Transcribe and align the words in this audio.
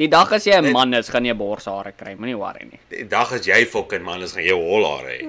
Die 0.00 0.08
dag 0.08 0.30
as 0.32 0.46
jy 0.48 0.56
'n 0.56 0.72
man 0.72 0.94
is, 0.96 1.10
gaan 1.12 1.26
jy 1.28 1.34
borshare 1.36 1.92
kry, 1.92 2.14
moenie 2.16 2.32
worry 2.32 2.64
nie. 2.64 2.80
Die 2.88 3.04
dag 3.04 3.32
as 3.36 3.44
jy 3.44 3.66
fucking 3.68 4.00
man 4.00 4.22
is, 4.24 4.32
gaan 4.32 4.44
jy 4.48 4.56
hol 4.56 4.80
haar 4.88 5.04
hê. 5.04 5.20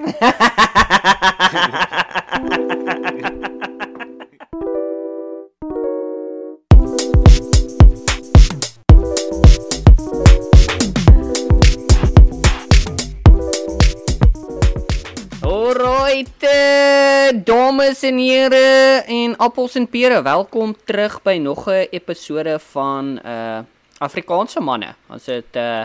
Alright, 15.44 16.48
eh, 16.48 17.36
dames 17.44 18.02
en 18.08 18.16
here 18.16 19.04
en 19.04 19.36
appels 19.36 19.76
en 19.76 19.84
pere, 19.84 20.22
welkom 20.24 20.72
terug 20.86 21.20
by 21.22 21.36
nog 21.36 21.68
'n 21.68 21.92
episode 21.92 22.56
van 22.72 23.20
uh 23.20 23.60
Afrikaanse 24.02 24.62
manne. 24.64 24.94
Ons 25.12 25.28
het 25.30 25.58
uh 25.58 25.82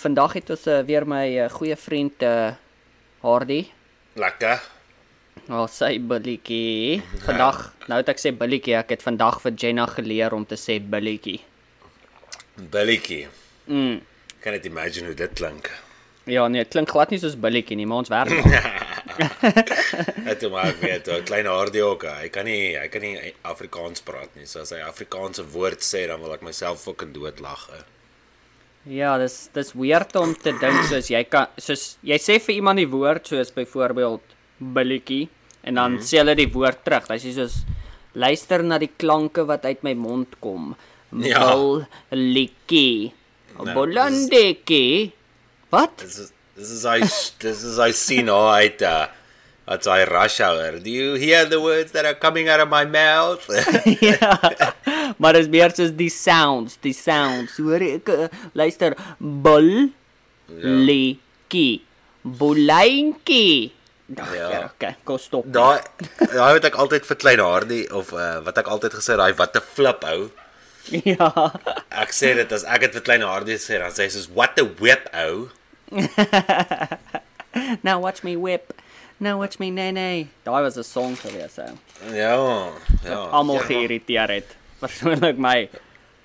vandag 0.00 0.32
het 0.38 0.50
ons 0.54 0.62
uh, 0.72 0.78
weer 0.88 1.04
my 1.04 1.24
uh, 1.44 1.46
goeie 1.52 1.76
vriend 1.76 2.22
uh 2.24 2.50
Hardy. 3.20 3.66
Lekker. 4.16 4.62
Ons 5.48 5.76
sy 5.80 5.98
billetjie. 6.00 7.02
Vandag, 7.26 7.60
nou 7.88 7.98
het 8.00 8.08
ek 8.12 8.20
sê 8.22 8.32
billetjie, 8.36 8.76
ek 8.78 8.94
het 8.96 9.04
vandag 9.04 9.40
vir 9.44 9.56
Jenna 9.60 9.86
geleer 9.92 10.36
om 10.36 10.46
te 10.48 10.56
sê 10.60 10.78
billetjie. 10.80 11.38
Billetjie. 12.72 13.28
Mm. 13.68 14.00
Kan 14.40 14.56
net 14.56 14.66
imagine 14.68 15.12
hoe 15.12 15.18
dit 15.18 15.36
klink. 15.36 15.70
Ja, 16.28 16.48
nee, 16.48 16.64
dit 16.64 16.72
klink 16.72 16.92
glad 16.92 17.12
nie 17.12 17.20
soos 17.20 17.36
billetjie 17.36 17.76
nie, 17.76 17.88
maar 17.88 18.04
ons 18.04 18.12
werk. 18.12 18.32
Dit 20.28 20.50
maar 20.50 20.72
ek 20.72 20.80
weet, 20.82 21.08
'n 21.08 21.24
klein 21.28 21.46
haardie 21.46 21.84
ook. 21.84 22.04
Hy 22.20 22.28
kan 22.28 22.44
nie 22.44 22.76
hy 22.78 22.88
kan 22.88 23.02
nie 23.02 23.34
Afrikaans 23.42 24.04
praat 24.04 24.34
nie. 24.36 24.46
So 24.46 24.60
as 24.60 24.72
hy 24.74 24.80
Afrikaanse 24.84 25.44
woord 25.52 25.84
sê, 25.84 26.06
dan 26.06 26.20
wil 26.20 26.34
ek 26.34 26.42
myself 26.42 26.84
fucking 26.84 27.14
doodlag. 27.16 27.68
Ja, 28.88 29.18
dis 29.18 29.48
dis 29.52 29.74
weird 29.74 30.16
om 30.16 30.34
te 30.34 30.52
dink 30.60 30.84
soos 30.88 31.10
jy 31.10 31.24
kan 31.28 31.48
soos 31.56 31.98
jy 32.02 32.16
sê 32.22 32.38
vir 32.40 32.54
iemand 32.54 32.80
die 32.80 32.88
woord 32.88 33.26
soos 33.26 33.50
byvoorbeeld 33.52 34.36
billetjie 34.58 35.28
en 35.62 35.74
dan 35.74 35.92
mm 35.92 35.98
-hmm. 35.98 36.06
sê 36.06 36.22
hulle 36.22 36.34
die 36.34 36.52
woord 36.52 36.84
terug. 36.84 37.06
Dis 37.06 37.24
is 37.24 37.34
soos 37.34 37.64
luister 38.14 38.62
na 38.62 38.78
die 38.78 38.92
klanke 38.96 39.44
wat 39.44 39.64
uit 39.64 39.82
my 39.82 39.94
mond 39.94 40.38
kom. 40.40 40.74
Ja. 41.10 41.54
Billetjie. 42.10 43.12
Nee, 43.58 43.74
Bolondetjie. 43.74 45.12
Wat? 45.70 45.98
Dis 45.98 46.32
is 46.58 46.68
dis 46.68 46.74
is 46.78 46.84
hy 46.84 46.98
dis 47.44 47.64
is 47.72 47.78
hy 47.78 47.90
sien 47.92 48.28
hoe 48.28 48.50
uit 48.58 48.82
uh 48.82 49.06
That's 49.68 49.86
I 49.86 50.04
rush 50.04 50.40
hour. 50.40 50.78
Do 50.78 50.88
you 50.88 51.16
hear 51.20 51.44
the 51.44 51.60
words 51.60 51.92
that 51.92 52.06
are 52.06 52.14
coming 52.14 52.48
out 52.48 52.58
of 52.58 52.70
my 52.70 52.86
mouth? 52.86 53.44
ja. 54.00 54.38
Maar 55.20 55.36
dis 55.36 55.50
meer 55.52 55.74
soos 55.76 55.92
die 55.92 56.08
sounds, 56.08 56.78
die 56.80 56.94
sounds. 56.96 57.58
Hoor 57.60 57.84
ek 57.84 58.08
uh, 58.14 58.30
luister 58.56 58.96
bul 59.18 59.90
letjie. 60.48 61.82
Boleintjie. 62.24 63.74
Ja, 64.16 64.70
okay, 64.70 64.94
kom 65.04 65.20
stop. 65.20 65.44
Daai 65.58 65.84
daai 66.32 66.56
het 66.56 66.70
ek 66.70 66.80
altyd 66.80 67.04
vir 67.04 67.20
klein 67.20 67.44
haardie 67.44 67.84
of 67.92 68.14
uh, 68.16 68.38
wat 68.46 68.64
ek 68.64 68.72
altyd 68.72 68.96
gesê 68.96 69.20
daai 69.20 69.34
wat 69.36 69.56
'n 69.60 69.64
flip 69.76 70.08
ou. 70.14 70.30
Ja. 71.04 71.28
Ek 71.92 72.16
sê 72.16 72.32
dit 72.40 72.52
as 72.56 72.64
ek 72.64 72.88
dit 72.88 72.96
vir 72.96 73.04
klein 73.04 73.28
haardie 73.28 73.60
sê 73.60 73.76
dan 73.84 73.92
sê 73.92 74.08
hy 74.08 74.12
soos 74.16 74.32
what 74.32 74.56
a 74.56 74.64
whip 74.80 75.12
ou. 75.12 75.50
Now 77.82 78.00
watch 78.00 78.22
me 78.22 78.36
whip. 78.36 78.72
Now 79.20 79.38
watch 79.38 79.58
me 79.58 79.70
nee 79.70 79.90
nee. 79.90 80.28
Daai 80.44 80.62
was 80.62 80.76
'n 80.78 80.84
song 80.84 81.16
gewees 81.16 81.58
ou. 81.58 81.74
Ja, 82.14 82.72
ja. 83.04 83.18
Almal 83.30 83.56
ja, 83.56 83.62
geïrriteer 83.62 84.28
het. 84.30 84.56
Persoonlik 84.78 85.36
my. 85.36 85.68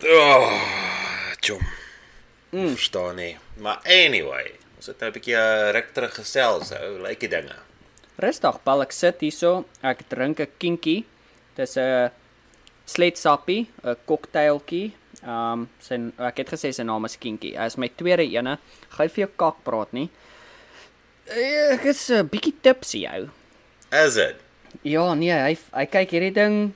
Oh, 0.06 0.52
chom. 1.40 1.62
Mm. 2.52 2.70
Verstaan 2.76 3.16
nie. 3.16 3.38
Maar 3.58 3.80
anyway, 3.86 4.52
ons 4.78 4.86
het 4.86 5.00
nou 5.00 5.10
'n 5.10 5.14
bietjie 5.14 5.36
uh, 5.36 5.72
ruk 5.72 5.94
terug 5.94 6.14
gesels, 6.14 6.72
ou, 6.72 7.00
lyk 7.02 7.20
die 7.20 7.30
dinge. 7.30 7.56
Rustig, 8.22 8.60
bal 8.64 8.82
ek 8.82 8.92
sit 8.92 9.22
hierso. 9.26 9.66
Ek 9.82 10.06
drink 10.10 10.40
'n 10.40 10.52
kinkie. 10.58 11.06
Dis 11.56 11.78
'n 11.78 12.12
sletsappie, 12.86 13.68
'n 13.84 13.98
cocktailtjie. 14.06 14.94
Um 15.26 15.68
sy 15.80 15.96
ek 16.20 16.38
het 16.44 16.50
gesê 16.50 16.74
sy 16.76 16.84
naam 16.84 17.06
is 17.06 17.16
Kinkie. 17.16 17.56
Hy 17.56 17.66
is 17.66 17.78
my 17.78 17.88
tweede 17.88 18.26
ene. 18.28 18.58
Gaan 18.90 19.10
vir 19.10 19.26
jou 19.26 19.32
kak 19.38 19.64
praat 19.64 19.94
nie. 19.94 20.10
Eh, 21.32 21.74
Ek 21.74 21.86
is 21.86 22.10
'n 22.12 22.28
bietjie 22.28 22.54
tipsy 22.62 23.06
ou. 23.08 23.30
Is 23.92 24.16
dit? 24.16 24.36
Ja, 24.84 25.14
nee, 25.14 25.32
hy 25.32 25.58
hy 25.74 25.86
kyk 25.86 26.10
hierdie 26.12 26.34
ding. 26.34 26.74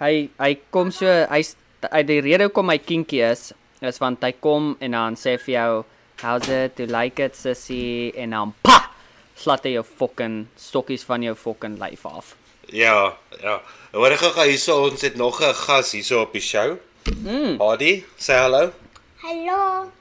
Hy 0.00 0.30
hy 0.38 0.54
kom 0.70 0.90
so 0.90 1.06
hy's 1.06 1.56
hy 1.92 2.02
die 2.02 2.20
rede 2.20 2.44
hoekom 2.48 2.70
hy 2.70 2.78
kinkie 2.78 3.20
is 3.30 3.52
is 3.82 3.98
want 4.00 4.22
hy 4.22 4.32
kom 4.32 4.76
en 4.80 4.90
dan 4.92 5.14
sê 5.16 5.38
vir 5.40 5.54
jou 5.54 5.84
how's 6.22 6.48
it 6.48 6.76
do 6.76 6.84
you 6.84 6.92
like 6.92 7.18
it 7.22 7.34
sissy 7.34 8.12
en 8.16 8.30
dan 8.30 8.52
pa 8.62 8.90
slat 9.36 9.64
hy 9.64 9.72
jou 9.78 9.82
fucking 9.82 10.46
stokkies 10.56 11.04
van 11.04 11.22
jou 11.22 11.34
fucking 11.34 11.78
lyf 11.80 12.04
af. 12.06 12.34
Ja, 12.72 13.16
ja. 13.42 13.60
Hoor 13.92 14.12
ek 14.12 14.20
gou 14.20 14.46
hierso 14.46 14.84
ons 14.84 15.02
het 15.02 15.16
nog 15.16 15.40
'n 15.40 15.54
gas 15.54 15.92
hierso 15.92 16.22
op 16.22 16.32
die 16.32 16.40
show. 16.40 16.78
Mm. 17.14 17.58
Hardy, 17.58 18.04
say 18.16 18.34
hello. 18.38 18.72
Hello. 19.18 19.46
Hallo. 19.46 19.92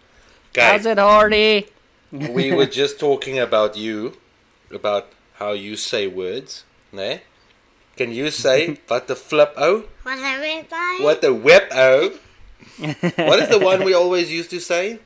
How's 0.56 0.86
Okay. 0.86 0.92
it 0.92 0.97
Hardy? 0.97 1.66
we 2.12 2.52
were 2.52 2.66
just 2.66 3.00
talking 3.00 3.38
about 3.40 3.78
you 3.78 4.14
about 4.72 5.08
how 5.38 5.52
you 5.53 5.75
say 5.75 6.08
words, 6.08 6.64
né? 6.94 7.22
Can 7.98 8.12
you 8.12 8.31
say 8.31 8.78
what 8.88 9.08
the 9.08 9.16
flip 9.16 9.53
oh? 9.58 9.84
Wat 10.03 10.18
heb 10.19 10.44
je 10.44 10.64
bij? 10.69 10.98
What 11.06 11.22
the 11.22 11.34
whip 11.34 11.68
oh? 11.72 12.12
what 13.18 13.40
is 13.40 13.50
the 13.50 13.59
one 13.59 13.84
we 13.84 13.94
always 13.94 14.31
used 14.31 14.50
to 14.52 14.59
say? 14.59 15.00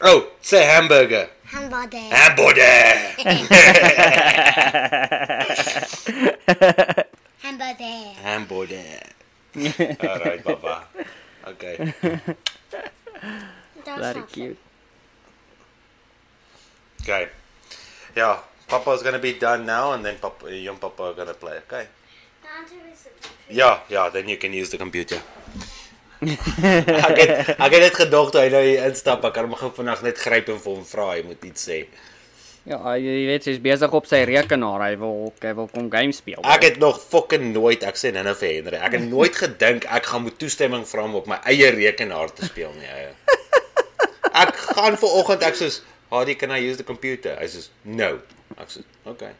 Oh, 0.00 0.28
say 0.40 0.64
hamburger. 0.64 1.28
Hamburger. 1.44 1.98
Hamburger. 2.10 3.14
Hamburger. 7.38 8.14
Hamburger. 8.22 9.00
All 9.56 10.18
right, 10.20 10.42
Papa. 10.44 10.84
Okay. 11.48 11.76
Dat 13.84 13.98
Very 13.98 14.18
is 14.18 14.30
cute. 14.30 14.56
Okay. 17.00 17.28
Yeah, 18.14 18.38
Papa's 18.68 19.02
gonna 19.02 19.18
be 19.18 19.32
done 19.32 19.66
now, 19.66 19.92
and 19.92 20.04
then 20.04 20.16
Papa, 20.20 20.54
young 20.54 20.76
Papa 20.78 21.02
are 21.02 21.14
gonna 21.14 21.34
play. 21.34 21.58
Okay. 21.66 21.86
Yeah, 23.50 23.80
yeah. 23.88 24.08
Then 24.08 24.28
you 24.28 24.36
can 24.36 24.52
use 24.52 24.70
the 24.70 24.78
computer. 24.78 25.20
ek 26.22 27.18
het 27.18 27.30
ek 27.58 27.72
het 27.72 27.80
net 27.82 27.96
gedog 27.98 28.28
toe 28.30 28.44
hy 28.44 28.50
nou 28.54 28.62
hier 28.62 28.84
instap, 28.86 29.24
ek 29.26 29.34
kan 29.34 29.48
hom 29.48 29.56
gou 29.58 29.72
vandag 29.74 30.04
net 30.06 30.20
gryp 30.22 30.52
en 30.54 30.60
vir 30.62 30.76
hom 30.76 30.84
vra, 30.86 31.06
hy 31.16 31.24
moet 31.26 31.42
iets 31.48 31.66
sê. 31.66 31.78
Ja, 32.62 32.78
jy 32.94 33.14
weet 33.26 33.46
hy's 33.50 33.58
besig 33.62 33.94
op 33.96 34.06
sy 34.06 34.20
rekenaar. 34.28 34.84
Hy 34.86 34.96
wil 35.00 35.32
hy 35.42 35.52
wil 35.58 35.68
kom 35.72 35.88
game 35.90 36.14
speel. 36.14 36.38
Ek 36.46 36.62
het 36.68 36.78
nog 36.82 37.00
fucking 37.02 37.48
nooit, 37.50 37.82
ek 37.82 37.98
sê 37.98 38.12
nou 38.14 38.34
vir 38.38 38.52
Henry, 38.54 38.78
ek 38.78 38.94
het 38.98 39.06
nooit 39.08 39.34
gedink 39.34 39.86
ek 39.90 40.06
gaan 40.12 40.22
moet 40.28 40.38
toestemming 40.38 40.86
vra 40.86 41.06
om 41.08 41.18
op 41.18 41.26
my 41.30 41.40
eie 41.50 41.72
rekenaar 41.74 42.30
te 42.34 42.46
speel 42.46 42.70
nie. 42.78 42.86
Eie. 42.86 43.10
Ek 44.32 44.54
gaan 44.78 44.94
ver 44.96 45.16
oggend 45.18 45.42
ek 45.44 45.58
soos, 45.58 45.82
"Hardy, 46.10 46.34
can 46.34 46.50
I 46.50 46.60
use 46.70 46.78
the 46.78 46.84
computer?" 46.84 47.36
Hy 47.40 47.46
sê, 47.46 47.68
"No." 47.84 48.20
Ek 48.56 48.68
sê, 48.70 48.84
"Okay." 49.04 49.34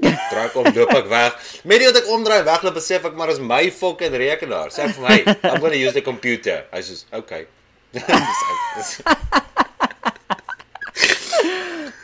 Draai 0.00 0.48
kom 0.52 0.64
loop 0.64 0.94
ek 0.96 1.08
weg. 1.08 1.32
Met 1.64 1.78
die 1.78 1.86
wat 1.86 1.96
ek 1.96 2.08
omdraai 2.08 2.42
wegloop 2.42 2.74
besef 2.74 3.04
ek 3.04 3.14
maar 3.14 3.28
is 3.28 3.38
my 3.38 3.70
fucking 3.70 4.16
rekenaar. 4.16 4.72
Sê 4.72 4.88
vir 4.88 5.08
my, 5.08 5.24
"I'm 5.44 5.60
going 5.60 5.72
to 5.72 5.78
use 5.78 5.92
the 5.92 6.00
computer." 6.00 6.64
Hy 6.72 6.80
sê, 6.80 7.04
"Okay." 7.12 7.46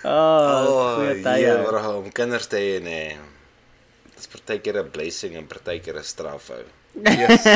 oh, 0.09 0.95
goeie 0.97 1.21
tye. 1.23 1.45
Ja, 1.45 1.63
bro, 1.63 1.81
om 2.01 2.11
kinders 2.13 2.49
te 2.51 2.57
hê 2.57 2.81
nee. 2.83 3.17
Dit 4.11 4.19
is 4.19 4.29
partykeer 4.33 4.83
'n 4.83 4.91
blessing 4.91 5.37
en 5.37 5.47
partykeer 5.47 5.99
'n 5.99 6.05
straf 6.05 6.51
ou. 6.51 6.65
Yes. 7.21 7.47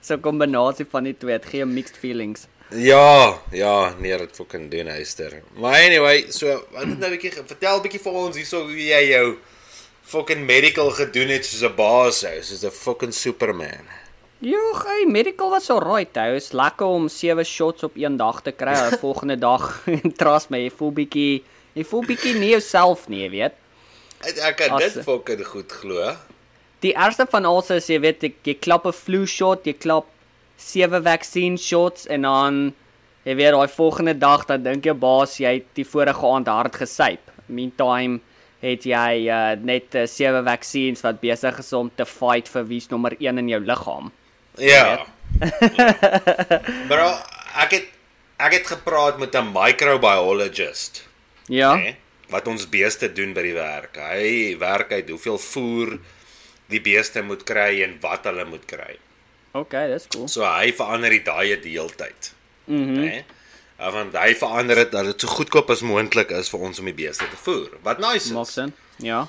So 0.00 0.14
'n 0.16 0.20
kombinasie 0.20 0.86
van 0.90 1.04
die 1.04 1.16
twee, 1.16 1.38
dit 1.38 1.48
gee 1.50 1.64
mixed 1.64 1.96
feelings. 1.96 2.46
Ja, 2.70 3.38
ja, 3.50 3.94
nee, 3.98 4.16
dit 4.18 4.34
fucking 4.36 4.70
doen 4.70 4.90
hyster. 4.92 5.42
Maar 5.56 5.80
anyway, 5.86 6.26
so 6.30 6.46
wat 6.72 6.84
het 6.84 6.98
nou 6.98 7.10
'n 7.10 7.16
bietjie 7.16 7.32
vertel 7.32 7.80
bietjie 7.80 8.00
vir 8.00 8.12
ons 8.12 8.36
hierso 8.36 8.62
hoe 8.66 8.76
jy 8.76 9.04
jou 9.08 9.38
fucking 10.02 10.44
medical 10.44 10.90
gedoen 10.90 11.28
het 11.28 11.46
soos 11.46 11.62
'n 11.62 11.74
baas 11.76 12.24
ou, 12.24 12.42
soos 12.42 12.64
'n 12.64 12.70
fucking 12.70 13.14
superman. 13.14 13.88
Ja, 14.40 14.60
hy 14.84 15.06
medical 15.10 15.50
was 15.50 15.70
alright. 15.70 16.14
Hy 16.14 16.36
is 16.36 16.52
lekker 16.52 16.86
om 16.86 17.08
7 17.08 17.44
shots 17.44 17.82
op 17.82 17.96
een 17.96 18.16
dag 18.16 18.42
te 18.42 18.52
kry. 18.52 18.74
Die 18.90 18.98
volgende 19.06 19.38
dag 19.38 19.82
trust 20.16 20.50
my, 20.50 20.58
jy 20.58 20.70
voel 20.70 20.92
bietjie 20.92 21.42
jy 21.78 21.86
voel 21.86 22.04
bietjie 22.08 22.34
nie 22.38 22.52
jouself 22.56 23.06
nie, 23.08 23.22
jy 23.26 23.30
weet. 23.36 23.56
Ek, 24.26 24.38
ek 24.50 24.56
kan 24.64 24.76
As- 24.78 24.94
dit 24.94 25.04
fucking 25.06 25.44
goed 25.46 25.72
glo. 25.80 26.16
Die 26.82 26.94
ergste 26.94 27.26
van 27.30 27.46
alles 27.46 27.70
is 27.74 27.88
jy 27.90 27.98
weet 28.02 28.22
jy, 28.22 28.32
jy 28.44 28.54
klap 28.58 28.86
'n 28.86 28.92
flu 28.92 29.26
shot, 29.26 29.66
jy 29.66 29.74
klap 29.74 30.06
7 30.58 31.02
vaccine 31.02 31.56
shots 31.58 32.06
en 32.06 32.22
dan 32.22 32.74
jy 33.24 33.34
weet 33.38 33.52
daai 33.54 33.68
volgende 33.68 34.14
dag 34.18 34.46
dan 34.46 34.62
dink 34.62 34.84
jou 34.84 34.94
baas 34.94 35.38
jy 35.38 35.58
het 35.58 35.66
die 35.74 35.84
vorige 35.84 36.26
aand 36.26 36.48
hard 36.48 36.74
gesyp. 36.74 37.20
Meantime 37.48 38.20
het 38.60 38.82
jy 38.82 39.28
uh, 39.30 39.54
net 39.62 39.94
7 39.94 40.44
vaccines 40.44 41.02
wat 41.02 41.20
besig 41.20 41.58
is 41.58 41.72
om 41.72 41.90
te 41.94 42.04
fight 42.04 42.48
vir 42.48 42.64
wie's 42.64 42.88
nommer 42.90 43.14
1 43.20 43.38
in 43.38 43.48
jou 43.48 43.60
liggaam. 43.60 44.10
Ja. 44.58 45.06
Bro, 46.90 47.08
ek 47.62 47.70
het 47.76 47.86
ek 48.38 48.52
het 48.52 48.66
gepraat 48.66 49.18
met 49.18 49.34
'n 49.34 49.50
microbiologist, 49.52 51.02
Ja. 51.48 51.72
hè, 51.80 51.94
wat 52.28 52.46
ons 52.50 52.66
beeste 52.68 53.08
doen 53.12 53.32
by 53.36 53.42
die 53.42 53.54
werk. 53.56 53.96
Hy 53.96 54.56
werk 54.60 54.92
uit 54.92 55.08
hoeveel 55.08 55.38
voer 55.40 55.98
die 56.68 56.80
beeste 56.84 57.22
moet 57.24 57.44
kry 57.48 57.82
en 57.86 57.96
wat 58.02 58.24
hulle 58.28 58.44
moet 58.44 58.66
kry. 58.68 58.98
Okay, 59.56 59.86
dis 59.88 60.06
cool. 60.12 60.28
So 60.28 60.44
hy 60.44 60.72
verander 60.76 61.10
die 61.10 61.22
daai 61.24 61.56
die 61.62 61.72
hele 61.78 61.94
tyd. 61.96 62.32
Mhm. 62.66 62.98
Né? 63.00 63.24
Uh, 63.80 63.92
Want 63.94 64.16
hy 64.18 64.34
verander 64.34 64.74
dit 64.82 64.90
dat 64.92 65.06
dit 65.06 65.20
so 65.22 65.30
goedkoop 65.38 65.70
as 65.70 65.80
moontlik 65.86 66.30
is 66.34 66.50
vir 66.50 66.60
ons 66.66 66.78
om 66.82 66.88
die 66.90 66.96
beeste 66.98 67.24
te 67.30 67.38
voer. 67.44 67.78
Wat 67.86 68.00
nice 68.02 68.32
Maak 68.34 68.46
is. 68.50 68.52
sin. 68.58 68.72
Ja. 69.06 69.22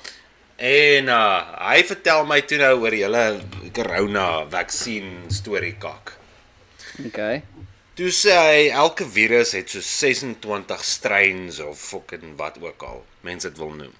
En 0.60 1.08
uh 1.08 1.68
hy 1.70 1.82
vertel 1.88 2.26
my 2.28 2.40
toe 2.44 2.58
nou 2.60 2.72
oor 2.82 2.90
die 2.92 3.04
hele 3.06 3.40
corona 3.72 4.44
vaksin 4.50 5.30
storie 5.32 5.76
kak. 5.80 6.12
Okay. 7.06 7.42
Toe 8.00 8.08
sê 8.16 8.32
hy 8.32 8.60
elke 8.72 9.04
virus 9.04 9.50
het 9.52 9.68
so 9.68 9.82
26 9.84 10.84
strains 10.88 11.58
of 11.60 11.76
fucking 11.76 12.30
wat 12.38 12.56
ook 12.62 12.82
al 12.88 13.02
mense 13.20 13.50
dit 13.50 13.58
wil 13.60 13.74
noem, 13.76 13.92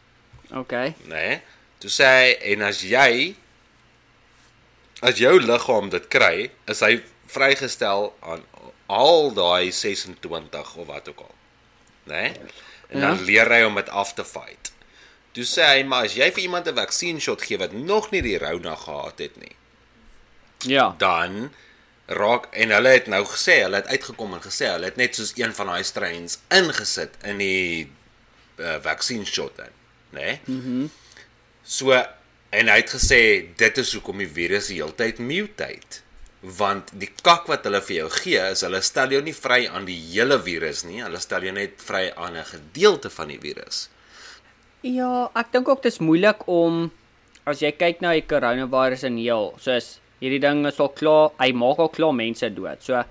né? 0.49 0.94
Nee? 1.05 1.35
Toe 1.85 1.91
sê 1.93 2.06
hy 2.08 2.31
en 2.55 2.64
as 2.64 2.81
jy 2.81 3.35
as 5.05 5.20
jou 5.20 5.35
liggaam 5.41 5.93
dit 5.93 6.08
kry, 6.08 6.49
is 6.73 6.81
hy 6.81 7.02
vrygestel 7.29 8.08
aan 8.25 8.41
al 8.88 9.35
daai 9.37 9.69
26 9.69 10.73
of 10.81 10.88
wat 10.88 11.12
ook 11.12 11.20
al. 11.29 11.35
Nee? 12.08 12.32
En 12.88 13.00
dan 13.05 13.19
Ja. 13.20 13.25
leer 13.29 13.53
hy 13.53 13.62
om 13.69 13.75
dit 13.76 13.88
af 13.88 14.14
te 14.17 14.25
fight. 14.25 14.73
Toe 15.37 15.44
sê 15.44 15.76
hy 15.76 15.82
maar 15.85 16.08
as 16.08 16.17
jy 16.17 16.31
vir 16.32 16.43
iemand 16.49 16.67
'n 16.69 16.75
vaksin 16.75 17.20
shot 17.20 17.43
gee 17.43 17.58
wat 17.58 17.73
nog 17.73 18.11
nie 18.11 18.23
die 18.23 18.38
rona 18.38 18.75
gehad 18.76 19.19
het 19.19 19.37
nie, 19.37 19.56
Ja. 20.64 20.94
dan 20.99 21.53
raak 22.11 22.49
en 22.53 22.75
hulle 22.75 22.95
het 22.97 23.07
nou 23.07 23.23
gesê, 23.31 23.61
hulle 23.62 23.83
het 23.83 23.91
uitgekom 23.91 24.35
en 24.35 24.43
gesê 24.43 24.71
hulle 24.73 24.91
het 24.91 24.99
net 24.99 25.15
soos 25.19 25.33
een 25.39 25.55
van 25.55 25.71
daai 25.71 25.85
strains 25.87 26.41
ingesit 26.51 27.15
in 27.31 27.39
die 27.43 27.91
uh, 28.59 28.79
vaksin 28.83 29.23
shot 29.29 29.62
in, 29.62 29.77
né? 30.11 30.19
Nee? 30.21 30.41
Mhm. 30.47 30.81
Mm 30.81 30.91
so 31.71 31.95
en 32.51 32.67
hy 32.67 32.81
het 32.81 32.91
gesê 32.91 33.21
dit 33.55 33.77
is 33.79 33.93
hoekom 33.95 34.23
die 34.25 34.31
virus 34.31 34.71
die 34.73 34.81
hele 34.81 34.97
tyd 34.99 35.21
mutate 35.23 36.01
want 36.41 36.91
die 36.97 37.11
kak 37.23 37.47
wat 37.51 37.67
hulle 37.69 37.83
vir 37.85 37.97
jou 37.99 38.09
gee 38.17 38.45
is 38.55 38.65
hulle 38.65 38.81
stel 38.83 39.13
jou 39.15 39.21
nie 39.23 39.37
vry 39.37 39.61
aan 39.69 39.85
die 39.87 39.99
hele 40.09 40.41
virus 40.41 40.83
nie, 40.89 41.03
hulle 41.05 41.21
stel 41.21 41.45
jou 41.45 41.53
net 41.55 41.77
vry 41.85 42.09
aan 42.17 42.37
'n 42.37 42.45
gedeelte 42.45 43.11
van 43.11 43.29
die 43.29 43.39
virus. 43.39 43.89
Ja, 44.83 45.31
ek 45.37 45.53
dink 45.53 45.69
ook 45.69 45.83
dit 45.83 45.93
is 45.93 46.01
moeilik 46.01 46.49
om 46.49 46.91
as 47.45 47.61
jy 47.61 47.73
kyk 47.73 48.01
na 48.01 48.13
die 48.13 48.27
coronavirus 48.27 49.05
in 49.05 49.17
heel, 49.17 49.55
soos 49.61 50.00
hierdie 50.20 50.40
ding 50.43 50.67
is 50.69 50.81
al 50.81 50.93
klaar, 50.96 51.32
hy 51.40 51.50
maak 51.56 51.81
al 51.82 51.90
klaar 51.93 52.14
mense 52.17 52.50
dood. 52.55 52.82
So 52.84 53.02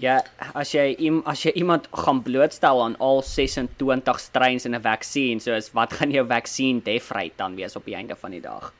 ja, 0.00 0.16
as 0.56 0.72
jy 0.74 0.96
as 1.28 1.44
jy 1.44 1.52
iemand 1.60 1.88
gaan 1.92 2.22
blootstel 2.24 2.80
aan 2.82 2.96
al 3.04 3.22
26 3.26 4.20
strains 4.20 4.64
in 4.64 4.74
'n 4.74 4.82
vaksin, 4.82 5.40
soos 5.40 5.72
wat 5.76 5.92
gaan 5.92 6.10
jou 6.10 6.26
vaksin 6.26 6.80
death 6.80 7.10
rate 7.10 7.36
dan 7.36 7.56
wees 7.56 7.76
op 7.76 7.84
die 7.84 7.94
einde 7.94 8.16
van 8.16 8.30
die 8.30 8.40
dag? 8.40 8.72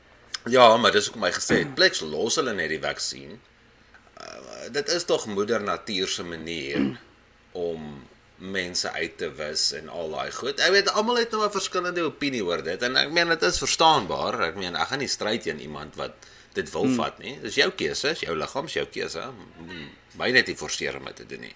Ja, 0.48 0.76
maar 0.76 0.92
dis 0.92 1.06
hoekom 1.06 1.24
hy 1.24 1.32
gesê 1.36 1.58
het, 1.60 1.74
pleks 1.74 2.00
los 2.00 2.36
hulle 2.40 2.54
net 2.56 2.70
die 2.72 2.80
vaksin. 2.80 3.40
Uh, 4.20 4.72
dit 4.72 4.88
is 4.88 5.04
tog 5.04 5.26
moeder 5.26 5.60
natuur 5.60 6.08
se 6.08 6.24
manier 6.24 6.96
om 7.52 8.08
mense 8.40 8.90
uit 8.90 9.18
te 9.18 9.28
wis 9.36 9.72
en 9.76 9.88
al 9.88 10.10
daai 10.10 10.30
goed. 10.32 10.60
Ek 10.64 10.72
weet 10.72 10.88
almal 10.96 11.20
het 11.20 11.32
nou 11.32 11.44
'n 11.44 11.52
verskillende 11.52 12.02
opinie 12.08 12.44
oor 12.44 12.62
dit 12.62 12.82
en 12.82 12.96
ek 12.96 13.12
meen 13.12 13.28
dit 13.28 13.42
is 13.42 13.58
verstaanbaar. 13.58 14.40
Ek 14.40 14.56
meen 14.56 14.76
ek 14.76 14.88
gaan 14.88 14.98
nie 14.98 15.08
stryd 15.08 15.42
teen 15.42 15.60
iemand 15.60 15.96
wat 15.96 16.12
dit 16.55 16.73
wil 16.75 16.88
hmm. 16.88 16.97
vat 16.99 17.19
nie. 17.23 17.37
Dis 17.43 17.58
jou 17.61 17.70
keuse, 17.79 18.11
is 18.17 18.25
jou 18.25 18.35
liggaam, 18.37 18.67
is 18.67 18.75
jou 18.75 18.87
keuse. 18.91 19.23
My 20.19 20.31
net 20.35 20.49
nie 20.50 20.56
forceer 20.58 20.97
om 20.99 21.05
dit 21.11 21.20
te 21.23 21.26
doen 21.31 21.44
nie. 21.47 21.55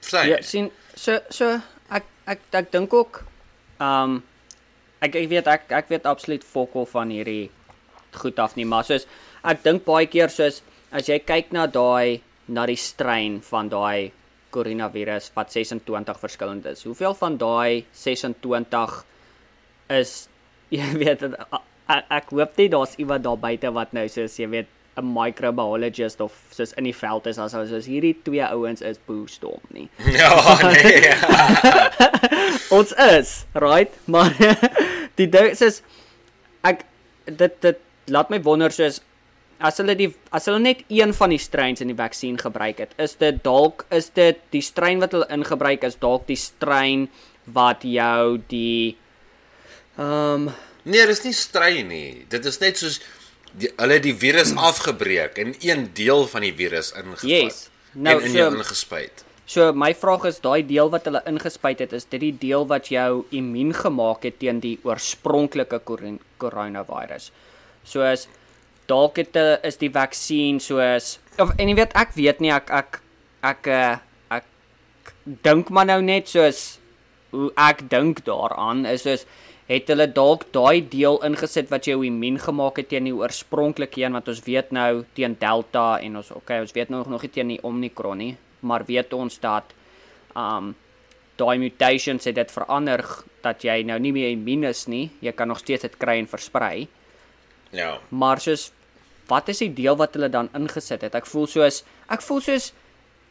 Verstaan 0.00 0.28
Ja, 0.28 0.36
jy? 0.36 0.42
sien 0.46 0.70
so 0.94 1.18
so 1.30 1.60
ek 1.90 2.04
ek 2.26 2.40
ek 2.52 2.72
dink 2.72 2.94
ook 2.94 3.22
ehm 3.80 4.16
um, 4.16 4.22
ek 5.02 5.14
ek 5.22 5.28
weet 5.30 5.46
ek 5.50 5.72
ek 5.72 5.90
weet 5.90 6.06
absoluut 6.06 6.44
fokol 6.44 6.86
van 6.86 7.10
hierdie 7.10 7.50
goed 8.16 8.38
af 8.38 8.54
nie, 8.56 8.64
maar 8.64 8.84
soos 8.84 9.06
ek 9.44 9.62
dink 9.64 9.84
baie 9.84 10.06
keer 10.06 10.30
soos 10.32 10.62
as 10.92 11.08
jy 11.10 11.18
kyk 11.18 11.52
na 11.52 11.66
daai 11.66 12.22
na 12.48 12.64
die 12.66 12.78
strain 12.78 13.40
van 13.42 13.68
daai 13.68 14.12
coronavirus 14.54 15.32
wat 15.34 15.50
26 15.52 16.20
verskillend 16.22 16.66
is. 16.70 16.84
Hoeveel 16.86 17.14
van 17.18 17.36
daai 17.36 17.84
26 17.92 19.04
is 19.98 20.28
jy 20.76 20.86
weet 21.02 21.22
ek, 21.88 22.04
ek 22.10 22.32
hoop 22.34 22.56
nie 22.58 22.68
daar's 22.72 22.96
iemand 23.02 23.26
daar 23.26 23.38
buite 23.38 23.70
wat 23.74 23.94
nou 23.96 24.06
soos 24.08 24.38
jy 24.40 24.48
weet 24.50 24.72
'n 24.96 25.12
microbiologist 25.12 26.20
of 26.24 26.32
soos 26.50 26.72
in 26.80 26.84
die 26.88 26.94
veld 26.96 27.26
is 27.26 27.38
as 27.38 27.52
hulle 27.52 27.68
soos 27.68 27.88
hierdie 27.90 28.14
twee 28.24 28.44
ouens 28.44 28.80
is 28.80 28.98
boestorm 29.06 29.60
nie. 29.76 29.88
Ja, 30.20 30.32
nee. 30.64 31.12
Ons 32.76 32.92
is, 32.92 33.44
right? 33.52 33.92
Maar 34.12 34.32
die 35.20 35.28
ding 35.28 35.52
is 35.52 35.82
ek 36.64 36.86
dit 37.26 37.60
dit 37.60 37.82
laat 38.08 38.30
my 38.30 38.40
wonder 38.42 38.72
soos 38.72 39.02
as 39.60 39.80
hulle 39.80 39.96
die 39.96 40.10
as 40.32 40.48
hulle 40.48 40.60
net 40.64 40.84
een 40.88 41.12
van 41.16 41.32
die 41.32 41.40
strains 41.40 41.80
in 41.84 41.92
die 41.92 41.96
vaksin 41.96 42.36
gebruik 42.40 42.80
het, 42.80 42.94
is 43.00 43.16
dit 43.20 43.42
dalk 43.44 43.84
is 43.90 44.10
dit 44.16 44.40
die 44.52 44.64
strain 44.64 45.00
wat 45.04 45.12
hulle 45.16 45.28
ingebruik 45.32 45.84
is 45.84 46.00
dalk 46.00 46.26
die 46.28 46.40
strain 46.40 47.08
wat 47.44 47.84
jou 47.84 48.38
die 48.48 48.96
ehm 49.96 50.48
um, 50.48 50.54
Nee, 50.86 51.06
dis 51.10 51.22
nie 51.26 51.34
strei 51.34 51.82
nie. 51.86 52.24
Dit 52.30 52.44
is 52.46 52.58
net 52.62 52.78
soos 52.78 53.00
die, 53.58 53.70
hulle 53.80 53.98
die 54.02 54.14
virus 54.14 54.52
afgebreek 54.70 55.38
en 55.42 55.54
een 55.60 55.88
deel 55.98 56.26
van 56.30 56.46
die 56.46 56.54
virus 56.54 56.92
ingevat. 56.94 57.26
Yes. 57.30 57.64
Nou, 57.96 58.18
en 58.20 58.26
in 58.28 58.30
so- 58.34 58.38
jou 58.38 58.50
ingespuit. 58.60 59.24
So 59.46 59.70
my 59.78 59.92
vraag 59.94 60.24
is 60.26 60.40
daai 60.42 60.64
deel 60.66 60.88
wat 60.90 61.04
hulle 61.06 61.20
ingespuit 61.30 61.78
het, 61.78 61.92
is 61.94 62.04
dit 62.10 62.18
die 62.20 62.32
deel 62.34 62.64
wat 62.66 62.88
jou 62.90 63.24
immuun 63.30 63.70
gemaak 63.78 64.24
het 64.26 64.40
teen 64.42 64.58
die 64.60 64.74
oorspronklike 64.82 65.78
koron- 65.86 66.18
coronavirus. 66.42 67.28
Soos 67.86 68.26
dalk 68.90 69.16
het 69.22 69.36
'n 69.36 69.58
is 69.62 69.76
die 69.78 69.90
vaksin 69.90 70.58
soos 70.60 71.18
of 71.38 71.50
en 71.58 71.68
jy 71.68 71.74
weet 71.74 71.92
ek 71.94 72.10
weet 72.14 72.40
nie 72.40 72.50
ek 72.50 72.70
ek 72.70 73.00
ek 73.42 73.66
ek, 73.66 73.94
ek 74.30 74.44
dink 75.42 75.70
maar 75.70 75.86
nou 75.86 76.00
net 76.02 76.28
soos 76.28 76.78
hoe 77.30 77.52
ek 77.56 77.88
dink 77.90 78.24
daaraan 78.24 78.84
is 78.86 79.02
soos 79.02 79.26
het 79.66 79.88
hulle 79.90 80.06
dalk 80.14 80.46
daai 80.54 80.80
deel 80.90 81.18
ingesit 81.26 81.70
wat 81.72 81.88
jou 81.90 81.98
immuun 82.06 82.38
gemaak 82.38 82.78
het 82.78 82.88
teen 82.92 83.08
die 83.08 83.14
oorspronklike 83.16 84.02
een 84.04 84.14
wat 84.14 84.28
ons 84.30 84.42
weet 84.46 84.70
nou 84.76 85.04
teen 85.18 85.34
Delta 85.40 85.98
en 85.98 86.20
ons 86.22 86.30
okay 86.38 86.60
ons 86.62 86.74
weet 86.76 86.92
nou 86.92 87.02
nog 87.10 87.22
nie 87.26 87.32
teen 87.34 87.54
die 87.56 87.62
Omicron 87.66 88.18
nie 88.22 88.36
maar 88.66 88.84
weet 88.86 89.12
ons 89.16 89.38
dat 89.42 89.74
um 90.36 90.74
daai 91.36 91.58
mutations 91.60 92.24
het 92.24 92.38
dit 92.38 92.52
verander 92.54 93.02
dat 93.44 93.64
jy 93.64 93.82
nou 93.84 93.98
nie 94.00 94.12
meer 94.14 94.30
immuun 94.32 94.64
is 94.70 94.86
nie 94.88 95.10
jy 95.20 95.34
kan 95.36 95.50
nog 95.50 95.58
steeds 95.60 95.82
dit 95.84 95.98
kry 96.00 96.18
en 96.22 96.30
versprei 96.30 96.88
Ja. 97.74 97.98
maar 98.10 98.40
soos 98.40 98.70
wat 99.28 99.48
is 99.50 99.58
die 99.58 99.72
deel 99.74 99.96
wat 99.98 100.14
hulle 100.14 100.30
dan 100.32 100.48
ingesit 100.54 101.02
het 101.02 101.14
ek 101.18 101.26
voel 101.26 101.48
soos 101.50 101.82
ek 102.08 102.22
voel 102.22 102.40
soos 102.40 102.70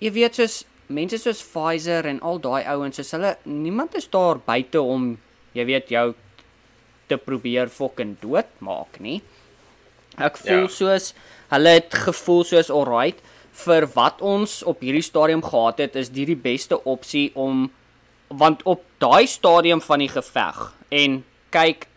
jy 0.04 0.12
weet 0.12 0.36
soos 0.36 0.65
mense 0.92 1.18
soos 1.18 1.42
Pfizer 1.42 2.06
en 2.06 2.20
al 2.22 2.38
daai 2.44 2.68
ouens 2.75 3.00
soos 3.00 3.13
hulle 3.15 3.38
niemand 3.46 3.96
is 3.96 4.10
daar 4.12 4.38
buite 4.46 4.82
om 4.82 5.13
jy 5.56 5.65
weet 5.65 5.89
jou 5.96 6.13
te 7.08 7.18
probeer 7.18 7.70
fucking 7.70 8.16
doodmaak 8.22 9.00
nie 9.00 9.22
ek 10.18 10.38
voel 10.38 10.68
Ja. 10.68 10.76
soos 10.80 11.14
hulle 11.52 11.70
het 11.80 11.94
gevoel 11.94 12.44
soos 12.44 12.70
alright 12.70 13.20
vir 13.66 13.88
wat 13.96 14.22
ons 14.22 14.64
op 14.64 14.82
hierdie 14.84 15.04
stadium 15.04 15.44
gehad 15.44 15.80
het 15.80 15.96
is 15.96 16.10
dit 16.10 16.28
die 16.28 16.36
beste 16.40 16.84
opsie 16.84 17.32
om 17.36 17.70
want 18.30 18.64
op 18.64 18.84
daai 19.00 19.28
stadium 19.28 19.82
van 19.82 20.00
die 20.00 20.10
geveg 20.10 20.74
en 20.92 21.24
kyk 21.52 21.88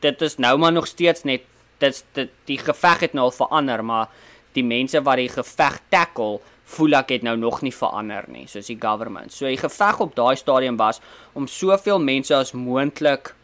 dit 0.00 0.22
is 0.22 0.38
nou 0.38 0.56
maar 0.58 0.72
nog 0.72 0.86
steeds 0.86 1.24
net 1.24 1.42
dit's 1.80 2.04
dit 2.14 2.30
die 2.46 2.58
geveg 2.58 3.00
het 3.00 3.14
nou 3.14 3.28
al 3.28 3.34
verander 3.34 3.84
maar 3.84 4.08
die 4.54 4.64
mense 4.64 5.00
wat 5.02 5.18
die 5.20 5.28
geveg 5.28 5.80
tackle 5.90 6.40
voel 6.74 6.96
ek 7.00 7.10
het 7.18 7.24
nou 7.26 7.36
nog 7.36 7.60
nie 7.62 7.74
verander 7.74 8.24
nie 8.32 8.46
soos 8.48 8.70
die 8.70 8.78
government. 8.80 9.32
So 9.32 9.46
die 9.50 9.60
geveg 9.60 10.00
op 10.00 10.14
daai 10.16 10.36
stadium 10.36 10.78
was 10.80 11.00
om 11.34 11.46
soveel 11.50 12.00
mense 12.00 12.34
as 12.34 12.54
moontlik 12.56 13.34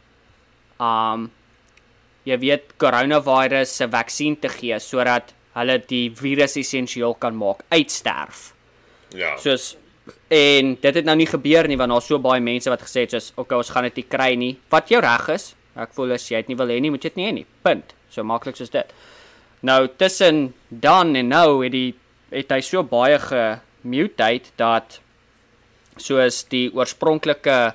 um 0.81 1.29
jy 2.29 2.37
weet 2.41 2.75
coronavirus 2.81 3.77
se 3.81 3.89
vaksin 3.91 4.37
te 4.41 4.51
gee 4.53 4.79
sodat 4.83 5.35
hulle 5.57 5.79
die 5.91 6.09
virus 6.15 6.57
essensieel 6.61 7.15
kan 7.21 7.37
maak 7.37 7.65
uitsterf. 7.73 8.51
Ja. 9.17 9.37
Soos 9.41 9.75
en 10.31 10.75
dit 10.81 10.97
het 10.97 11.07
nou 11.07 11.17
nie 11.19 11.29
gebeur 11.31 11.69
nie 11.69 11.79
want 11.79 11.93
daar's 11.93 12.09
so 12.11 12.19
baie 12.23 12.43
mense 12.43 12.71
wat 12.71 12.83
gesê 12.85 13.05
het 13.07 13.15
soos 13.17 13.33
okay 13.41 13.59
ons 13.59 13.73
gaan 13.75 13.89
dit 13.89 14.03
nie 14.03 14.09
kry 14.17 14.35
nie. 14.39 14.53
Wat 14.71 14.91
jou 14.91 15.01
reg 15.03 15.29
is. 15.37 15.53
Ek 15.81 15.95
voel 15.97 16.17
as 16.17 16.27
jy 16.29 16.43
dit 16.43 16.53
nie 16.53 16.59
wil 16.59 16.71
hê 16.73 16.81
nie, 16.83 16.91
moet 16.93 17.05
jy 17.05 17.13
dit 17.13 17.21
nie 17.21 17.29
hê 17.29 17.35
nie. 17.41 17.47
Punt. 17.65 17.95
So 18.11 18.27
maklik 18.27 18.59
soos 18.59 18.73
dit. 18.75 18.95
Nou 19.67 19.85
tussen 20.01 20.53
dan 20.69 21.15
en 21.17 21.31
nou 21.31 21.61
het 21.65 21.75
die 21.75 21.95
het 22.31 22.53
hy 22.55 22.61
so 22.63 22.83
baie 22.87 23.19
gemutate 23.23 24.55
dat 24.61 25.01
soos 26.01 26.45
die 26.51 26.69
oorspronklike 26.75 27.73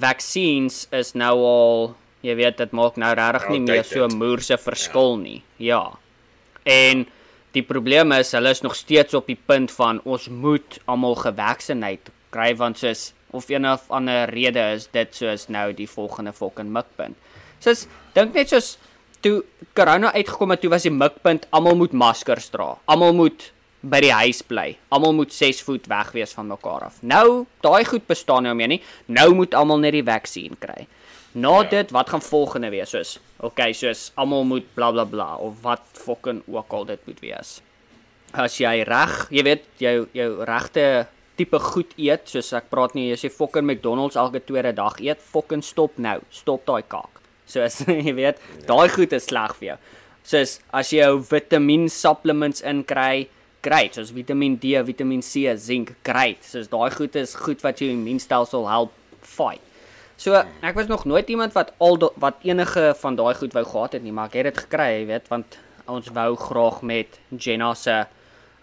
vaksines 0.00 0.86
is 0.94 1.14
nou 1.14 1.34
al 1.46 1.94
jy 2.26 2.34
weet 2.36 2.58
dit 2.58 2.72
maak 2.74 2.96
nou 2.98 3.12
regtig 3.14 3.50
nie 3.54 3.60
meer 3.62 3.84
so 3.86 4.08
moerse 4.10 4.56
verskil 4.58 5.16
nie. 5.20 5.42
Ja. 5.62 5.92
En 6.66 7.06
Die 7.56 7.64
probleem 7.64 8.12
is 8.12 8.34
hulle 8.36 8.50
is 8.52 8.60
nog 8.60 8.74
steeds 8.76 9.16
op 9.16 9.30
die 9.30 9.38
punt 9.48 9.70
van 9.72 10.02
ons 10.04 10.26
moet 10.28 10.76
almal 10.84 11.14
gevaksinate 11.16 12.12
kry 12.34 12.50
want 12.60 12.82
soos 12.82 13.12
of 13.36 13.48
een 13.48 13.64
of 13.68 13.86
ander 13.88 14.28
rede 14.28 14.60
is 14.74 14.90
dit 14.92 15.14
soos 15.16 15.46
nou 15.48 15.70
die 15.76 15.88
volgende 15.88 16.34
fucking 16.36 16.68
mikpunt. 16.72 17.16
Soos 17.64 17.86
dink 18.12 18.36
net 18.36 18.52
soos 18.52 18.74
toe 19.24 19.40
corona 19.76 20.12
uitgekom 20.12 20.52
het, 20.52 20.60
toe 20.60 20.72
was 20.74 20.84
die 20.84 20.92
mikpunt 20.92 21.48
almal 21.56 21.78
moet 21.80 21.96
maskers 21.96 22.50
dra. 22.52 22.74
Almal 22.84 23.16
moet 23.16 23.48
by 23.90 24.00
die 24.02 24.12
huis 24.14 24.42
bly. 24.46 24.70
Almal 24.94 25.14
moet 25.16 25.32
6 25.34 25.62
voet 25.66 25.86
weg 25.90 26.12
wees 26.16 26.34
van 26.36 26.48
mekaar 26.50 26.88
af. 26.88 27.00
Nou, 27.06 27.46
daai 27.64 27.84
goed 27.88 28.06
bestaan 28.08 28.46
nou 28.48 28.54
meer 28.58 28.72
nie. 28.74 28.80
Nou 29.06 29.32
moet 29.38 29.54
almal 29.54 29.82
net 29.84 29.96
die 29.96 30.04
vaksin 30.06 30.56
kry. 30.60 30.86
Na 31.36 31.62
Ja. 31.62 31.68
dit, 31.68 31.90
wat 31.92 32.08
gaan 32.08 32.22
volgende 32.22 32.70
wees 32.70 32.90
soos? 32.90 33.18
Okay, 33.44 33.72
soos 33.72 34.10
almal 34.16 34.44
moet 34.44 34.64
bla 34.74 34.90
bla 34.90 35.04
bla 35.04 35.34
of 35.36 35.60
wat 35.62 35.82
fucking 35.92 36.42
ook 36.48 36.72
al 36.72 36.84
dit 36.84 37.00
moet 37.06 37.20
wees. 37.20 37.60
As 38.32 38.56
jy 38.58 38.82
reg, 38.88 39.28
jy 39.30 39.42
weet, 39.44 39.64
jou 39.78 40.08
jou 40.12 40.44
regte 40.44 41.06
tipe 41.36 41.58
goed 41.60 41.92
eet, 41.98 42.24
soos 42.28 42.52
ek 42.56 42.70
praat 42.70 42.94
nie, 42.96 43.10
as 43.12 43.22
jy 43.22 43.30
fucking 43.30 43.66
McDonald's 43.66 44.16
elke 44.16 44.40
tweede 44.40 44.72
dag 44.72 44.96
eet, 45.00 45.20
fucking 45.20 45.62
stop 45.62 45.98
nou. 45.98 46.18
Stop 46.30 46.64
daai 46.66 46.82
kak. 46.88 47.20
Soos 47.46 47.82
jy 48.06 48.14
weet, 48.16 48.40
daai 48.66 48.88
goed 48.88 49.12
is 49.12 49.28
sleg 49.28 49.54
vir 49.60 49.68
jou. 49.68 49.78
Soos 50.26 50.56
as 50.72 50.90
jy 50.90 51.04
jou 51.04 51.20
vitamien 51.22 51.86
supplements 51.92 52.64
inkry, 52.66 53.28
great, 53.66 53.96
soos 53.98 54.12
Vitamiin 54.14 54.58
D, 54.62 54.76
Vitamiin 54.86 55.22
C, 55.26 55.50
Zink, 55.58 55.96
great. 56.06 56.44
Soos 56.46 56.70
daai 56.70 56.90
goed 56.94 57.16
is 57.18 57.34
goed 57.38 57.62
wat 57.66 57.82
jou 57.82 57.90
immuunstelsel 57.90 58.66
help 58.70 58.94
fight. 59.26 59.62
So 60.16 60.38
ek 60.64 60.76
was 60.78 60.88
nog 60.88 61.04
nooit 61.04 61.28
iemand 61.28 61.52
wat 61.56 61.74
al 61.82 61.98
da, 62.00 62.10
wat 62.22 62.44
enige 62.46 62.92
van 63.02 63.16
daai 63.18 63.34
goed 63.36 63.56
wou 63.56 63.64
gehad 63.68 63.98
het 63.98 64.04
nie, 64.04 64.14
maar 64.16 64.30
ek 64.30 64.38
het 64.38 64.48
dit 64.48 64.60
gekry, 64.64 64.90
jy 65.00 65.08
weet, 65.10 65.26
want 65.32 65.58
ons 65.92 66.06
wou 66.14 66.30
graag 66.40 66.78
met 66.86 67.18
Jenna 67.30 67.74
se 67.76 68.04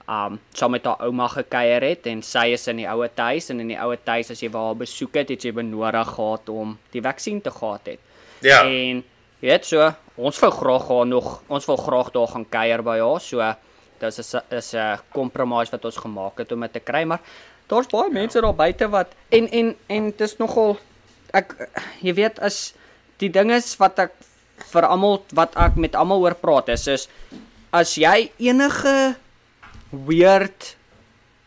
um 0.10 0.40
saam 0.52 0.74
met 0.76 0.84
haar 0.84 1.00
ouma 1.06 1.30
gekuier 1.32 1.86
het 1.86 2.08
en 2.12 2.20
sy 2.28 2.50
is 2.58 2.66
in 2.68 2.82
die 2.82 2.88
ouer 2.92 3.12
huis 3.16 3.46
en 3.54 3.62
in 3.64 3.70
die 3.72 3.78
ouer 3.80 4.02
huis 4.04 4.34
as 4.34 4.42
jy 4.44 4.50
waar 4.52 4.74
haar 4.74 4.82
besoek 4.82 5.16
het, 5.22 5.30
het 5.32 5.46
jy 5.46 5.54
benodig 5.56 6.10
gehad 6.18 6.50
om 6.52 6.74
die 6.92 7.04
vaksin 7.06 7.40
te 7.42 7.54
gehad 7.54 7.94
het. 7.94 8.02
Ja. 8.44 8.66
En 8.66 9.00
jy 9.40 9.52
weet 9.54 9.70
so, 9.70 9.92
ons 10.18 10.42
wil 10.44 10.52
graag 10.58 10.90
haar 10.90 11.08
nog, 11.08 11.30
ons 11.48 11.70
wil 11.70 11.80
graag 11.80 12.12
daar 12.12 12.28
gaan 12.34 12.50
kuier 12.50 12.84
by 12.84 12.98
haar. 13.00 13.24
So 13.24 13.54
dis 14.04 14.20
is 14.20 14.36
'n 14.36 14.58
is 14.58 14.74
'n 14.74 15.00
kompromis 15.14 15.72
wat 15.72 15.86
ons 15.86 15.98
gemaak 15.98 16.38
het 16.38 16.52
om 16.52 16.62
dit 16.62 16.74
te 16.74 16.80
kry, 16.80 17.04
maar 17.04 17.22
daar's 17.68 17.88
baie 17.88 18.12
mense 18.12 18.42
daar 18.42 18.56
buite 18.56 18.90
wat 18.90 19.16
en 19.32 19.48
en 19.52 19.76
en 19.90 20.14
dis 20.18 20.38
nogal 20.38 20.78
ek 21.34 21.56
jy 22.02 22.14
weet 22.14 22.40
as 22.40 22.74
die 23.20 23.30
ding 23.30 23.52
is 23.52 23.76
wat 23.80 24.00
ek 24.00 24.12
vir 24.72 24.86
almal 24.86 25.24
wat 25.34 25.56
ek 25.56 25.76
met 25.76 25.96
almal 25.96 26.22
oor 26.22 26.36
praat 26.36 26.70
is 26.70 26.88
is 26.88 27.08
as 27.72 27.96
jy 27.98 28.32
enige 28.40 29.16
weird 29.92 30.76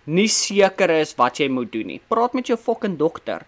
nie 0.06 0.28
seker 0.30 0.90
is 1.00 1.14
wat 1.18 1.40
jy 1.42 1.48
moet 1.50 1.70
doen 1.72 1.86
nie. 1.90 2.00
Praat 2.10 2.34
met 2.34 2.46
jou 2.46 2.56
fucking 2.58 2.96
dokter. 2.98 3.42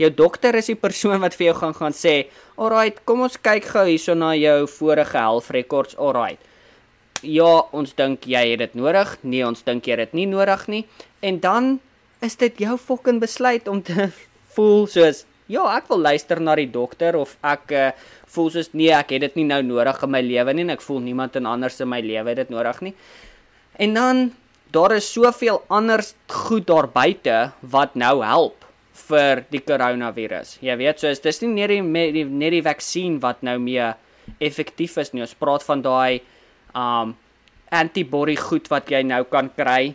Jou 0.00 0.10
dokter 0.10 0.56
is 0.58 0.68
die 0.68 0.78
persoon 0.78 1.22
wat 1.22 1.36
vir 1.38 1.48
jou 1.48 1.54
gaan 1.60 1.74
gaan 1.74 1.92
sê, 1.92 2.28
"Alright, 2.58 3.04
kom 3.04 3.22
ons 3.22 3.36
kyk 3.36 3.64
gou 3.64 3.86
hierso 3.86 4.14
na 4.14 4.34
jou 4.34 4.66
vorige 4.66 5.16
health 5.16 5.50
records. 5.50 5.96
Alright. 5.96 6.40
Ja, 7.24 7.64
ons 7.72 7.94
dink 7.96 8.26
jy 8.28 8.42
het 8.52 8.62
dit 8.62 8.74
nodig. 8.78 9.16
Nee, 9.22 9.44
ons 9.46 9.64
dink 9.64 9.86
jy 9.86 9.96
het 9.96 10.10
dit 10.10 10.20
nie 10.20 10.26
nodig 10.30 10.66
nie." 10.68 10.84
En 11.22 11.40
dan 11.40 11.80
is 12.20 12.36
dit 12.36 12.58
jou 12.58 12.76
fucking 12.78 13.20
besluit 13.20 13.68
om 13.68 13.82
te 13.82 14.10
voel 14.54 14.86
soos, 14.86 15.24
"Ja, 15.46 15.64
ek 15.76 15.88
wil 15.88 15.98
luister 15.98 16.40
na 16.40 16.54
die 16.54 16.70
dokter 16.70 17.16
of 17.16 17.36
ek 17.42 17.72
uh, 17.72 17.90
voel 18.26 18.50
soos 18.50 18.72
nee, 18.72 18.92
ek 18.92 19.10
het 19.10 19.20
dit 19.20 19.36
nie 19.36 19.44
nou 19.44 19.62
nodig 19.62 20.02
in 20.02 20.10
my 20.10 20.20
lewe 20.20 20.54
nie 20.54 20.64
en 20.64 20.70
ek 20.70 20.84
voel 20.84 21.00
niemand 21.00 21.36
anders 21.36 21.80
in 21.80 21.88
my 21.88 22.00
lewe 22.00 22.28
het 22.28 22.36
dit 22.44 22.50
nodig 22.50 22.80
nie." 22.80 22.94
En 23.78 23.94
dan 23.94 24.32
daar 24.70 24.96
is 24.96 25.12
soveel 25.12 25.62
anders 25.68 26.14
goed 26.26 26.66
daar 26.66 26.88
buite 26.88 27.52
wat 27.60 27.94
nou 27.94 28.24
help 28.24 28.64
vir 29.08 29.44
die 29.50 29.60
coronavirus. 29.62 30.58
Jy 30.62 30.76
weet, 30.80 31.00
so 31.00 31.10
is 31.10 31.22
dis 31.22 31.42
nie 31.42 31.52
net 31.54 31.70
die 31.70 32.24
net 32.24 32.54
die 32.54 32.62
vaksin 32.62 33.20
wat 33.22 33.42
nou 33.46 33.58
meer 33.58 33.94
effektief 34.42 34.96
is 35.02 35.12
nie. 35.12 35.22
Ons 35.24 35.36
praat 35.38 35.62
van 35.66 35.82
daai 35.84 36.22
um 36.74 37.14
antibody 37.74 38.36
goed 38.36 38.68
wat 38.70 38.90
jy 38.90 39.02
nou 39.02 39.24
kan 39.24 39.48
kry 39.56 39.94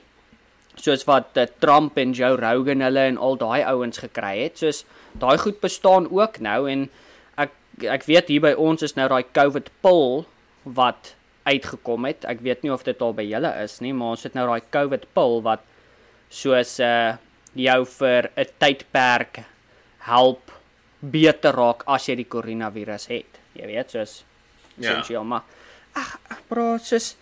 soos 0.79 1.03
wat 1.07 1.37
uh, 1.37 1.45
Trump 1.59 1.97
en 1.99 2.13
Joe 2.15 2.35
Rogan 2.39 2.81
hulle 2.81 3.05
en 3.11 3.17
al 3.17 3.35
daai 3.39 3.63
ouens 3.67 3.99
gekry 3.99 4.43
het. 4.45 4.57
Soos 4.59 4.85
daai 5.19 5.37
goed 5.37 5.59
bestaan 5.61 6.07
ook 6.11 6.39
nou 6.39 6.67
en 6.71 6.89
ek 7.37 7.51
ek 7.99 8.05
weet 8.07 8.27
hier 8.31 8.41
by 8.41 8.53
ons 8.57 8.83
is 8.83 8.95
nou 8.95 9.07
daai 9.11 9.23
COVID 9.35 9.69
pil 9.83 10.25
wat 10.63 11.13
uitgekom 11.49 12.05
het. 12.05 12.25
Ek 12.25 12.39
weet 12.45 12.63
nie 12.63 12.71
of 12.71 12.83
dit 12.83 13.01
al 13.01 13.13
by 13.13 13.23
julle 13.27 13.51
is 13.63 13.79
nie, 13.81 13.93
maar 13.93 14.15
ons 14.15 14.23
het 14.23 14.35
nou 14.35 14.45
daai 14.47 14.61
COVID 14.71 15.07
pil 15.15 15.41
wat 15.47 15.63
soos 16.29 16.79
uh 16.79 17.17
jou 17.55 17.83
vir 17.85 18.29
'n 18.37 18.45
tydperk 18.61 19.39
help 20.05 20.51
beter 21.01 21.51
raak 21.55 21.83
as 21.87 22.05
jy 22.07 22.15
die 22.15 22.29
coronavirus 22.29 23.07
het. 23.09 23.39
Jy 23.55 23.65
weet, 23.65 23.89
soos 23.91 24.23
Ja. 24.77 24.91
essensieel, 24.91 25.23
maar 25.23 25.43
ag, 25.97 26.17
bro, 26.49 26.77
soos 26.83 27.15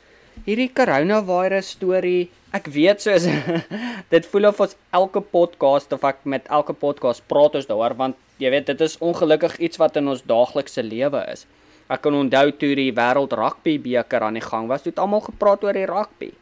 hierdie 0.45 0.69
coronavirus 0.73 1.73
storie, 1.77 2.29
ek 2.55 2.69
weet 2.71 3.03
soos 3.03 3.25
dit 4.13 4.29
voel 4.31 4.49
of 4.51 4.61
ons 4.63 4.75
elke 4.95 5.21
podcast 5.21 5.93
of 5.93 6.05
ek 6.07 6.23
met 6.29 6.47
elke 6.53 6.73
podcast 6.77 7.25
praat 7.27 7.57
ons 7.59 7.67
daaroor 7.69 7.97
want 7.97 8.17
jy 8.41 8.51
weet 8.53 8.69
dit 8.69 8.81
is 8.85 8.97
ongelukkig 9.03 9.57
iets 9.65 9.79
wat 9.81 9.97
in 9.97 10.07
ons 10.13 10.23
daaglikse 10.29 10.83
lewe 10.85 11.23
is. 11.33 11.45
Ek 11.89 12.01
kan 12.03 12.15
onthou 12.15 12.51
toe 12.59 12.73
die 12.75 12.91
wêreld 12.95 13.33
rugby 13.37 13.77
beker 13.79 14.27
aan 14.27 14.37
die 14.37 14.43
gang 14.43 14.67
was, 14.69 14.83
het 14.85 14.99
almal 14.99 15.23
gepraat 15.25 15.63
oor 15.63 15.73
die 15.77 15.87
rugby. 15.89 16.33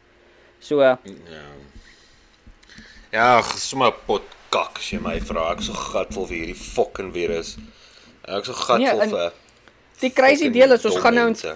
So 0.60 0.82
Ja. 0.82 0.98
Ja, 3.15 3.38
ag, 3.39 3.53
sommer 3.63 3.94
pot 4.05 4.25
kak 4.51 4.79
as 4.82 4.89
jy 4.91 5.00
my 5.00 5.20
vra. 5.24 5.51
Ek 5.53 5.62
so 5.63 5.75
gatvol 5.77 6.27
vir 6.27 6.41
hierdie 6.41 6.58
fucking 6.58 7.13
virus. 7.15 7.53
Ek 8.27 8.48
so 8.48 8.55
gatvol 8.58 8.84
Nee, 8.84 8.91
en 9.05 9.13
vir 9.13 9.32
die 10.01 10.12
crazy 10.12 10.50
deel 10.51 10.75
is 10.75 10.84
ons 10.89 10.98
gaan 11.00 11.15
nou 11.15 11.29
mense. 11.29 11.53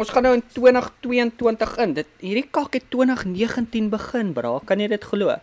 Ons 0.00 0.10
gaan 0.10 0.26
nou 0.26 0.34
in 0.34 0.42
2022 0.56 1.76
in. 1.84 1.94
Dit 2.00 2.10
hierdie 2.24 2.48
kak 2.50 2.74
het 2.74 2.90
2019 2.92 3.88
begin, 3.92 4.32
bra. 4.36 4.58
Kan 4.64 4.80
jy 4.80 4.88
dit 4.92 5.04
glo? 5.04 5.36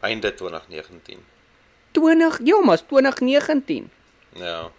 einde 0.00 0.34
2019. 0.34 1.18
20 1.92 2.40
ja, 2.44 2.60
maar 2.60 2.74
is 2.74 2.84
2019. 2.86 3.90
Ja. 4.32 4.70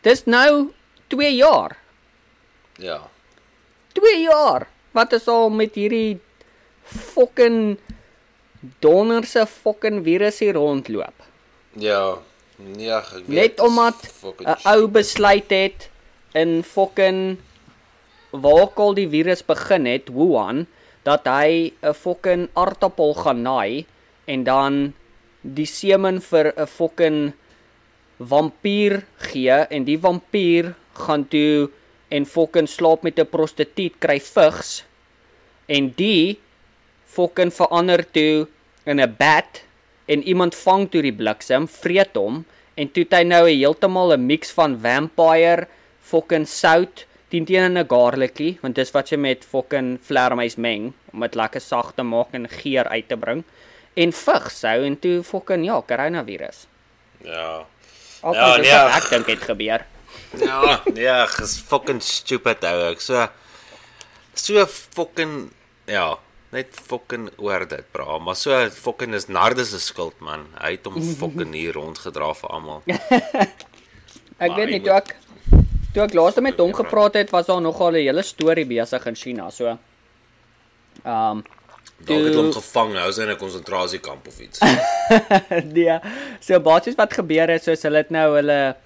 Dis 0.00 0.24
nou 0.24 0.72
2 1.06 1.34
jaar. 1.34 1.78
Ja. 2.76 3.10
2 3.92 4.20
jaar. 4.20 4.68
Wat 4.90 5.12
is 5.12 5.26
al 5.26 5.50
met 5.50 5.74
hierdie 5.74 6.20
fucking 6.84 7.78
donderse 8.78 9.46
fucking 9.46 10.04
virus 10.04 10.38
hier 10.38 10.54
rondloop? 10.54 11.26
Ja. 11.72 12.18
Nee, 12.56 12.92
ek 12.92 13.08
weet. 13.26 13.28
Net 13.28 13.60
omdat 13.60 13.98
'n 14.38 14.56
ou 14.68 14.86
besluit 14.88 15.50
het 15.50 15.90
in 16.32 16.62
fucking 16.62 17.38
waar 18.34 18.70
al 18.74 18.94
die 18.94 19.08
virus 19.08 19.44
begin 19.46 19.86
het, 19.86 20.10
Wuhan, 20.10 20.66
dat 21.04 21.28
hy 21.28 21.72
'n 21.82 21.94
fucking 21.94 22.48
aartappel 22.54 23.14
gaan 23.14 23.42
naai 23.42 23.86
en 24.26 24.44
dan 24.44 24.94
die 25.42 25.66
semen 25.66 26.20
vir 26.20 26.52
'n 26.56 26.66
fucking 26.66 27.32
vampier 28.18 29.04
gee 29.30 29.58
en 29.70 29.84
die 29.84 29.98
vampier 29.98 30.74
gaan 30.94 31.28
toe 31.28 31.70
en 32.08 32.26
fucking 32.26 32.68
slaap 32.68 33.02
met 33.02 33.18
'n 33.18 33.26
prostituut 33.26 33.94
kry 34.00 34.18
vigs 34.20 34.84
en 35.66 35.92
die 35.96 36.38
fucking 37.04 37.52
verander 37.52 38.02
toe 38.12 38.46
in 38.84 39.00
'n 39.00 39.14
bat 39.18 39.62
en 40.06 40.22
iemand 40.22 40.54
vang 40.54 40.90
toe 40.90 41.02
die 41.02 41.12
bliksem, 41.12 41.68
vreet 41.68 42.16
hom 42.16 42.44
en 42.74 42.90
toe 42.90 43.04
het 43.04 43.14
hy 43.14 43.24
nou 43.24 43.44
'n 43.48 43.58
heeltemal 43.58 44.12
'n 44.12 44.26
mix 44.26 44.50
van 44.50 44.78
vampire, 44.80 45.68
fucking 46.00 46.46
sout, 46.46 47.06
teen 47.30 47.44
teen 47.44 47.76
'n 47.78 47.86
garlicky, 47.88 48.58
want 48.62 48.74
dis 48.74 48.90
wat 48.92 49.08
jy 49.10 49.16
met 49.18 49.44
fucking 49.44 49.98
vleermuis 50.02 50.56
meng 50.56 50.92
om 51.12 51.20
dit 51.20 51.34
lekker 51.34 51.60
sag 51.60 51.92
te 51.94 52.02
maak 52.02 52.28
en 52.32 52.48
geur 52.48 52.88
uit 52.88 53.08
te 53.08 53.16
bring 53.16 53.44
en 53.96 54.12
vigs 54.12 54.62
hou 54.62 54.84
en 54.84 54.96
toe 54.98 55.22
fucking 55.22 55.64
ja, 55.64 55.80
coronavirus. 55.82 56.66
Ja. 57.24 57.64
Altyd 58.22 58.40
Ja, 58.40 58.56
ja, 58.56 58.60
nee, 58.62 58.72
ag. 58.72 58.96
ek 59.04 59.10
dink 59.10 59.26
dit 59.26 59.38
gebeur. 59.42 59.84
Ja, 60.40 60.80
nee, 60.92 61.26
dis 61.38 61.58
fucking 61.60 62.00
stupid 62.02 62.64
ou. 62.64 62.90
Ek 62.90 63.00
so 63.00 63.28
so 64.34 64.66
fucking 64.66 65.50
ja, 65.86 66.16
net 66.52 66.68
fucking 66.72 67.30
oor 67.38 67.66
dit, 67.66 67.84
bra. 67.92 68.18
Maar 68.18 68.36
so 68.36 68.70
fucking 68.70 69.14
is 69.14 69.26
Nardus 69.28 69.70
se 69.70 69.78
skuld, 69.80 70.18
man. 70.20 70.46
Hy 70.60 70.70
het 70.76 70.84
hom 70.86 71.00
fucking 71.22 71.52
hier 71.54 71.72
rondgedra 71.74 72.32
vir 72.34 72.50
almal. 72.50 72.82
Ek 74.38 74.48
Maar 74.50 74.56
weet 74.58 74.70
nie 74.70 74.80
moet- 74.80 74.88
ek 74.90 75.16
toe 75.94 76.02
ek 76.04 76.14
laaste 76.18 76.42
met 76.42 76.58
hom 76.58 76.72
gepraat 76.74 77.14
het, 77.20 77.30
was 77.30 77.46
daar 77.46 77.60
nogal 77.62 77.92
'n 77.92 78.04
hele 78.04 78.22
storie 78.22 78.66
besig 78.66 79.06
in 79.06 79.14
China, 79.14 79.50
so. 79.50 79.66
Ehm 81.04 81.38
um, 81.38 81.44
Dalk 82.04 82.24
het 82.24 82.34
hom 82.34 82.50
Toe- 82.50 82.60
gevang, 82.60 82.92
hy 82.94 83.04
was 83.06 83.18
in 83.18 83.30
'n 83.30 83.36
konsentrasiekamp 83.36 84.26
of 84.26 84.40
iets. 84.40 84.58
nee, 85.76 85.98
so 86.40 86.60
basies 86.60 86.96
wat 86.96 87.12
gebeur 87.12 87.48
het, 87.48 87.62
soos 87.62 87.82
hulle 87.82 87.96
het 88.02 88.10
nou 88.10 88.34
hulle 88.34 88.76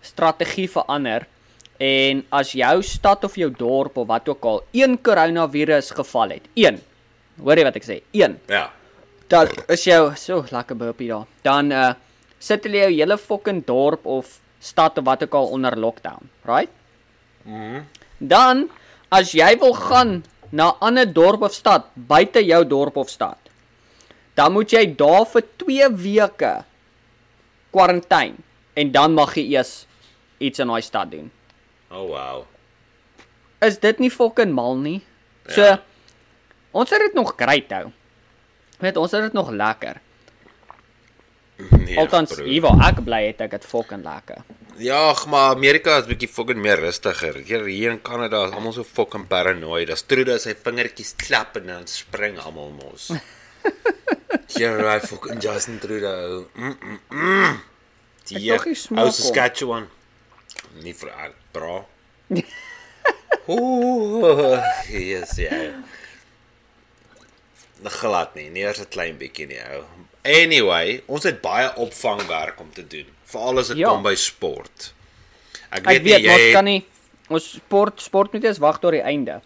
strategie 0.00 0.68
verander 0.70 1.26
En 1.78 2.24
as 2.34 2.50
jou 2.58 2.82
stad 2.82 3.22
of 3.24 3.36
jou 3.38 3.48
dorp 3.54 4.00
of 4.02 4.06
wat 4.10 4.28
ook 4.28 4.44
al 4.50 4.58
een 4.74 4.96
koronavirus 5.02 5.92
geval 5.94 6.34
het, 6.34 6.48
een. 6.58 6.80
Hoor 7.38 7.60
jy 7.60 7.66
wat 7.68 7.78
ek 7.78 7.86
sê? 7.86 8.00
Een. 8.10 8.34
Ja. 8.50 8.64
Dan 9.30 9.52
is 9.70 9.84
jou 9.86 10.10
so 10.18 10.42
lekker 10.50 10.76
burpie 10.76 11.10
daar. 11.12 11.26
Dan 11.46 11.72
uh 11.72 11.94
sit 12.38 12.62
hulle 12.66 12.84
jou 12.84 12.90
hele 12.94 13.16
fucking 13.18 13.64
dorp 13.66 14.04
of 14.06 14.36
stad 14.60 14.98
of 14.98 15.04
wat 15.04 15.22
ook 15.22 15.34
al 15.34 15.46
onder 15.48 15.76
lockdown, 15.78 16.28
right? 16.44 16.70
Mhm. 17.42 17.82
Dan 18.18 18.68
as 19.08 19.32
jy 19.32 19.58
wil 19.58 19.72
gaan 19.74 20.24
na 20.50 20.70
'n 20.72 20.76
ander 20.80 21.12
dorp 21.12 21.42
of 21.42 21.52
stad 21.54 21.84
buite 21.94 22.44
jou 22.44 22.64
dorp 22.66 22.96
of 22.96 23.08
stad, 23.08 23.38
dan 24.34 24.52
moet 24.52 24.70
jy 24.70 24.94
daar 24.96 25.26
vir 25.26 25.42
2 25.56 25.88
weke 25.96 26.64
kwarantyne 27.70 28.34
en 28.74 28.92
dan 28.92 29.14
mag 29.14 29.34
jy 29.34 29.54
eers 29.56 29.86
iets 30.38 30.58
in 30.58 30.68
daai 30.70 30.82
stad 30.82 31.10
doen. 31.10 31.30
Oh 31.90 32.06
wow. 32.08 32.44
Is 33.60 33.78
dit 33.78 33.98
nie 33.98 34.10
fucking 34.10 34.52
mal 34.54 34.76
nie? 34.76 35.00
So 35.48 35.62
Ja. 35.62 35.80
ons 36.72 36.90
het 36.90 37.00
dit 37.00 37.14
nog 37.14 37.34
great 37.36 37.70
hou. 37.70 37.90
Weet 38.78 38.96
ons 38.96 39.10
het 39.12 39.22
dit 39.22 39.32
nog 39.32 39.50
lekker. 39.50 40.00
Nee, 41.58 41.98
Althans, 41.98 42.34
broer. 42.34 42.46
hier 42.46 42.62
waar 42.62 42.84
ek 42.86 43.00
bly 43.02 43.20
het 43.26 43.40
ek 43.42 43.56
dit 43.56 43.64
fucking 43.66 44.04
lekker. 44.06 44.44
Ja, 44.78 45.00
maar 45.26 45.56
Amerika 45.56 45.96
is 45.98 46.06
bietjie 46.06 46.28
fucking 46.30 46.60
meer 46.62 46.78
rustiger. 46.78 47.40
Hier 47.42 47.64
hier 47.66 47.90
in 47.90 48.02
Kanada 48.02 48.44
is 48.46 48.54
almal 48.54 48.76
so 48.76 48.86
fucking 48.86 49.26
paranoid. 49.26 49.90
As 49.90 50.04
Trude 50.06 50.36
sy 50.38 50.54
vingertjies 50.54 51.16
klap 51.18 51.58
en 51.58 51.66
dan 51.66 51.88
spring 51.90 52.38
almal 52.38 52.70
mos. 52.76 53.10
Hier 54.54 54.78
hy 54.86 54.98
fucking 55.02 55.42
Justin 55.42 55.80
Trudeau. 55.82 56.46
Mm 56.54 56.76
-mm. 56.78 57.00
-mm. 57.10 57.58
Die 58.28 58.52
ou. 58.52 59.10
Saskatchewan. 59.10 59.88
Nie 60.82 60.94
vir 60.94 61.10
ek 61.10 61.34
bra. 61.52 61.84
Ooh, 63.48 64.60
yes, 64.88 65.36
ja. 65.36 65.58
Nog 67.80 67.92
glad 67.92 68.34
nie, 68.34 68.50
nie 68.50 68.62
eers 68.62 68.80
'n 68.80 68.88
klein 68.88 69.18
bietjie 69.18 69.46
nie 69.46 69.62
ou. 69.74 69.84
Anyway, 70.28 70.98
ons 71.08 71.24
het 71.24 71.40
baie 71.40 71.70
opvangwerk 71.80 72.60
om 72.60 72.68
te 72.74 72.84
doen, 72.86 73.06
veral 73.30 73.58
as 73.62 73.68
dit 73.72 73.76
Ja. 73.80 73.88
kom 73.88 74.02
by 74.04 74.14
sport. 74.14 74.92
Ek 75.70 75.78
Ek 75.78 75.84
weet, 75.86 76.02
weet, 76.02 76.22
nie, 76.22 76.28
ons 76.30 76.42
jy 76.42 76.52
kan 76.52 76.64
nie 76.64 76.84
ons 77.28 77.50
sport 77.58 78.00
sport 78.00 78.32
moet 78.32 78.44
eers 78.44 78.58
wag 78.58 78.78
tot 78.80 78.92
die 78.92 79.02
einde. 79.04 79.40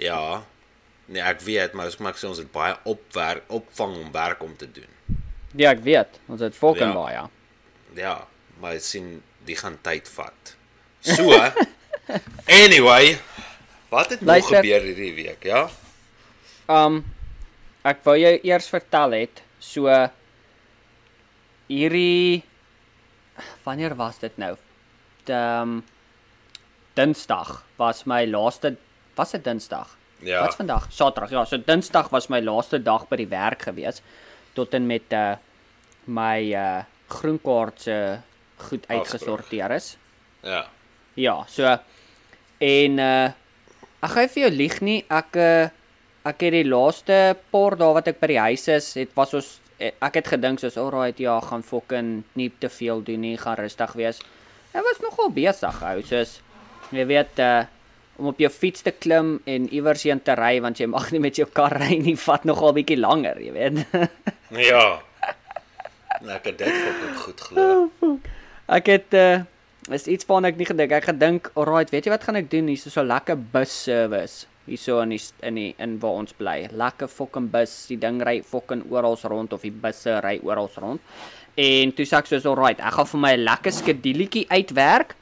Ja. 0.00 0.42
Nee, 1.08 1.22
ek 1.22 1.40
weet, 1.40 1.72
maar 1.74 1.86
ek 1.88 1.98
maak 2.04 2.16
sê 2.16 2.28
ons 2.28 2.38
het 2.38 2.50
baie 2.52 2.76
opwerk 2.84 3.42
opvang 3.48 3.96
om 3.96 4.12
werk 4.12 4.42
om 4.42 4.54
te 4.56 4.68
doen. 4.72 4.88
Ja, 5.56 5.70
ek 5.72 5.80
weet. 5.84 6.18
Ons 6.28 6.40
het 6.40 6.54
fucking 6.56 6.92
Ja. 6.92 6.94
baie. 6.94 7.22
Ja, 7.96 8.26
maar 8.60 8.72
ek 8.74 8.82
sien 8.82 9.22
die 9.44 9.56
gaan 9.56 9.78
tyd 9.82 10.08
vat. 10.08 10.54
So. 11.00 11.30
anyway, 12.46 13.18
wat 13.88 14.10
het 14.10 14.20
nog 14.20 14.28
Luister. 14.28 14.56
gebeur 14.62 14.80
hierdie 14.82 15.14
week, 15.14 15.44
ja? 15.44 15.68
Um 16.68 17.04
ek 17.84 18.02
wou 18.04 18.16
jou 18.18 18.34
eers 18.42 18.68
vertel 18.68 19.10
het 19.16 19.42
so 19.58 19.88
hierdie 21.68 22.42
wanneer 23.64 23.96
was 23.96 24.18
dit 24.18 24.36
nou? 24.40 24.56
Ehm 25.28 25.80
Dinsdag 26.98 27.62
was 27.78 28.04
my 28.10 28.24
laaste 28.26 28.76
was 29.14 29.30
dit 29.30 29.44
Dinsdag? 29.44 29.96
Ja. 30.18 30.40
Wat's 30.42 30.56
vandag? 30.56 30.86
Saterdag. 30.90 31.30
Ja, 31.30 31.44
so 31.44 31.58
Dinsdag 31.58 32.08
was 32.10 32.28
my 32.28 32.40
laaste 32.42 32.82
dag 32.82 33.06
by 33.10 33.20
die 33.20 33.28
werk 33.30 33.62
gewees 33.68 34.02
tot 34.56 34.74
en 34.74 34.88
met 34.90 35.12
uh 35.14 35.36
my 36.08 36.40
uh 36.54 36.82
groenkaart 37.08 37.80
se 37.80 37.96
goed 38.68 38.86
uitgesorteer 38.88 39.70
is. 39.76 39.96
Ja. 40.42 40.66
Ja, 41.14 41.44
so 41.46 41.76
en 42.58 42.98
uh 42.98 43.28
ek 43.98 44.14
gaan 44.14 44.30
vir 44.30 44.42
jou 44.46 44.50
lieg 44.54 44.80
nie, 44.82 44.98
ek 45.10 45.38
uh 45.38 45.68
ek 46.28 46.44
het 46.48 46.56
die 46.56 46.66
laaste 46.68 47.36
paar 47.52 47.76
dae 47.78 47.94
wat 47.96 48.10
ek 48.10 48.20
by 48.20 48.30
die 48.32 48.42
huis 48.42 48.66
is, 48.72 48.92
het 48.98 49.14
was 49.16 49.32
ons 49.38 49.48
eh, 49.78 49.94
ek 50.04 50.20
het 50.20 50.30
gedink 50.34 50.60
soos 50.60 50.76
alright, 50.80 51.20
ja, 51.22 51.38
gaan 51.44 51.64
fucking 51.64 52.10
nie 52.38 52.50
te 52.60 52.70
veel 52.72 53.02
doen 53.06 53.22
nie, 53.24 53.36
gaan 53.40 53.58
rustig 53.60 53.94
wees. 53.98 54.20
Ek 54.74 54.84
was 54.84 55.00
nogal 55.04 55.32
besig 55.34 55.82
hou, 55.84 55.96
soos 56.06 56.38
jy 56.94 57.08
weet 57.08 57.44
uh 57.44 57.66
om 58.18 58.32
op 58.32 58.40
jou 58.42 58.48
fiets 58.50 58.82
te 58.82 58.90
klim 58.90 59.36
en 59.46 59.68
iewers 59.70 60.00
heen 60.02 60.18
te 60.26 60.34
ry 60.34 60.56
want 60.58 60.80
jy 60.80 60.88
mag 60.90 61.04
nie 61.14 61.20
met 61.22 61.36
jou 61.38 61.44
kar 61.54 61.76
ry 61.78 62.00
nie, 62.02 62.16
vat 62.18 62.42
nogal 62.48 62.72
bietjie 62.74 62.96
langer, 62.98 63.38
jy 63.38 63.52
weet. 63.54 63.84
Ja. 64.72 64.98
Lekker 66.26 66.56
dit 66.58 66.66
fucking 66.72 67.14
goed 67.22 67.44
glo. 67.46 68.16
Ek 68.74 68.90
het 68.90 69.14
uh 69.14 69.46
is 69.94 70.04
iets 70.10 70.26
waarna 70.28 70.50
ek 70.50 70.58
nie 70.58 70.66
gedink. 70.68 70.90
Ek 70.92 71.06
gedink, 71.08 71.46
alright, 71.54 71.94
weet 71.94 72.08
jy 72.08 72.12
wat 72.12 72.26
gaan 72.26 72.36
ek 72.36 72.50
doen? 72.50 72.66
Hier's 72.68 72.90
so 72.90 73.00
'n 73.00 73.08
lekker 73.08 73.38
bus 73.54 73.72
service 73.86 74.48
hierso 74.68 75.00
in 75.02 75.10
die 75.10 75.20
in 75.42 75.54
die 75.54 75.74
in 75.78 75.98
waar 76.02 76.20
ons 76.22 76.32
bly. 76.32 76.68
Lekker 76.72 77.08
fucking 77.08 77.50
bus. 77.50 77.86
Die 77.88 77.98
ding 78.00 78.22
ry 78.22 78.40
fucking 78.42 78.84
oral 78.90 79.18
rond 79.24 79.52
of 79.52 79.62
die 79.62 79.72
busse 79.72 80.20
ry 80.24 80.38
oral 80.42 80.70
rond. 80.76 81.00
En 81.58 81.92
toe 81.92 82.06
sê 82.06 82.18
ek 82.18 82.30
soos 82.30 82.46
alright, 82.46 82.78
ek 82.78 82.94
gaan 82.94 83.06
vir 83.06 83.20
my 83.20 83.32
'n 83.36 83.44
lekker 83.44 83.72
skeduletjie 83.72 84.46
uitwerk. 84.48 85.16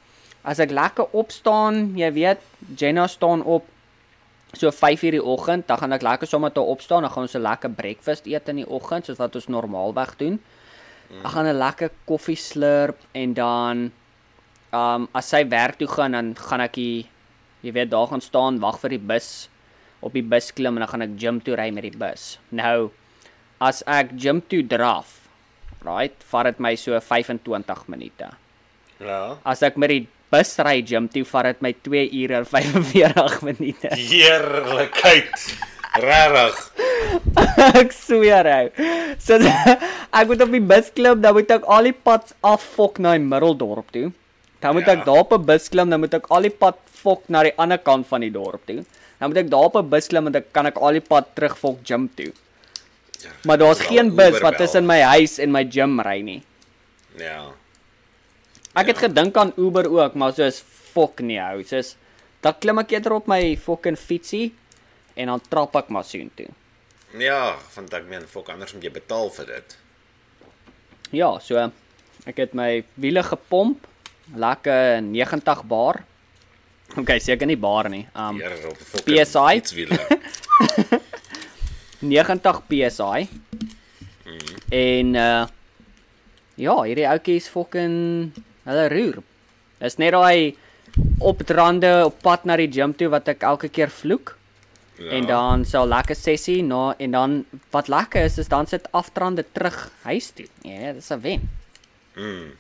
As 0.45 0.61
ek 0.61 0.71
lekker 0.71 1.07
opstaan, 1.13 1.97
jy 1.97 2.13
weet, 2.13 2.41
Jenna 2.77 3.07
staan 3.07 3.43
op 3.43 3.65
so 4.53 4.71
5:00 4.71 5.11
die 5.11 5.23
oggend, 5.23 5.67
dan 5.67 5.79
gaan 5.79 5.93
ek 5.93 6.03
lekker 6.03 6.27
sommer 6.27 6.53
toe 6.53 6.65
opstaan, 6.65 7.03
dan 7.03 7.11
gaan 7.11 7.23
ons 7.23 7.35
'n 7.35 7.43
lekker 7.43 7.71
breakfast 7.71 8.27
eet 8.27 8.49
in 8.49 8.57
die 8.57 8.69
oggend 8.69 9.07
soos 9.07 9.19
wat 9.19 9.35
ons 9.35 9.49
normaalweg 9.49 10.17
doen. 10.17 10.41
Ek 11.25 11.31
gaan 11.31 11.47
'n 11.47 11.59
lekker 11.59 11.91
koffie 12.05 12.37
slurp 12.37 12.99
en 13.13 13.35
dan 13.35 13.93
um 14.73 15.09
as 15.15 15.29
sy 15.29 15.45
werk 15.49 15.79
toe 15.79 15.89
gaan 15.89 16.13
dan 16.13 16.35
gaan 16.35 16.61
ek 16.61 16.73
die 16.73 17.07
jy 17.65 17.73
weet 17.77 17.91
daar 17.93 18.11
gaan 18.11 18.25
staan 18.25 18.61
wag 18.63 18.81
vir 18.83 18.97
die 18.97 19.05
bus 19.13 19.49
op 20.05 20.15
die 20.15 20.25
bus 20.25 20.53
klim 20.55 20.77
en 20.77 20.85
dan 20.85 20.93
gaan 20.93 21.07
ek 21.07 21.15
gym 21.21 21.39
toe 21.43 21.57
ry 21.59 21.71
met 21.75 21.87
die 21.89 21.99
bus. 21.99 22.37
Nou 22.51 22.91
as 23.63 23.81
ek 23.89 24.13
gym 24.21 24.43
toe 24.45 24.63
draf, 24.69 25.15
right, 25.87 26.17
vat 26.31 26.51
dit 26.51 26.61
my 26.61 26.75
so 26.77 26.99
25 27.01 27.87
minute. 27.93 28.29
Ja. 29.01 29.37
As 29.45 29.63
ek 29.65 29.79
met 29.81 29.93
die 29.93 30.03
bus 30.33 30.53
ry 30.67 30.81
gym 30.85 31.09
toe, 31.13 31.25
vat 31.29 31.51
dit 31.51 31.65
my 31.65 31.73
2 31.87 32.05
ure 32.23 32.43
en 32.43 32.51
45 32.51 33.41
minute. 33.49 33.95
Heerlikheid. 33.97 35.49
Regtig. 35.97 36.61
ek 37.81 37.95
sweer 37.97 38.49
ou. 38.51 38.87
So 39.23 39.39
ek 40.19 40.29
moet 40.29 40.45
op 40.45 40.53
die 40.53 40.65
bus 40.73 40.93
klim, 40.97 41.23
dan 41.25 41.37
moet 41.37 41.57
ek 41.57 41.67
al 41.73 41.89
die 41.89 41.97
pad 41.97 42.35
affok 42.45 43.01
na 43.01 43.17
die 43.17 43.25
middeldorp 43.25 43.93
toe. 43.95 44.11
Dan 44.67 44.75
moet 44.75 44.87
Ja. 44.87 44.93
ek 44.99 45.05
daar 45.07 45.19
op 45.23 45.33
'n 45.33 45.45
bus 45.47 45.69
klim, 45.71 45.91
dan 45.91 46.01
moet 46.01 46.15
ek 46.15 46.27
al 46.31 46.43
die 46.43 46.51
pad 46.51 46.77
fok 46.91 47.29
na 47.29 47.43
die 47.47 47.53
ander 47.57 47.79
kant 47.79 48.07
van 48.07 48.21
die 48.21 48.31
dorp 48.35 48.67
toe. 48.67 48.83
Dan 49.19 49.31
moet 49.31 49.37
ek 49.39 49.51
daar 49.51 49.65
op 49.71 49.77
'n 49.77 49.89
bus 49.89 50.09
klim 50.09 50.27
en 50.27 50.33
dan 50.33 50.45
kan 50.53 50.67
ek 50.67 50.77
al 50.77 50.93
die 50.99 51.01
pad 51.01 51.35
terug 51.35 51.55
fok 51.59 51.79
gym 51.85 52.09
toe. 52.17 52.33
Maar 53.45 53.59
daar's 53.59 53.81
geen 53.81 54.11
bus 54.15 54.29
Uber 54.29 54.41
wat 54.43 54.57
tussen 54.59 54.87
my 54.87 55.01
huis 55.01 55.39
en 55.39 55.51
my 55.53 55.65
gym 55.71 56.01
ry 56.01 56.21
nie. 56.21 56.43
Ja. 57.17 57.47
Ek 58.75 58.87
het 58.87 58.99
gedink 58.99 59.37
aan 59.37 59.53
Uber 59.57 59.87
ook, 59.89 60.15
maar 60.15 60.33
soos 60.35 60.63
fok 60.93 61.21
nee 61.21 61.41
ou. 61.41 61.63
Soos 61.63 61.97
dan 62.43 62.55
klim 62.61 62.79
ek 62.79 62.91
eerder 62.93 63.13
op 63.13 63.27
my 63.27 63.57
fucking 63.57 63.97
fietsie 63.99 64.53
en 65.17 65.27
dan 65.27 65.41
trap 65.49 65.77
ek 65.77 65.89
maar 65.89 66.05
soontoe. 66.05 66.49
Ja, 67.19 67.57
want 67.75 67.95
ek 67.95 68.05
meen 68.09 68.27
fok 68.29 68.49
anders 68.49 68.75
moet 68.75 68.83
jy 68.83 68.91
betaal 68.91 69.31
vir 69.31 69.47
dit. 69.47 69.77
Ja, 71.13 71.39
so 71.39 71.71
ek 72.27 72.37
het 72.37 72.55
my 72.55 72.85
wiele 72.99 73.23
gepomp, 73.23 73.87
lekker 74.35 75.01
90 75.03 75.65
bar. 75.65 76.03
OK, 76.97 77.11
seker 77.21 77.47
nie 77.47 77.57
bar 77.57 77.89
nie. 77.89 78.07
Um 78.15 78.41
PSI? 79.07 79.61
fietswiele. 79.61 79.99
90 82.01 82.63
PSI. 82.69 83.29
En 84.71 85.15
uh 85.15 85.47
ja, 86.57 86.73
hierdie 86.89 87.05
ouetjies 87.05 87.51
fucking 87.53 87.97
hulle 88.65 88.87
roer. 88.89 89.19
Dis 89.83 89.99
net 90.01 90.15
daai 90.17 90.57
opdraande 91.21 91.91
op 92.07 92.23
pad 92.25 92.47
na 92.49 92.57
die 92.57 92.71
gym 92.73 92.95
toe 92.97 93.11
wat 93.13 93.29
ek 93.29 93.45
elke 93.45 93.69
keer 93.69 93.93
vloek. 93.93 94.33
Ja. 94.97 95.11
En 95.19 95.27
dan 95.29 95.65
'n 95.69 95.89
lekker 95.89 96.17
sessie 96.17 96.63
na 96.63 96.95
en 96.99 97.11
dan 97.11 97.45
wat 97.71 97.89
lekker 97.89 98.25
is 98.25 98.39
is 98.39 98.49
dan 98.49 98.67
sit 98.67 98.89
aftrande 98.93 99.45
terug 99.53 99.91
huis 100.03 100.31
toe. 100.31 100.47
Ja, 100.63 100.93
dis 100.93 101.11
'n 101.11 101.21
wen. 101.21 101.49
Mm. 102.15 102.57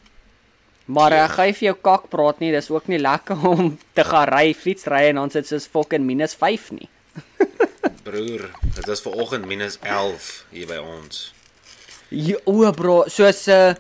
Maar 0.87 1.17
ek 1.19 1.33
gaan 1.35 1.49
nie 1.51 1.57
vir 1.59 1.67
jou 1.67 1.77
kak 1.89 2.05
praat 2.13 2.43
nie, 2.43 2.53
dis 2.55 2.69
ook 2.71 2.87
nie 2.91 3.01
lekker 3.03 3.47
om 3.55 3.73
te 3.97 4.05
gaan 4.07 4.29
ry, 4.31 4.51
fietsry 4.55 5.09
en 5.11 5.23
dan 5.23 5.33
sit 5.35 5.49
soos 5.51 5.67
fucking 5.71 6.07
minus 6.07 6.37
5 6.39 6.71
nie. 6.79 6.89
Broer, 8.07 8.47
dit 8.77 8.89
is 8.95 9.03
vanoggend 9.03 9.49
minus 9.51 9.81
11 9.83 10.31
hier 10.55 10.71
by 10.71 10.79
ons. 10.83 11.33
Ja, 12.15 12.39
o 12.47 12.71
bro, 12.77 13.05
soos 13.11 13.47
uh 13.51 13.75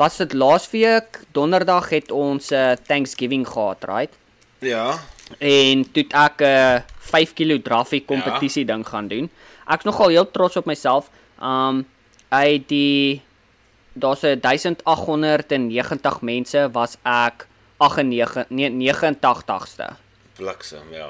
was 0.00 0.14
dit 0.16 0.32
laasweek 0.32 1.18
donderdag 1.36 1.90
het 1.92 2.12
ons 2.12 2.46
uh 2.56 2.72
Thanksgiving 2.88 3.44
gehad, 3.44 3.84
right? 3.84 4.14
Ja. 4.64 4.96
En 5.38 5.84
toe 5.92 6.06
ek 6.08 6.40
'n 6.40 6.44
uh, 6.44 6.80
5 7.12 7.34
kg 7.36 7.60
draffie 7.62 8.04
kompetisie 8.04 8.64
ja. 8.64 8.72
ding 8.72 8.84
gaan 8.88 9.08
doen. 9.08 9.30
Ek's 9.68 9.84
nogal 9.84 10.08
heel 10.08 10.30
trots 10.30 10.56
op 10.56 10.64
myself. 10.64 11.10
Um 11.40 11.84
uit 12.30 12.68
die 12.68 13.22
daar's 13.92 14.22
'n 14.22 14.40
1890 14.40 16.20
mense 16.20 16.70
was 16.72 16.96
ek 17.02 17.46
98 17.76 18.48
nee 18.48 18.70
89ste. 18.70 19.86
Bliksem, 20.36 20.92
ja. 20.92 21.08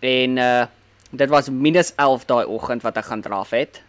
En 0.00 0.36
uh 0.36 0.66
dit 1.10 1.28
was 1.28 1.48
minus 1.48 1.92
11 1.94 2.24
daai 2.24 2.46
oggend 2.46 2.82
wat 2.82 2.96
ek 2.96 3.04
gaan 3.04 3.20
draf 3.20 3.50
het. 3.50 3.82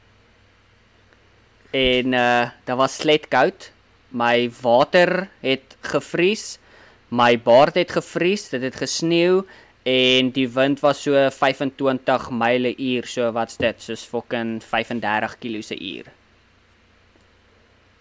En 1.71 2.13
uh 2.13 2.49
daar 2.63 2.75
was 2.75 2.95
sletkoud. 2.95 3.71
My 4.07 4.51
water 4.61 5.29
het 5.39 5.77
gevries. 5.81 6.59
My 7.07 7.41
baard 7.41 7.75
het 7.75 7.91
gevries, 7.91 8.49
dit 8.49 8.61
het 8.61 8.75
gesneeu 8.75 9.45
en 9.83 10.31
die 10.31 10.47
wind 10.49 10.79
was 10.79 11.01
so 11.03 11.29
25 11.29 12.29
myle 12.31 12.71
uur, 12.77 13.07
so 13.07 13.31
wat's 13.35 13.57
dit? 13.59 13.81
Soos 13.81 14.05
fucking 14.07 14.63
35 14.63 15.37
km 15.39 15.61
se 15.61 15.79
uur. 15.79 16.11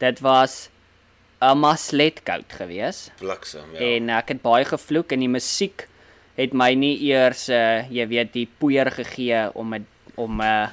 Dit 0.02 0.20
was 0.20 0.68
'n 1.42 1.58
masletkoud 1.58 2.52
geweest. 2.52 3.12
Bliksem, 3.18 3.72
ja. 3.74 3.78
En 3.78 4.10
ek 4.10 4.28
het 4.28 4.42
baie 4.42 4.64
gevloek 4.64 5.12
en 5.12 5.20
die 5.22 5.30
musiek 5.30 5.86
het 6.34 6.52
my 6.52 6.72
nie 6.74 6.96
eers 7.10 7.48
uh 7.48 7.82
jy 7.90 8.06
weet 8.08 8.32
die 8.32 8.48
poeier 8.58 8.90
gegee 8.90 9.50
om 9.54 9.74
'n 9.74 9.86
om 10.14 10.40
uh, 10.40 10.68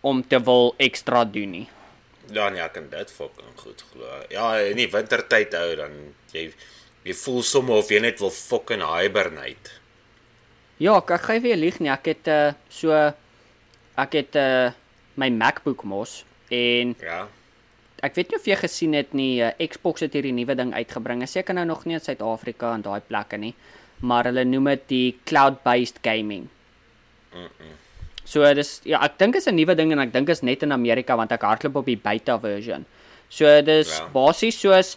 om 0.00 0.22
te 0.28 0.38
wil 0.42 0.74
ekstra 0.76 1.24
doen 1.24 1.50
nie. 1.50 1.68
Ja, 2.32 2.48
nee, 2.48 2.62
ek 2.62 2.72
kan 2.72 2.88
dit 2.90 3.10
fucking 3.10 3.52
goed 3.56 3.84
glo. 3.92 4.06
Ja, 4.30 4.56
in 4.58 4.76
die 4.76 4.90
wintertyd 4.90 5.54
ou 5.54 5.76
dan 5.76 5.92
jy 6.32 6.52
jy 7.04 7.14
voel 7.14 7.42
sommer 7.42 7.76
of 7.82 7.90
jy 7.90 8.00
net 8.00 8.20
wil 8.20 8.30
fucking 8.30 8.82
hibernate. 8.82 9.70
Ja, 10.76 10.96
ek, 10.98 11.10
ek 11.10 11.28
gaan 11.28 11.42
weer 11.42 11.56
lieg 11.56 11.78
nie. 11.80 11.90
Ek 11.90 12.06
het 12.06 12.28
uh 12.28 12.52
so 12.68 12.90
ek 13.96 14.12
het 14.12 14.36
uh 14.36 14.72
my 15.14 15.28
MacBook 15.28 15.84
mos 15.84 16.24
en 16.48 16.96
Ja. 17.00 17.28
Ek 18.02 18.14
weet 18.14 18.30
nie 18.32 18.36
of 18.38 18.46
jy 18.46 18.56
gesien 18.56 18.94
het 18.94 19.12
nie, 19.14 19.42
uh, 19.42 19.50
Xbox 19.68 20.00
het 20.00 20.12
hierdie 20.12 20.32
nuwe 20.34 20.54
ding 20.58 20.72
uitgebring. 20.74 21.22
Is 21.22 21.32
Seker 21.32 21.54
nou 21.54 21.64
nog 21.64 21.84
nie 21.86 21.94
in 21.94 22.00
Suid-Afrika 22.00 22.74
en 22.74 22.82
daai 22.82 23.00
plekke 23.00 23.38
nie, 23.38 23.54
maar 24.00 24.24
hulle 24.24 24.44
noem 24.44 24.64
dit 24.64 24.88
die 24.88 25.16
cloud-based 25.24 26.00
gaming. 26.02 26.48
So 28.24 28.46
dis 28.54 28.80
ja, 28.86 29.00
ek 29.02 29.18
dink 29.18 29.36
is 29.36 29.46
'n 29.48 29.54
nuwe 29.56 29.74
ding 29.74 29.92
en 29.92 29.98
ek 29.98 30.12
dink 30.12 30.28
is 30.28 30.42
net 30.42 30.62
in 30.62 30.72
Amerika 30.72 31.16
want 31.16 31.32
ek 31.32 31.42
hardloop 31.42 31.76
op 31.76 31.86
die 31.86 31.96
beta 31.96 32.38
version. 32.38 32.84
So 33.28 33.46
dis 33.62 33.88
Ja. 33.98 34.04
ja. 34.04 34.08
basies 34.12 34.58
soos 34.60 34.96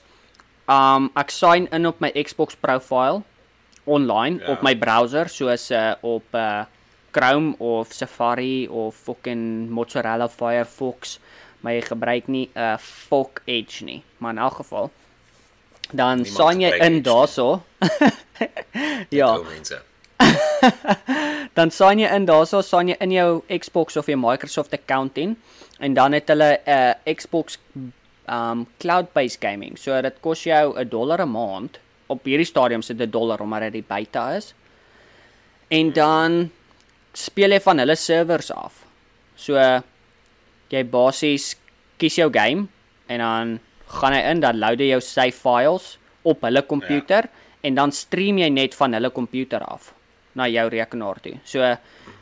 um 0.67 1.11
ek 1.15 1.31
sign 1.31 1.67
in 1.71 1.85
op 1.85 1.99
my 2.01 2.11
Xbox 2.11 2.55
profile 2.55 3.23
online 3.85 4.39
Ja. 4.39 4.45
ja. 4.47 4.51
op 4.53 4.63
my 4.63 4.75
browser 4.75 5.27
soos 5.29 5.71
uh, 5.71 5.95
op 6.01 6.23
uh, 6.33 6.65
Chrome 7.11 7.55
of 7.59 7.93
Safari 7.93 8.67
of 8.67 8.95
fucking 8.95 9.69
Mozilla 9.69 10.27
Firefox, 10.27 11.19
maar 11.65 11.73
jy 11.73 11.81
gebruik 11.81 12.27
nie 12.29 12.45
'n 12.53 12.59
uh, 12.61 12.77
Fog 12.77 13.41
Edge 13.45 13.83
nie. 13.83 14.03
Maar 14.17 14.31
in 14.31 14.37
elk 14.37 14.53
geval 14.61 14.91
dan 15.91 16.21
Niemand 16.21 16.37
sign 16.37 16.61
jy 16.65 16.71
in 16.87 17.01
daarso. 17.01 17.63
ja. 19.09 19.39
Dan 21.53 21.71
sign 21.71 21.99
jy 21.99 22.09
in 22.15 22.25
daarso, 22.25 22.61
sign 22.61 22.87
jy 22.87 22.95
in 22.99 23.11
jou 23.11 23.41
Xbox 23.49 23.97
of 23.97 24.05
jou 24.05 24.17
Microsoft 24.17 24.73
account 24.73 25.17
in 25.17 25.37
en 25.79 25.93
dan 25.93 26.13
het 26.13 26.27
hulle 26.27 26.59
'n 26.65 26.69
uh, 26.69 27.15
Xbox 27.15 27.57
um 28.29 28.67
cloud-based 28.77 29.41
gaming. 29.41 29.77
So 29.77 30.01
dit 30.01 30.15
kos 30.21 30.43
jou 30.43 30.77
'n 30.77 30.89
dollar 30.89 31.21
'n 31.21 31.31
maand. 31.31 31.79
Op 32.07 32.23
hierdie 32.23 32.45
stadium 32.45 32.81
sit 32.81 32.97
dit 32.97 33.07
'n 33.07 33.11
dollar 33.11 33.39
omdat 33.39 33.59
dit 33.61 33.73
die 33.73 33.85
beta 33.87 34.31
is. 34.35 34.53
En 35.67 35.93
dan 35.93 36.51
speel 37.13 37.49
jy 37.51 37.59
van 37.59 37.77
hulle 37.77 37.95
servers 37.95 38.51
af. 38.51 38.85
So 39.35 39.81
jy 40.73 40.83
basies 40.89 41.53
kies 42.01 42.17
jou 42.19 42.29
game 42.33 42.67
en 43.07 43.21
dan 43.21 43.55
gaan 43.99 44.15
hy 44.15 44.21
in, 44.31 44.41
dan 44.43 44.59
load 44.59 44.81
hy 44.81 44.89
jou 44.93 45.01
save 45.03 45.35
files 45.37 45.95
op 46.25 46.43
hulle 46.45 46.63
komputer 46.65 47.29
ja. 47.29 47.43
en 47.69 47.77
dan 47.77 47.93
stream 47.93 48.41
jy 48.41 48.49
net 48.53 48.75
van 48.77 48.97
hulle 48.97 49.11
komputer 49.13 49.63
af 49.63 49.93
na 50.35 50.49
jou 50.51 50.65
rekenaar 50.69 51.21
toe. 51.23 51.37
So 51.47 51.63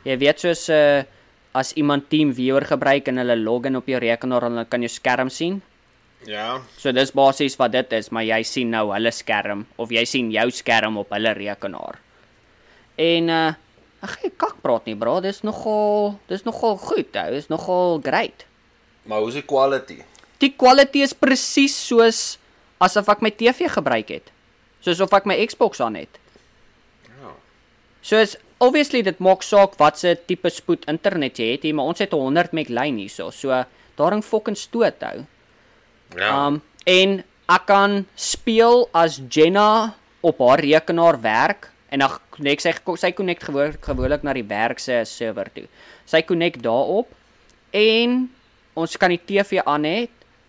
jy 0.06 0.16
weet 0.20 0.44
soos 0.44 0.68
uh, 0.70 1.02
as 1.56 1.72
iemand 1.80 2.08
TeamViewer 2.12 2.66
gebruik 2.68 3.08
en 3.10 3.22
hulle 3.22 3.36
login 3.40 3.80
op 3.80 3.88
jou 3.90 4.00
rekenaar 4.02 4.48
en 4.48 4.58
hulle 4.58 4.70
kan 4.70 4.84
jou 4.84 4.92
skerm 4.92 5.32
sien. 5.32 5.60
Ja. 6.28 6.60
So 6.80 6.92
dis 6.94 7.12
basies 7.16 7.58
wat 7.60 7.74
dit 7.74 7.92
is, 7.98 8.10
maar 8.14 8.24
jy 8.24 8.40
sien 8.48 8.70
nou 8.72 8.86
hulle 8.92 9.12
skerm 9.12 9.66
of 9.80 9.92
jy 9.92 10.04
sien 10.08 10.30
jou 10.32 10.46
skerm 10.54 11.00
op 11.00 11.12
hulle 11.16 11.34
rekenaar. 11.36 12.00
En 13.00 13.30
uh 13.32 13.44
ek 14.04 14.14
gaan 14.14 14.26
nie 14.28 14.36
kak 14.36 14.56
praat 14.64 14.88
nie, 14.88 14.96
bro. 14.98 15.18
Dis 15.24 15.42
nogal 15.46 16.18
dis 16.30 16.44
nogal 16.46 16.76
goed, 16.80 17.10
ou. 17.16 17.30
Dis 17.34 17.50
nogal 17.52 18.00
great. 18.04 18.46
Maar 19.08 19.24
hoe 19.24 19.32
is 19.32 19.38
die 19.40 19.46
quality? 19.48 19.98
Die 20.42 20.52
quality 20.56 21.04
is 21.04 21.16
presies 21.16 21.76
soos 21.88 22.22
asof 22.84 23.08
ek 23.12 23.24
my 23.24 23.32
TV 23.32 23.68
gebruik 23.72 24.12
het. 24.12 24.32
Soos 24.84 25.00
of 25.00 25.12
ek 25.16 25.28
my 25.28 25.36
Xbox 25.48 25.80
aan 25.80 25.96
het. 25.96 26.20
Ja. 27.08 27.32
Soos 28.04 28.36
obviously 28.62 29.02
dit 29.04 29.20
maak 29.24 29.44
saak 29.44 29.78
wat 29.80 29.98
se 30.00 30.14
tipe 30.28 30.50
spoed 30.52 30.84
internet 30.90 31.40
jy 31.40 31.54
het, 31.54 31.64
hier, 31.66 31.74
maar 31.76 31.90
ons 31.92 32.00
het 32.00 32.12
'n 32.12 32.20
100 32.20 32.52
meg 32.52 32.68
lyn 32.68 32.98
hierso. 33.00 33.30
So 33.30 33.64
daarin 33.96 34.22
fucking 34.22 34.56
stoot 34.56 35.00
hou. 35.00 35.24
Ja. 36.16 36.46
Um 36.46 36.62
en 36.84 37.24
ek 37.48 37.66
kan 37.66 38.06
speel 38.16 38.88
as 38.92 39.20
Jenna 39.28 39.94
op 40.20 40.38
haar 40.38 40.60
rekenaar 40.60 41.20
werk 41.20 41.70
en 41.94 42.02
dan 42.02 42.16
connect 42.34 42.64
sy 42.64 42.72
sy 42.98 43.12
connect 43.14 43.46
gewoonlik 43.46 43.84
gewoonlik 43.86 44.24
na 44.26 44.34
die 44.34 44.46
werk 44.50 44.80
se 44.82 44.98
server 45.06 45.50
toe. 45.54 45.68
Sy 46.10 46.24
connect 46.26 46.62
daarop 46.64 47.12
en 47.74 48.24
ons 48.74 48.96
kan 48.98 49.14
die 49.14 49.22
TV 49.22 49.62
aan 49.62 49.86
hê 49.86 49.98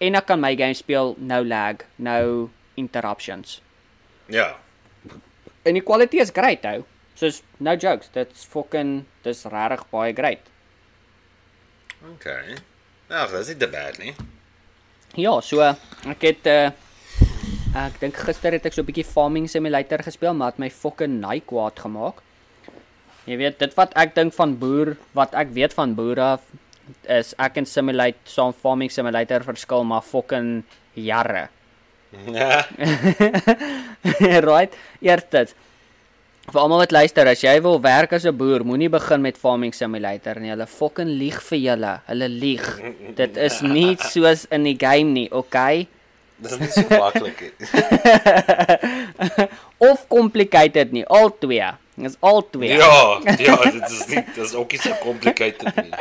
en 0.01 0.17
ek 0.17 0.25
kan 0.31 0.41
my 0.41 0.55
game 0.57 0.75
speel 0.75 1.13
no 1.21 1.43
lag, 1.45 1.85
no 1.97 2.49
interruptions. 2.75 3.61
ja. 4.27 4.55
En 5.65 5.73
die 5.73 5.81
quality 5.81 6.19
is 6.21 6.29
great 6.29 6.61
hou. 6.67 6.83
Soos 7.17 7.39
no 7.57 7.73
jokes, 7.73 8.11
dit's 8.13 8.43
fucking 8.45 9.05
dis 9.25 9.39
regtig 9.49 9.85
baie 9.89 10.13
great. 10.13 10.51
Okay. 12.13 12.57
Ja, 13.09 13.23
dis 13.31 13.49
nie 13.49 13.57
te 13.57 13.69
bad 13.73 13.97
nie. 13.97 14.13
Ja, 15.17 15.39
so 15.41 15.63
ek 15.65 16.27
het 16.27 16.49
uh 16.51 16.69
ek 17.75 17.97
dink 17.99 18.15
gister 18.15 18.55
het 18.55 18.65
ek 18.65 18.73
so 18.73 18.81
'n 18.81 18.87
bietjie 18.87 19.05
farming 19.05 19.47
simulator 19.51 19.99
gespeel, 19.99 20.33
maar 20.33 20.51
het 20.51 20.59
my 20.59 20.69
fucking 20.69 21.19
naai 21.19 21.41
kwaad 21.41 21.75
gemaak. 21.79 22.21
Jy 23.25 23.37
weet, 23.37 23.59
dit 23.59 23.73
wat 23.75 23.91
ek 23.95 24.15
dink 24.15 24.33
van 24.33 24.55
boer, 24.57 24.97
wat 25.13 25.33
ek 25.33 25.49
weet 25.51 25.73
van 25.73 25.95
boere 25.95 26.21
af, 26.21 26.41
is 27.09 27.33
ek 27.39 27.57
en 27.57 27.65
simulate 27.65 28.17
saam 28.25 28.53
farming 28.53 28.91
simulator 28.91 29.43
verskil 29.43 29.83
maar 29.83 30.01
fucking 30.01 30.63
jare. 30.93 31.49
Ja. 32.27 32.65
right? 34.49 34.73
Eerstens 35.01 35.55
vir 36.45 36.61
almal 36.61 36.83
wat 36.83 36.91
luister, 36.91 37.27
as 37.27 37.41
jy 37.41 37.59
wil 37.59 37.81
werk 37.81 38.13
as 38.13 38.25
'n 38.25 38.37
boer, 38.37 38.63
moenie 38.63 38.89
begin 38.89 39.21
met 39.21 39.37
farming 39.37 39.73
simulator 39.73 40.39
nie. 40.39 40.53
Hulle 40.53 40.67
fucking 40.67 41.09
lieg 41.09 41.41
vir 41.41 41.59
julle. 41.59 42.01
Hulle 42.07 42.29
lieg. 42.29 42.65
Dit 43.15 43.37
is 43.37 43.61
nie 43.61 43.97
soos 43.97 44.45
in 44.51 44.63
die 44.63 44.77
game 44.77 45.11
nie, 45.11 45.27
okay? 45.31 45.87
Dis 46.35 46.57
nie 46.59 46.67
so 46.67 46.83
maklik 46.91 47.41
nie. 47.41 47.51
of 49.89 50.07
complicated 50.11 50.91
nie, 50.91 51.05
al 51.07 51.31
twee. 51.39 51.71
Dis 51.95 52.17
al 52.19 52.41
twee. 52.51 52.75
Ja, 52.75 53.19
ja, 53.39 53.55
dit 53.71 53.89
is 53.89 54.07
nie 54.11 54.23
dis 54.35 54.53
ook 54.53 54.71
nie 54.75 54.81
so 54.83 54.97
complicated 54.99 55.75
nie. 55.79 55.93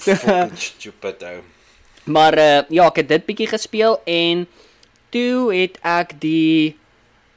Fucking 0.02 0.56
stupid 0.56 1.26
ou. 1.28 1.38
Maar 2.04 2.38
uh, 2.38 2.60
ja, 2.72 2.88
ek 2.88 3.02
het 3.02 3.10
dit 3.12 3.26
bietjie 3.28 3.50
gespeel 3.52 3.98
en 4.08 4.46
toe 5.12 5.52
het 5.52 5.76
ek 5.84 6.16
die 6.22 6.72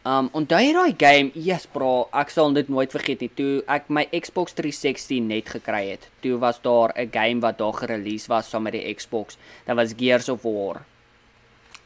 um 0.05 0.29
onthou 0.37 0.61
jy 0.61 0.73
daai 0.75 0.95
game? 0.97 1.31
Yes 1.33 1.65
bro, 1.73 2.07
ek 2.13 2.29
sal 2.33 2.53
dit 2.53 2.69
nooit 2.69 2.91
vergeet 2.93 3.23
nie. 3.25 3.31
Toe 3.33 3.63
ek 3.67 3.89
my 3.89 4.05
Xbox 4.13 4.53
360 4.57 5.21
net 5.25 5.49
gekry 5.57 5.83
het, 5.93 6.09
toe 6.21 6.37
was 6.41 6.59
daar 6.61 6.93
'n 6.95 7.09
game 7.11 7.41
wat 7.41 7.57
daar 7.57 7.73
gerelease 7.73 8.27
was 8.29 8.49
saam 8.49 8.63
met 8.63 8.73
die 8.73 8.93
Xbox. 8.93 9.37
Dit 9.65 9.75
was 9.75 9.93
Gears 9.97 10.29
of 10.29 10.43
War. 10.43 10.85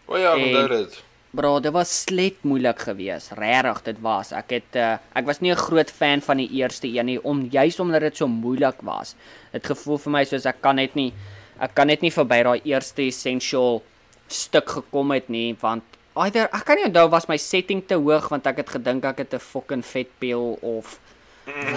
O 0.08 0.17
ja, 0.17 0.36
onthou 0.36 0.67
dit. 0.67 1.03
Bro, 1.32 1.60
dit 1.60 1.71
was 1.71 2.01
slet 2.01 2.43
moeilik 2.43 2.79
geweest. 2.79 3.32
Regtig, 3.38 3.84
dit 3.84 3.99
was. 4.01 4.32
Ek 4.32 4.49
het 4.49 4.75
uh, 4.75 4.97
ek 5.13 5.25
was 5.25 5.41
nie 5.41 5.51
'n 5.51 5.55
groot 5.55 5.91
fan 5.91 6.21
van 6.21 6.38
die 6.38 6.49
eerste 6.49 6.88
een 6.88 7.05
nie, 7.05 7.23
om 7.23 7.47
juis 7.51 7.79
omdat 7.79 8.01
dit 8.01 8.17
so 8.17 8.27
moeilik 8.27 8.82
was. 8.82 9.15
Dit 9.51 9.65
gevoel 9.65 9.97
vir 9.97 10.12
my 10.12 10.23
soos 10.23 10.45
ek 10.45 10.62
kan 10.62 10.75
net 10.75 10.95
nie 10.95 11.13
ek 11.60 11.75
kan 11.75 11.88
net 11.88 12.01
nie 12.01 12.12
verby 12.12 12.43
daai 12.43 12.62
eerste 12.63 13.03
essential 13.03 13.84
stuk 14.27 14.69
gekom 14.69 15.12
het 15.12 15.29
nie, 15.29 15.55
want 15.62 15.84
either 16.25 16.49
ek 16.51 16.65
kan 16.67 16.75
nie 16.79 16.88
onthou 16.89 17.08
was 17.12 17.27
my 17.32 17.38
setting 17.38 17.82
te 17.88 17.95
hoog 17.99 18.29
want 18.34 18.47
ek 18.49 18.58
het 18.63 18.69
gedink 18.77 19.05
ek 19.05 19.17
het 19.25 19.34
'n 19.34 19.39
fucking 19.39 19.86
vet 19.86 20.10
pil 20.19 20.58
of 20.62 20.99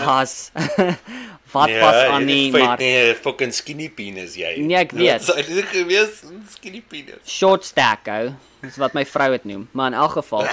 was 0.04 0.50
wat 1.52 1.68
Ja, 1.68 1.80
was 1.80 1.96
aan 2.08 2.24
nie, 2.24 2.50
maar 2.52 2.78
nee, 2.78 3.14
fucking 3.14 3.52
skinny 3.52 3.88
penis 3.92 4.34
jy. 4.40 4.54
Nee, 4.60 4.76
ek 4.76 4.92
weet. 4.96 5.20
Dit 5.26 5.36
eintlik 5.36 5.68
gewees 5.68 6.22
skinny 6.54 6.80
penis. 6.88 7.20
short 7.28 7.64
stack 7.64 8.08
ou. 8.08 8.32
Dis 8.62 8.76
wat 8.80 8.94
my 8.96 9.02
vrou 9.04 9.28
dit 9.34 9.44
noem, 9.50 9.66
maar 9.72 9.90
in 9.92 9.98
elk 9.98 10.12
geval. 10.20 10.46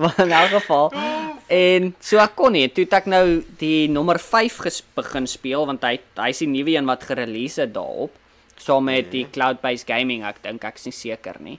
maar 0.00 0.14
in 0.24 0.32
elk 0.32 0.52
geval. 0.54 0.88
En 1.52 1.90
so 2.00 2.18
ek 2.22 2.32
kon 2.38 2.52
nie, 2.56 2.68
toe 2.72 2.84
het 2.86 2.94
ek 3.02 3.08
nou 3.10 3.24
die 3.60 3.88
nommer 3.92 4.18
5 4.22 4.56
ges, 4.64 4.80
begin 4.96 5.26
speel 5.30 5.66
want 5.68 5.84
hy 5.84 5.98
hy 6.16 6.30
is 6.32 6.40
die 6.42 6.48
nuwe 6.50 6.76
een 6.78 6.88
wat 6.88 7.04
gerelease 7.10 7.60
het 7.60 7.74
daarop. 7.74 8.14
Saam 8.58 8.84
met 8.84 9.10
die 9.10 9.26
cloud-based 9.30 9.86
gaming. 9.86 10.24
Ek 10.24 10.42
dink 10.42 10.64
ek's 10.64 10.84
nie 10.86 10.92
seker 10.92 11.40
nie. 11.40 11.58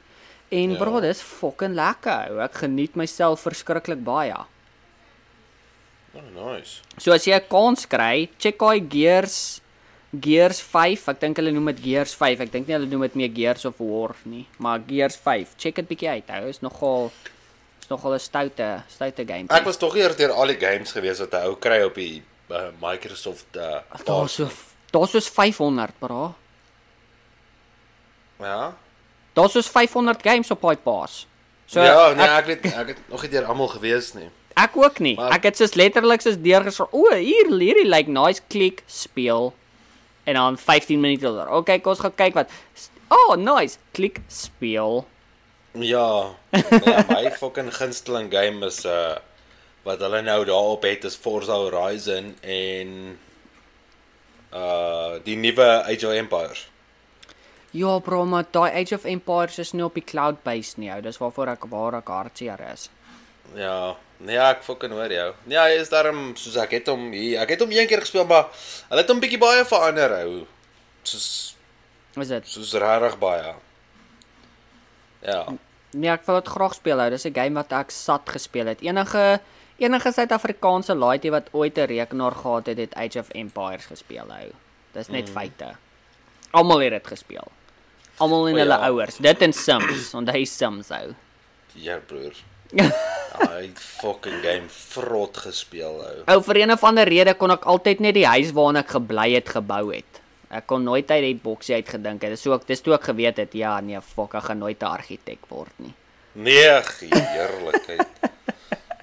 En 0.51 0.71
Ja. 0.71 0.77
bro, 0.77 0.99
dis 1.01 1.21
fucking 1.21 1.75
lekker. 1.75 2.39
Ek 2.43 2.53
geniet 2.53 2.95
myself 2.95 3.43
verskriklik 3.43 4.03
baie. 4.03 4.33
Oh, 6.15 6.21
nice. 6.33 6.81
So 6.97 7.11
as 7.13 7.25
jy 7.27 7.35
'n 7.35 7.47
kans 7.49 7.85
kry, 7.85 8.29
check 8.39 8.57
daai 8.57 8.79
Gears 8.89 9.61
Gears 10.19 10.61
5. 10.61 11.09
Ek 11.09 11.19
dink 11.19 11.37
hulle 11.37 11.51
noem 11.51 11.65
dit 11.75 11.79
Gears 11.83 12.13
5. 12.15 12.39
Ek 12.41 12.51
dink 12.51 12.67
nie 12.67 12.73
hulle 12.77 12.87
noem 12.87 13.01
dit 13.01 13.15
meer 13.15 13.29
Gears 13.35 13.65
of 13.65 13.75
War 13.79 14.15
nie, 14.25 14.45
maar 14.57 14.79
Gears 14.87 15.17
5. 15.17 15.55
Check 15.57 15.75
dit 15.75 15.87
bietjie 15.87 16.09
uit. 16.09 16.29
Hou, 16.29 16.47
is 16.47 16.61
nogal 16.61 17.11
is 17.81 17.87
nogal 17.89 18.13
'n 18.15 18.19
stoute 18.19 18.83
stoute 18.87 19.25
game. 19.27 19.47
Ek 19.49 19.65
was 19.65 19.77
tog 19.77 19.95
eers 19.95 20.15
deur 20.15 20.31
al 20.31 20.47
die 20.47 20.57
games 20.59 20.91
gewees 20.93 21.19
wat 21.19 21.33
'n 21.33 21.45
ou 21.47 21.55
kry 21.55 21.83
op 21.83 21.95
die 21.95 22.23
uh, 22.49 22.71
Microsoft 22.81 23.55
uh, 23.57 23.81
daar 24.05 24.29
so 24.29 24.49
daar's 24.91 25.11
soos 25.11 25.27
500, 25.29 25.91
bra. 25.99 26.33
Ja. 28.39 28.73
Daar's 29.33 29.51
soos 29.51 29.67
500 29.69 30.21
games 30.23 30.51
op 30.51 30.61
daai 30.61 30.77
paas. 30.77 31.25
So 31.65 31.81
ja, 31.83 32.13
nee, 32.15 32.25
ek, 32.25 32.37
ek 32.37 32.45
weet 32.45 32.65
ek 32.73 32.87
het 32.93 32.99
nog 33.11 33.21
nie 33.21 33.29
deur 33.31 33.45
almal 33.45 33.67
gewees 33.67 34.13
nie. 34.13 34.29
ek 34.57 34.77
ook 34.77 34.99
nie. 34.99 35.15
Maar- 35.15 35.31
Ek 35.35 35.43
het 35.43 35.57
soos 35.57 35.73
letterlik 35.77 36.21
soos 36.21 36.37
deurgesal. 36.41 36.87
O, 36.91 37.11
hier 37.13 37.49
hierdie 37.51 37.85
lyk 37.85 38.07
like, 38.07 38.09
nice 38.09 38.41
klik 38.49 38.83
speel 38.87 39.53
en 40.25 40.33
dan 40.33 40.57
15 40.57 40.99
minute 40.99 41.29
later. 41.29 41.51
Okay, 41.53 41.79
kom 41.79 41.91
ons 41.93 41.99
gaan 42.01 42.15
kyk 42.15 42.33
wat. 42.33 42.49
Oh, 43.09 43.35
nice. 43.35 43.77
Klik 43.93 44.19
speel. 44.27 45.05
Ja. 45.77 46.31
Nee, 46.51 47.03
my 47.13 47.29
fucking 47.37 47.69
gunsteling 47.73 48.31
game 48.33 48.65
is 48.65 48.85
uh 48.85 49.15
wat 49.87 49.99
hulle 50.03 50.19
nou 50.21 50.41
daarop 50.45 50.83
het 50.83 51.03
is 51.07 51.15
Forza 51.15 51.53
Horizon 51.55 52.33
en 52.41 53.19
uh 54.53 55.19
die 55.23 55.35
nuwe 55.37 55.67
Age 55.83 56.07
of 56.07 56.13
Empires. 56.13 56.67
Ja, 57.71 57.99
bro, 57.99 58.25
maar 58.25 58.45
daai 58.51 58.71
Age 58.81 58.95
of 58.95 59.05
Empires 59.05 59.59
is 59.59 59.73
nie 59.73 59.83
op 59.83 59.93
die 59.93 60.03
cloud 60.03 60.43
based 60.43 60.77
nie. 60.77 60.91
ou. 60.91 61.01
Dis 61.01 61.17
waarvoor 61.17 61.47
ek 61.47 61.65
waar 61.69 61.99
ek 61.99 62.07
hartseer 62.07 62.61
is. 62.73 62.89
Ja. 63.55 63.95
Nee, 64.17 64.37
ek 64.41 64.63
fucking 64.65 64.93
hoor 64.97 65.11
jou. 65.13 65.27
Nee, 65.45 65.59
hy 65.59 65.77
is 65.81 65.91
daarom 65.93 66.31
soos 66.39 66.57
ek 66.57 66.79
het 66.79 66.89
hom 66.89 67.11
hier. 67.13 67.41
Ek 67.43 67.53
het 67.53 67.61
hom 67.61 67.71
een 67.71 67.87
keer 67.89 68.01
gespeel, 68.01 68.25
maar 68.25 68.49
hulle 68.89 69.03
het 69.03 69.13
hom 69.13 69.21
bietjie 69.21 69.41
baie 69.41 69.65
verander 69.67 70.15
hou. 70.21 70.31
Soos 71.05 71.29
Is 72.17 72.31
dit? 72.33 72.47
soos 72.49 72.73
regtig 72.73 73.19
baie. 73.21 73.53
Ja. 75.21 75.43
Nee, 75.93 76.09
ek 76.11 76.25
wil 76.25 76.41
dit 76.41 76.49
graag 76.49 76.73
speel 76.73 76.99
hou. 77.03 77.09
Dis 77.13 77.25
'n 77.25 77.33
game 77.33 77.61
wat 77.61 77.71
ek 77.71 77.91
sat 77.91 78.25
gespeel 78.29 78.73
het. 78.73 78.81
Enige 78.81 79.39
enige 79.77 80.11
Suid-Afrikaanse 80.11 80.95
laaitie 80.95 81.31
wat 81.31 81.53
ooit 81.53 81.77
'n 81.77 81.85
rekenaar 81.85 82.31
gehad 82.31 82.65
het, 82.65 82.77
het 82.77 82.95
Age 82.95 83.19
of 83.19 83.29
Empires 83.29 83.85
gespeel 83.85 84.25
hou. 84.29 84.51
Dis 84.93 85.07
net 85.07 85.27
mm. 85.27 85.33
feite. 85.33 85.75
Almal 86.51 86.79
het 86.85 86.91
dit 86.91 87.07
gespeel. 87.07 87.47
Almal 88.17 88.47
en 88.47 88.53
O, 88.53 88.57
hulle 88.57 88.77
ja. 88.77 88.89
ouers. 88.89 89.17
Dit 89.17 89.41
en 89.41 89.53
Sims, 89.53 90.11
want 90.15 90.29
hy 90.33 90.45
Sims 90.45 90.89
hou. 90.89 91.13
Ja, 91.77 91.99
broer. 92.07 92.33
Hy 93.37 93.67
fucking 93.79 94.41
game 94.43 94.67
vrot 94.67 95.37
gespeel 95.37 95.99
hou. 96.01 96.15
Ou 96.33 96.41
vir 96.43 96.63
een 96.63 96.73
of 96.73 96.83
ander 96.83 97.07
rede 97.07 97.35
kon 97.39 97.53
ek 97.53 97.67
altyd 97.69 98.01
net 98.03 98.17
die 98.17 98.25
huis 98.27 98.49
waarin 98.55 98.81
ek 98.81 98.95
gebly 98.97 99.27
het 99.35 99.51
gebou 99.53 99.83
het. 99.93 100.19
Ek 100.49 100.65
kon 100.67 100.83
nooit 100.83 101.11
uit 101.11 101.21
die 101.23 101.37
boksie 101.43 101.75
uit 101.77 101.89
gedink 101.91 102.23
het. 102.23 102.33
Dis 102.33 102.43
so 102.43 102.55
ek 102.55 102.65
dis 102.67 102.81
toe 102.83 102.95
ek 102.97 103.07
geweet 103.11 103.39
het 103.43 103.55
ja, 103.55 103.77
nee, 103.83 103.99
fuck, 104.01 104.35
ek 104.39 104.49
gaan 104.49 104.59
nooit 104.63 104.81
'n 104.81 104.89
argitek 104.89 105.47
word 105.51 105.75
nie. 105.83 105.93
Nee, 106.33 106.81
heerlikheid. 107.35 108.07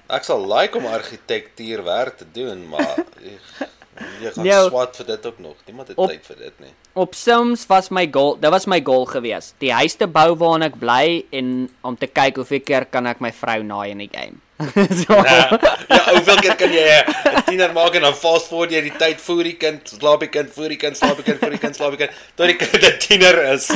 Ek 0.05 0.23
sal 0.23 0.45
like 0.45 0.77
om 0.77 0.85
argitektuurwerk 0.85 2.17
te 2.17 2.27
doen, 2.33 2.67
maar 2.69 3.01
jy 4.21 4.31
gaan 4.31 4.43
Nee, 4.43 4.53
ou- 4.53 4.69
swat 4.69 4.95
vir 4.97 5.05
dit 5.05 5.25
ook 5.25 5.39
nog. 5.39 5.55
Niemand 5.65 5.87
het 5.87 5.97
Op- 5.97 6.09
tyd 6.09 6.25
vir 6.25 6.35
dit 6.35 6.59
nie. 6.59 6.73
Op 6.93 7.13
Sims 7.15 7.65
was 7.67 7.89
my 7.91 8.07
goal, 8.11 8.37
dit 8.39 8.49
was 8.51 8.65
my 8.65 8.81
goal 8.83 9.05
gewees. 9.05 9.53
Die 9.59 9.71
huis 9.73 9.95
te 9.95 10.07
bou 10.07 10.35
waarin 10.35 10.63
ek 10.63 10.79
bly 10.79 11.25
en 11.31 11.69
om 11.83 11.95
te 11.97 12.07
kyk 12.07 12.35
hoeveel 12.35 12.61
keer 12.61 12.85
kan 12.85 13.05
ek 13.07 13.19
my 13.19 13.31
vrou 13.31 13.63
naai 13.63 13.89
in 13.91 13.97
die 13.97 14.09
game. 14.11 14.35
so. 15.03 15.13
Ja, 15.13 15.49
ja, 15.89 15.99
hoeveel 16.15 16.37
keer 16.39 16.55
kan 16.55 16.71
jy 16.71 16.85
'n 16.87 17.43
tiener 17.45 17.73
maak 17.73 17.95
en 17.95 18.01
dan 18.07 18.13
fast 18.15 18.47
forward 18.47 18.71
jy 18.71 18.81
die 18.81 18.95
tyd 18.97 19.19
voor 19.21 19.43
die 19.43 19.57
kind, 19.59 19.89
slaap 19.89 20.19
die 20.19 20.29
kind, 20.29 20.49
voor 20.53 20.69
die 20.69 20.77
kind, 20.77 20.97
slaap 20.97 21.15
die 21.19 21.23
kind, 21.25 21.39
voor 21.39 21.49
die 21.51 21.59
kind, 21.59 21.75
slaap 21.75 21.91
die 21.97 21.97
kind, 22.07 22.11
tot 22.35 22.47
die 22.47 22.55
kind 22.55 22.83
'n 22.83 22.97
tiener 22.99 23.43
is. 23.53 23.67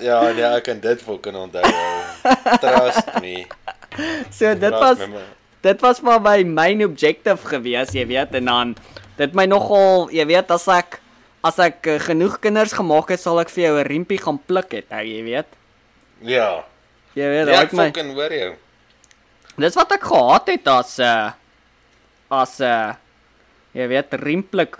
ja, 0.00 0.20
nee, 0.32 0.44
ek 0.44 0.62
kan 0.68 0.80
dit 0.80 1.02
fucking 1.02 1.36
onthou. 1.36 1.62
ou. 1.64 2.56
Trust 2.62 3.12
me. 3.20 3.46
So 4.30 4.54
dit 4.54 4.70
Trust 4.72 4.98
was 5.00 5.08
me. 5.08 5.24
Dit 5.66 5.82
was 5.84 6.02
maar 6.06 6.20
my 6.22 6.42
main 6.46 6.84
objective 6.86 7.50
gewees, 7.50 7.94
jy 7.96 8.06
weet, 8.08 8.34
en 8.38 8.50
dan 8.52 8.74
dit 9.18 9.34
my 9.36 9.46
nogal, 9.50 10.06
jy 10.14 10.26
weet, 10.28 10.50
as 10.54 10.68
ek 10.72 11.00
as 11.46 11.58
ek 11.62 11.86
uh, 11.86 11.98
genoeg 12.02 12.40
kinders 12.42 12.72
gemaak 12.74 13.12
het, 13.12 13.22
sal 13.22 13.38
ek 13.38 13.52
vir 13.54 13.68
jou 13.68 13.74
'n 13.78 13.86
riempie 13.86 14.18
gaan 14.18 14.38
pluk 14.38 14.72
het, 14.72 14.88
ou, 14.90 15.02
jy 15.04 15.22
weet. 15.22 15.50
Ja. 16.26 16.64
Jy 17.14 17.28
weet, 17.32 17.48
Ja, 17.48 17.62
ek 17.62 17.72
my 17.72 17.90
fucking 17.90 18.14
hoor 18.14 18.32
jou. 18.32 18.52
Dis 19.56 19.76
wat 19.78 19.92
ek 19.92 20.04
gehad 20.04 20.48
het 20.48 20.66
as 20.68 20.98
'n 20.98 21.02
uh, 21.02 21.32
as 22.30 22.60
'n 22.60 22.64
uh, 22.64 22.94
jy 23.76 23.86
weet 23.92 24.14
riemplik 24.22 24.78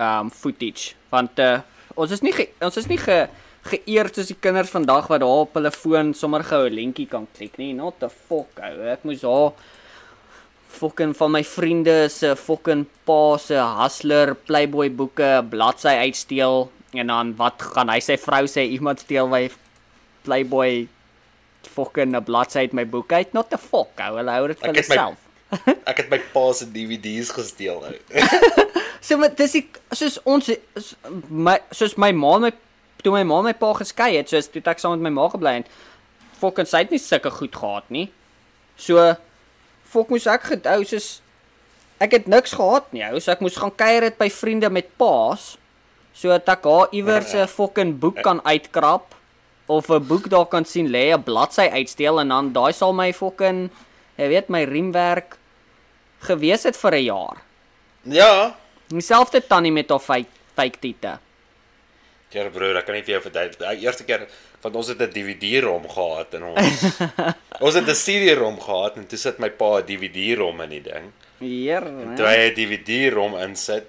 um 0.00 0.30
footage 0.32 0.94
want 1.12 1.40
uh, 1.40 1.60
ons 1.96 2.12
is 2.12 2.22
nie 2.24 2.32
ge, 2.36 2.48
ons 2.64 2.76
is 2.80 2.88
nie 2.90 2.98
ge 3.00 3.26
geëerd 3.66 4.14
soos 4.14 4.30
die 4.30 4.38
kinders 4.38 4.70
vandag 4.70 5.08
wat 5.10 5.22
daar 5.24 5.42
op 5.42 5.56
hulle 5.58 5.72
foon 5.74 6.12
sommer 6.14 6.44
gou 6.46 6.66
'n 6.66 6.76
lentjie 6.76 7.08
kan 7.08 7.26
klik 7.36 7.58
nie 7.58 7.72
not 7.72 7.98
the 8.00 8.08
fuck 8.08 8.60
ou 8.62 8.86
ek 8.92 9.04
moes 9.04 9.20
daar 9.20 9.52
fucking 10.68 11.14
van 11.16 11.30
my 11.32 11.44
vriende 11.44 12.08
se 12.12 12.34
fucking 12.36 12.86
pa 13.04 13.36
se 13.38 13.54
hustler 13.54 14.34
playboy 14.34 14.90
boeke 14.90 15.44
bladsy 15.50 15.94
uitsteel 16.06 16.70
en 16.92 17.06
dan 17.12 17.34
wat 17.36 17.62
gaan 17.74 17.88
hy 17.92 18.00
sy 18.00 18.16
vrou 18.20 18.44
sê 18.50 18.66
iemand 18.70 19.00
steel 19.00 19.28
my 19.28 19.46
playboy 20.26 20.86
fucking 21.76 22.14
'n 22.16 22.24
bladsy 22.24 22.58
uit 22.66 22.72
my 22.72 22.84
boek 22.86 23.12
uit 23.12 23.32
not 23.32 23.50
the 23.50 23.58
fuck 23.58 23.94
ou 24.08 24.16
hulle 24.16 24.30
hou 24.30 24.46
dit 24.48 24.58
vir 24.60 24.68
Ek 24.70 24.76
het 24.76 24.88
my- 24.88 24.96
hulself 24.96 25.22
Ek 25.90 25.96
het 26.02 26.10
my 26.10 26.18
pa 26.32 26.52
se 26.52 26.66
DVD's 26.66 27.30
gesteel 27.30 27.82
ou. 27.84 27.94
So 29.06 29.16
maar 29.18 29.30
dis 29.38 29.52
die 29.52 29.64
soos 29.94 30.18
ons 30.26 30.50
my 31.30 31.60
soos 31.70 31.94
my 31.96 32.10
ma 32.12 32.38
my 32.42 32.50
toe 33.04 33.12
my 33.14 33.22
ma 33.22 33.40
my 33.42 33.52
pa 33.54 33.72
geskei 33.78 34.16
het, 34.16 34.28
soos 34.28 34.48
toe 34.50 34.58
het 34.58 34.72
ek 34.74 34.80
saam 34.82 34.96
met 34.96 35.04
my 35.06 35.10
ma 35.20 35.28
gebly 35.30 35.52
en 35.60 35.66
fucking 36.40 36.66
sy 36.66 36.78
het 36.82 36.90
nie 36.90 36.98
sulke 36.98 37.30
goed 37.30 37.54
gehad 37.54 37.86
nie. 37.94 38.08
So 38.76 39.14
fok 39.96 40.12
moes 40.12 40.28
ek 40.30 40.50
gedou 40.52 40.80
soos 40.84 41.20
ek 42.02 42.18
het 42.18 42.26
niks 42.28 42.52
gehad 42.56 42.90
nie, 42.92 43.04
ou, 43.08 43.20
so 43.20 43.32
ek 43.32 43.40
moes 43.44 43.56
gaan 43.56 43.72
kuier 43.72 44.10
dit 44.10 44.18
by 44.20 44.28
vriende 44.32 44.70
met 44.72 44.90
paas 45.00 45.54
sodat 46.16 46.48
ek 46.56 46.68
haar 46.68 46.92
iewers 46.96 47.34
'n 47.34 47.48
fucking 47.48 47.96
boek 48.00 48.22
kan 48.24 48.40
uitkrap 48.44 49.16
of 49.68 49.90
'n 49.90 50.06
boek 50.06 50.28
daar 50.28 50.46
kan 50.46 50.64
sien 50.64 50.88
lê, 50.88 51.12
'n 51.12 51.24
bladsy 51.24 51.68
uitsteel 51.72 52.20
en 52.20 52.28
dan 52.28 52.52
daai 52.52 52.72
sal 52.72 52.92
my 52.92 53.12
fucking 53.12 53.70
jy 54.16 54.28
weet 54.28 54.48
my 54.48 54.64
riemwerk 54.64 55.36
gewees 56.20 56.64
het 56.64 56.76
vir 56.76 56.94
'n 56.94 57.04
jaar. 57.04 57.36
Ja. 58.02 58.56
Dieselfde 58.88 59.40
tannie 59.46 59.72
met 59.72 59.90
haar 59.90 60.00
fake 60.00 60.30
fake 60.54 60.78
tiete. 60.80 61.18
Ja 62.30 62.48
broer, 62.50 62.76
ek 62.76 62.86
kan 62.86 62.94
nie 62.94 63.02
vir 63.02 63.16
jou 63.16 63.22
verduidelik. 63.22 63.58
Die 63.58 63.86
eerste 63.86 64.04
keer 64.04 64.26
want 64.66 64.78
ons 64.82 64.88
het 64.90 65.00
'n 65.00 65.12
DVD-rom 65.14 65.86
gehad 65.88 66.34
en 66.34 66.42
ons 66.50 66.78
ons 67.64 67.74
het 67.78 67.86
'n 67.86 68.00
CD-rom 68.04 68.58
gehad 68.60 68.96
en 68.98 69.06
toe 69.06 69.18
sit 69.18 69.38
my 69.38 69.50
pa 69.50 69.78
'n 69.78 69.86
DVD-rom 69.86 70.60
in 70.66 70.70
die 70.70 70.82
ding. 70.82 71.06
Hier. 71.38 71.84
Toe 72.16 72.26
hy 72.26 72.50
'n 72.50 72.56
DVD-rom 72.58 73.38
insit, 73.46 73.86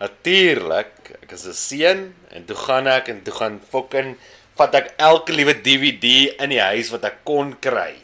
natuurlik, 0.00 1.20
ek 1.22 1.32
is 1.36 1.44
'n 1.46 1.52
seun 1.52 2.00
en 2.32 2.44
toe 2.48 2.56
gaan 2.56 2.86
ek 2.86 3.08
en 3.08 3.22
toe 3.22 3.34
gaan 3.34 3.60
fucking 3.60 4.16
vat 4.56 4.74
ek 4.74 4.94
elke 4.96 5.32
liewe 5.36 5.52
DVD 5.60 6.32
in 6.40 6.48
die 6.48 6.64
huis 6.64 6.88
wat 6.88 7.04
ek 7.04 7.18
kon 7.28 7.52
kry. 7.60 8.00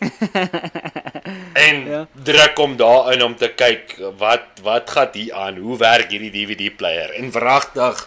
en 1.67 1.77
ja. 1.89 2.07
druk 2.13 2.57
hom 2.61 2.77
daarin 2.77 3.25
om 3.25 3.37
te 3.37 3.49
kyk 3.57 3.97
wat 4.21 4.61
wat 4.61 4.91
gaan 4.91 5.17
hier 5.17 5.33
aan? 5.33 5.57
Hoe 5.57 5.79
werk 5.81 6.13
hierdie 6.13 6.35
DVD 6.35 6.69
player? 6.77 7.17
En 7.17 7.33
wragtig 7.33 8.05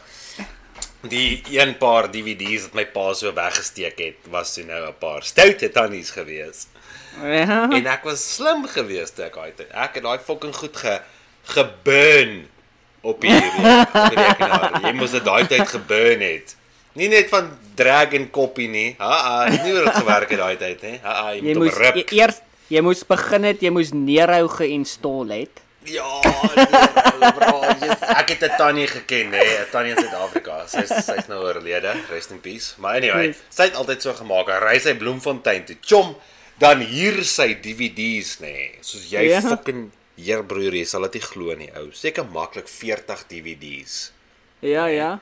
die 1.08 1.42
een 1.52 1.78
paar 1.78 2.12
DVD's 2.12 2.64
wat 2.68 2.74
my 2.74 2.86
pa 2.86 3.14
so 3.14 3.34
weggesteek 3.34 4.00
het, 4.00 4.16
was 4.30 4.54
toe 4.54 4.64
nou 4.66 4.88
'n 4.88 4.94
paar 5.00 5.24
stoute 5.24 5.70
tannies 5.72 6.12
gewees. 6.12 6.68
Ja. 7.22 7.70
En 7.72 7.86
ek 7.88 8.04
was 8.04 8.34
slim 8.36 8.66
geweest 8.68 9.20
ek 9.20 9.34
daai 9.36 9.52
tyd. 9.56 9.70
Ek 9.72 9.94
het 9.96 10.04
daai 10.04 10.20
fucking 10.20 10.56
goed 10.56 10.76
ge 10.78 11.00
geburn 11.44 12.48
op 13.02 13.22
hierdie 13.22 13.76
rekenaar. 14.16 14.80
Jy 14.84 14.94
moes 14.98 15.12
dit 15.16 15.24
daai 15.26 15.46
tyd 15.48 15.68
geburn 15.70 16.22
het. 16.26 16.56
Nie 16.96 17.10
net 17.12 17.30
van 17.30 17.50
drag 17.76 18.14
en 18.18 18.30
copy 18.32 18.68
nie. 18.72 18.96
Ha, 19.00 19.12
ha, 19.28 19.50
nie 19.50 19.72
hoe 19.72 19.84
dit 19.84 19.96
gewerk 20.00 20.30
het 20.30 20.40
daai 20.40 20.56
tyd 20.58 20.82
hè. 20.82 20.94
Ha, 21.04 21.14
ha, 21.24 21.30
jy, 21.36 21.42
Jy 21.42 21.54
moet 21.54 21.64
moes 21.64 21.74
hom 21.74 21.82
rip. 21.84 21.96
e- 22.12 22.16
eers 22.22 22.42
jy 22.68 22.82
moes 22.82 23.04
begin 23.06 23.44
het, 23.44 23.62
jy 23.62 23.70
moes 23.70 23.92
Nero 23.94 24.48
geïnstal 24.48 25.30
het. 25.30 25.62
Ja, 25.86 26.20
nee, 27.20 27.32
bro, 27.34 27.62
yes. 27.82 28.00
ek 28.02 28.30
het 28.34 28.42
'n 28.44 28.56
tannie 28.58 28.88
geken, 28.88 29.32
hè, 29.34 29.44
'n 29.66 29.70
tannie 29.72 29.92
in 29.94 29.98
Suid-Afrika. 30.02 30.68
Sy's 30.68 30.90
sy's 31.06 31.28
nou 31.28 31.44
oorlede, 31.44 31.94
rest 32.10 32.32
in 32.32 32.40
peace. 32.42 32.74
Maar 32.78 32.96
anyway, 32.96 33.26
Yes. 33.28 33.38
sy 33.50 33.64
het 33.64 33.76
altyd 33.76 34.02
so 34.02 34.14
gemaak. 34.14 34.48
Hy 34.48 34.60
ry 34.66 34.80
sy 34.80 34.94
Bloemfontein 34.96 35.66
toe. 35.66 35.78
Chom, 35.82 36.16
dan 36.58 36.80
hier 36.82 37.24
sy 37.24 37.54
DVD's 37.62 38.40
nê. 38.40 38.46
Nee. 38.48 38.78
Soos 38.82 39.10
jy 39.12 39.22
Ja. 39.30 39.42
fucking 39.42 39.92
Heer 40.18 40.44
broer, 40.44 40.72
jy 40.74 40.86
sal 40.86 41.02
dit 41.02 41.14
nie 41.14 41.22
glo 41.22 41.56
nie, 41.56 41.70
ou. 41.76 41.92
Seker 41.92 42.24
maklik 42.26 42.68
40 42.70 43.26
DVD's. 43.28 44.12
Ja, 44.62 44.86
ja. 44.88 45.20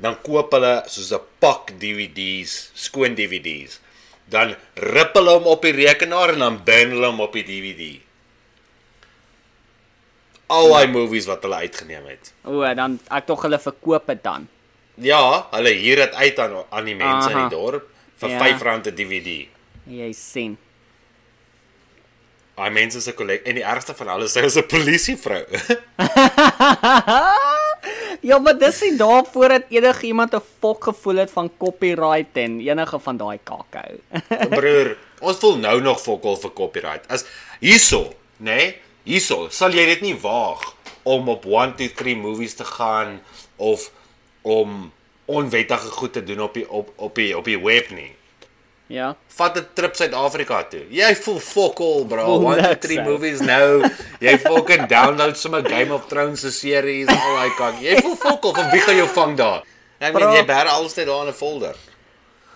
Dan 0.00 0.16
koop 0.22 0.52
hulle 0.52 0.82
soos 0.86 1.12
'n 1.12 1.20
pak 1.38 1.70
DVD's, 1.78 2.70
skoon 2.74 3.14
DVD's. 3.14 3.80
Dan 4.26 4.56
rip 4.74 5.12
hulle 5.14 5.30
hom 5.30 5.44
op 5.46 5.62
die 5.62 5.72
rekenaar 5.72 6.32
en 6.32 6.38
dan 6.38 6.64
burn 6.64 6.90
hulle 6.90 7.06
hom 7.06 7.20
op 7.20 7.32
die 7.32 7.44
DVD. 7.44 8.00
Al 10.54 10.68
daai 10.72 10.86
movies 10.92 11.26
wat 11.30 11.42
hulle 11.46 11.56
uitgeneem 11.66 12.04
het. 12.12 12.32
O, 12.46 12.60
dan 12.78 12.98
ek 13.10 13.26
tog 13.26 13.42
hulle 13.46 13.58
verkoop 13.58 14.06
dit 14.12 14.22
dan. 14.24 14.48
Ja, 15.02 15.22
hulle 15.50 15.72
huur 15.74 15.96
dit 16.04 16.14
uit 16.14 16.38
aan 16.44 16.60
aan 16.70 16.84
die 16.84 16.94
mense 16.94 17.30
in 17.30 17.36
Aha. 17.36 17.48
die 17.48 17.56
dorp 17.56 17.88
vir 18.20 18.30
Ja. 18.30 18.38
R5 18.38 18.86
'n 18.86 18.94
DVD. 18.94 19.48
Jy 19.90 20.12
sien. 20.12 20.56
Daai 22.56 22.70
mense 22.70 23.00
se 23.02 23.12
kollek 23.12 23.42
en 23.50 23.54
die 23.58 23.64
ergste 23.66 23.94
van 23.94 24.08
alles 24.08 24.36
is 24.36 24.56
'n 24.56 24.66
polisievrou. 24.66 25.44
Ja, 28.24 28.38
maar 28.40 28.56
dis 28.58 28.80
nie 28.80 28.96
daarvoor 28.96 29.48
dat 29.48 29.62
enigiemand 29.68 30.32
'n 30.34 30.40
fok 30.60 30.84
gevoel 30.84 31.16
het 31.16 31.30
van 31.30 31.50
copyright 31.58 32.36
en 32.36 32.60
enige 32.60 32.98
van 32.98 33.16
daai 33.16 33.38
kakou. 33.42 34.00
Broer, 34.48 34.96
ons 35.26 35.36
voel 35.36 35.56
nou 35.56 35.80
nog 35.80 36.00
fokol 36.00 36.36
vir 36.36 36.52
copyright. 36.52 37.04
As 37.10 37.24
hierso, 37.60 38.14
nê? 38.36 38.44
Nee, 38.56 38.80
hierso, 39.04 39.48
sal 39.50 39.70
jy 39.72 39.86
dit 39.86 40.00
nie 40.02 40.16
waag 40.20 40.74
om 41.04 41.28
op 41.28 41.44
123 41.44 42.16
movies 42.16 42.54
te 42.54 42.64
gaan 42.64 43.20
of 43.56 43.90
om 44.42 44.92
onwettige 45.26 45.88
goed 45.90 46.12
te 46.12 46.22
doen 46.24 46.40
op 46.40 46.54
die 46.54 46.66
op 46.70 46.92
op 46.96 47.14
die 47.14 47.36
op 47.36 47.44
die 47.44 47.58
web 47.60 47.90
nie. 47.90 48.12
ja. 48.86 49.16
Vat 49.28 49.56
'n 49.58 49.66
trip 49.74 49.94
Suid-Afrika 49.96 50.62
toe. 50.64 50.84
Jy 50.90 51.14
voel 51.16 51.38
fokol, 51.40 52.04
bro. 52.06 52.24
Voel 52.24 52.52
1 52.56 52.62
2 52.62 52.68
niks, 52.68 52.86
3 52.86 52.98
ou. 52.98 53.04
movies 53.10 53.40
nou. 53.40 53.88
Jy 54.20 54.38
fucking 54.38 54.86
download 54.88 55.36
sommer 55.36 55.62
Game 55.68 55.92
of 55.94 56.06
Thrones 56.06 56.40
se 56.40 56.50
series 56.52 57.06
en 57.08 57.16
al 57.20 57.34
daai 57.36 57.54
kak. 57.56 57.80
Jy 57.80 57.96
voel 58.02 58.16
fokol, 58.16 58.54
van 58.54 58.70
wie 58.70 58.80
gaan 58.80 58.96
jou 58.96 59.08
vang 59.08 59.36
daar? 59.36 59.62
Ek 59.98 60.12
meen 60.12 60.22
Bro. 60.22 60.34
jy 60.36 60.44
bær 60.44 60.66
alles 60.68 60.94
net 60.94 61.06
daar 61.06 61.22
in 61.26 61.28
'n 61.28 61.32
folder. 61.32 61.76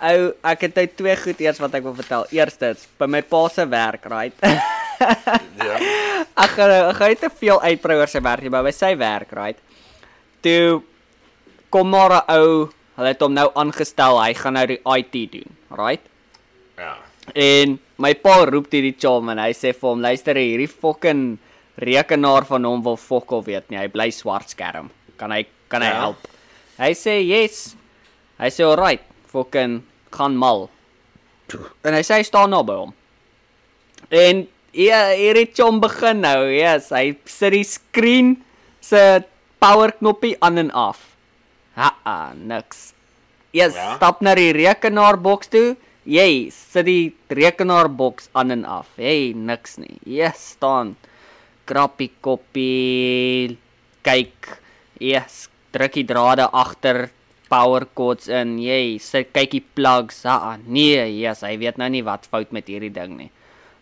Ou, 0.00 0.32
ek 0.44 0.60
het 0.60 0.74
nou 0.74 0.86
twee 0.94 1.16
goed 1.16 1.40
eers 1.40 1.58
wat 1.58 1.74
ek 1.74 1.82
wil 1.82 1.94
vertel. 1.94 2.26
Eerstens, 2.30 2.86
by 2.98 3.06
my 3.06 3.22
pa 3.22 3.48
se 3.48 3.66
werk, 3.68 4.04
right? 4.04 4.34
Ja. 5.00 5.78
Ek 6.44 6.50
gaan 6.54 6.70
ek 6.70 6.96
gaan 6.96 7.08
nie 7.10 7.18
te 7.18 7.30
veel 7.34 7.58
uitbrei 7.62 7.96
oor 7.98 8.10
sy 8.10 8.20
werk 8.22 8.42
nie, 8.44 8.50
maar 8.50 8.62
by 8.66 8.70
sy 8.74 8.92
werk, 8.98 9.32
right? 9.34 9.58
Toe 10.42 10.82
kom 11.70 11.90
maar 11.90 12.12
'n 12.20 12.38
ou, 12.38 12.68
hulle 12.96 13.08
het 13.10 13.20
hom 13.22 13.34
nou 13.34 13.48
aangestel, 13.58 14.18
hy 14.22 14.34
gaan 14.38 14.54
nou 14.54 14.66
die 14.66 14.78
IT 14.96 15.32
doen, 15.32 15.56
right? 15.70 16.04
Ja. 16.78 16.94
En 17.34 17.78
my 17.98 18.14
pa 18.14 18.44
roep 18.46 18.70
hierdie 18.72 18.94
chom 18.98 19.28
en 19.30 19.38
hy 19.38 19.50
sê 19.52 19.72
vir 19.74 19.88
hom, 19.90 20.00
luister 20.00 20.34
hierdie 20.38 20.68
fucking 20.70 21.38
rekenaar 21.78 22.44
van 22.46 22.64
hom 22.64 22.82
wil 22.82 22.96
fokol 22.96 23.42
weet 23.44 23.68
nie. 23.70 23.78
Hy 23.78 23.88
bly 23.88 24.10
swart 24.10 24.50
skerm. 24.50 24.90
Kan 25.18 25.30
hy 25.30 25.44
kan 25.68 25.82
hy 25.82 25.88
Ja. 25.90 26.00
help? 26.00 26.16
Hy 26.78 26.92
sê 26.94 27.18
yes. 27.26 27.74
Hy 28.38 28.48
sê 28.50 28.62
alright, 28.64 29.02
fucking 29.26 29.82
gaan 30.12 30.36
mal. 30.36 30.70
En 31.84 31.94
hy 31.94 32.00
sê 32.02 32.14
hy 32.18 32.22
staan 32.22 32.50
nou 32.50 32.62
by 32.62 32.74
hom. 32.74 32.94
En 34.10 34.46
ja, 34.72 35.08
hierdie 35.16 35.48
chom 35.54 35.80
begin 35.80 36.22
nou. 36.24 36.48
Yes, 36.52 36.90
hy 36.94 37.16
sit 37.28 37.52
die 37.54 37.64
skerm 37.66 38.36
se 38.80 39.24
power 39.60 39.92
knoppie 39.98 40.36
aan 40.40 40.58
en 40.58 40.70
af. 40.70 41.00
Ha, 41.74 41.94
-ha 42.04 42.32
niks. 42.34 42.92
Yes, 43.52 43.74
Ja. 43.74 43.82
ja? 43.90 43.96
stap 43.96 44.20
na 44.20 44.34
die 44.34 44.52
rekenaarboks 44.52 45.48
toe. 45.48 45.76
Jy 46.08 46.50
sit 46.50 46.86
die 46.86 47.14
rekenaarboks 47.28 48.28
aan 48.32 48.50
en 48.50 48.64
af. 48.64 48.88
Hey, 48.96 49.32
niks 49.36 49.76
nie. 49.78 49.98
Yes, 50.04 50.56
staan. 50.56 50.96
Krappie 51.64 52.10
koppie. 52.20 53.58
Kyk. 54.02 54.58
Yes, 55.00 55.48
druk 55.72 55.92
die 55.92 56.04
drade 56.04 56.48
agter 56.52 57.10
power 57.48 57.86
cords 57.94 58.28
in. 58.28 58.58
Jy 58.58 58.98
sit 59.00 59.32
kyk 59.32 59.50
die 59.50 59.64
plugs. 59.74 60.24
Ah, 60.24 60.56
nee, 60.66 61.20
yes, 61.20 61.42
hy 61.44 61.56
weet 61.60 61.76
nou 61.80 61.88
nie 61.88 62.04
wat 62.04 62.26
fout 62.30 62.52
met 62.52 62.68
hierdie 62.68 62.92
ding 62.92 63.16
nie. 63.18 63.30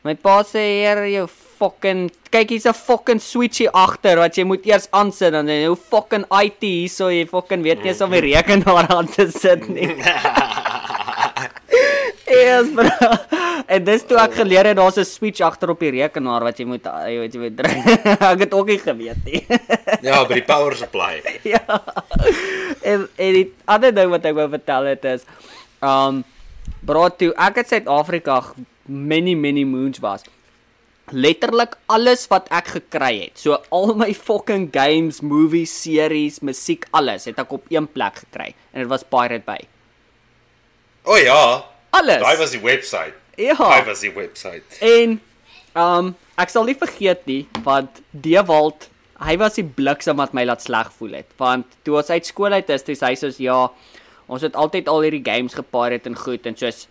My 0.07 0.15
pa 0.15 0.37
sê 0.47 0.63
hier 0.79 1.01
jou 1.11 1.27
fucking 1.59 2.11
kyk 2.31 2.53
hier's 2.55 2.67
'n 2.71 2.77
fucking 2.77 3.19
switchie 3.19 3.71
agter 3.73 4.21
wat 4.23 4.37
jy 4.39 4.45
moet 4.45 4.67
eers 4.69 4.87
aansit 4.93 5.33
dan 5.35 5.49
jy 5.51 5.67
hoe 5.67 5.77
fucking 5.77 6.27
IT 6.31 6.63
hierso 6.63 7.09
jy 7.11 7.25
fucking 7.27 7.65
weet 7.67 7.83
nie 7.83 7.91
eens 7.91 8.05
om 8.05 8.15
die 8.15 8.23
rekenaar 8.29 8.87
aan 8.87 9.09
te 9.09 9.27
sit 9.31 9.69
nie. 9.69 9.91
Yes, 12.27 12.67
bro. 12.75 12.91
En 13.71 13.85
dis 13.87 14.03
toe 14.07 14.19
ek 14.19 14.35
geleer 14.41 14.67
het 14.67 14.77
daar's 14.77 14.99
'n 14.99 15.05
switch 15.05 15.41
agter 15.41 15.71
op 15.71 15.81
die 15.81 15.91
rekenaar 15.91 16.43
wat 16.43 16.59
jy 16.59 16.67
moet 16.67 16.85
jy 16.85 17.19
weet 17.23 17.35
jy 17.35 17.41
moet 17.41 17.57
druk. 17.57 17.77
ek 18.33 18.41
het 18.45 18.55
ook 18.55 18.67
nie 18.67 18.79
geweet 18.79 19.25
nie. 19.25 19.43
Ja, 20.03 20.25
by 20.27 20.35
die 20.35 20.47
power 20.47 20.75
supply. 20.75 21.23
ja. 21.55 21.63
En 22.83 23.09
en 23.17 23.33
die 23.33 23.53
ander 23.65 23.95
ding 23.95 24.11
wat 24.11 24.25
ek 24.25 24.35
wou 24.35 24.49
vertel 24.51 24.85
het 24.93 25.05
is 25.05 25.27
um 25.81 26.25
bro 26.83 27.09
toe 27.09 27.33
ek 27.35 27.63
in 27.63 27.65
Suid-Afrika 27.65 28.43
many 28.89 29.35
many 29.35 29.65
moons 29.65 30.01
was. 30.01 30.25
Letterlik 31.15 31.77
alles 31.87 32.27
wat 32.33 32.49
ek 32.51 32.73
gekry 32.79 33.13
het. 33.21 33.39
So 33.39 33.61
al 33.71 33.95
my 33.95 34.11
fucking 34.15 34.71
games, 34.75 35.21
movies, 35.23 35.71
series, 35.71 36.41
musiek, 36.43 36.89
alles 36.91 37.29
het 37.31 37.39
ek 37.39 37.53
op 37.55 37.71
een 37.71 37.87
plek 37.87 38.25
gekry 38.25 38.53
en 38.73 38.83
dit 38.83 38.91
was 38.91 39.07
Pirate 39.07 39.47
Bay. 39.47 39.69
O 41.07 41.15
oh, 41.15 41.21
ja, 41.23 41.41
Alles. 41.95 42.21
daai 42.23 42.37
was 42.37 42.51
die 42.51 42.61
webwerf. 42.61 43.15
Ja. 43.39 43.55
Daai 43.55 43.85
was 43.87 44.03
die 44.03 44.13
webwerf. 44.15 44.81
En 44.83 45.21
um 45.79 46.15
ek 46.37 46.51
sal 46.53 46.67
nie 46.69 46.77
vergeet 46.77 47.23
nie 47.31 47.45
want 47.65 48.03
Dewald, 48.11 48.89
hy 49.23 49.37
was 49.41 49.57
die 49.57 49.65
bliksem 49.65 50.19
wat 50.21 50.35
my 50.37 50.45
laat 50.49 50.65
sleg 50.65 50.91
voel 50.99 51.21
het. 51.21 51.31
Want 51.41 51.79
toe 51.87 52.01
ons 52.01 52.11
uit 52.11 52.27
skool 52.27 52.59
uit 52.59 52.75
is, 52.75 52.85
toe 52.85 52.97
sê 52.99 53.13
hy 53.13 53.21
soos 53.21 53.39
ja, 53.41 53.63
ons 54.27 54.43
het 54.45 54.59
altyd 54.59 54.91
al 54.91 55.07
hierdie 55.07 55.25
games 55.25 55.55
gepirate 55.57 56.11
en 56.11 56.19
goed 56.19 56.47
en 56.51 56.59
soos 56.59 56.85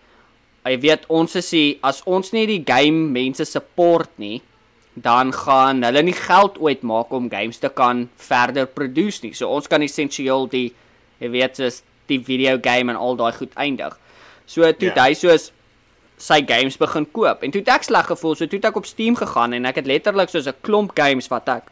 jy 0.65 0.79
weet 0.81 1.05
ons 1.13 1.35
is 1.35 1.49
die 1.53 1.79
as 1.85 2.01
ons 2.09 2.31
nie 2.33 2.45
die 2.49 2.63
game 2.65 3.11
mense 3.13 3.45
support 3.45 4.09
nie, 4.17 4.41
dan 4.95 5.33
gaan 5.35 5.83
hulle 5.83 6.01
nie 6.07 6.15
geld 6.15 6.57
ooit 6.57 6.81
maak 6.87 7.11
om 7.13 7.29
games 7.29 7.59
te 7.59 7.69
kan 7.69 8.07
verder 8.17 8.65
produce 8.65 9.21
nie. 9.23 9.33
So 9.33 9.51
ons 9.51 9.67
kan 9.67 9.83
essensieel 9.85 10.47
die 10.47 10.71
jy 11.19 11.29
weet 11.29 11.59
soos 11.59 11.83
die 12.07 12.19
video 12.19 12.57
game 12.61 12.91
en 12.91 12.97
al 12.97 13.17
daai 13.19 13.33
goed 13.33 13.53
eindig. 13.55 13.97
So 14.45 14.61
toe 14.71 14.89
Ja. 14.89 14.93
yeah. 14.93 15.05
hy 15.05 15.13
soos 15.13 15.51
sy 16.17 16.39
games 16.47 16.77
begin 16.79 17.05
koop 17.11 17.43
en 17.43 17.51
toe 17.51 17.59
het 17.59 17.69
ek 17.75 17.83
sleg 17.83 18.07
gevoel 18.07 18.35
so 18.35 18.47
toe 18.47 18.57
het 18.57 18.69
ek 18.69 18.77
op 18.79 18.85
Steam 18.87 19.15
gegaan 19.19 19.53
en 19.53 19.65
ek 19.65 19.81
het 19.81 19.87
letterlik 19.87 20.29
soos 20.29 20.47
'n 20.47 20.55
klomp 20.63 20.95
games 20.95 21.27
wat 21.27 21.49
ek 21.49 21.63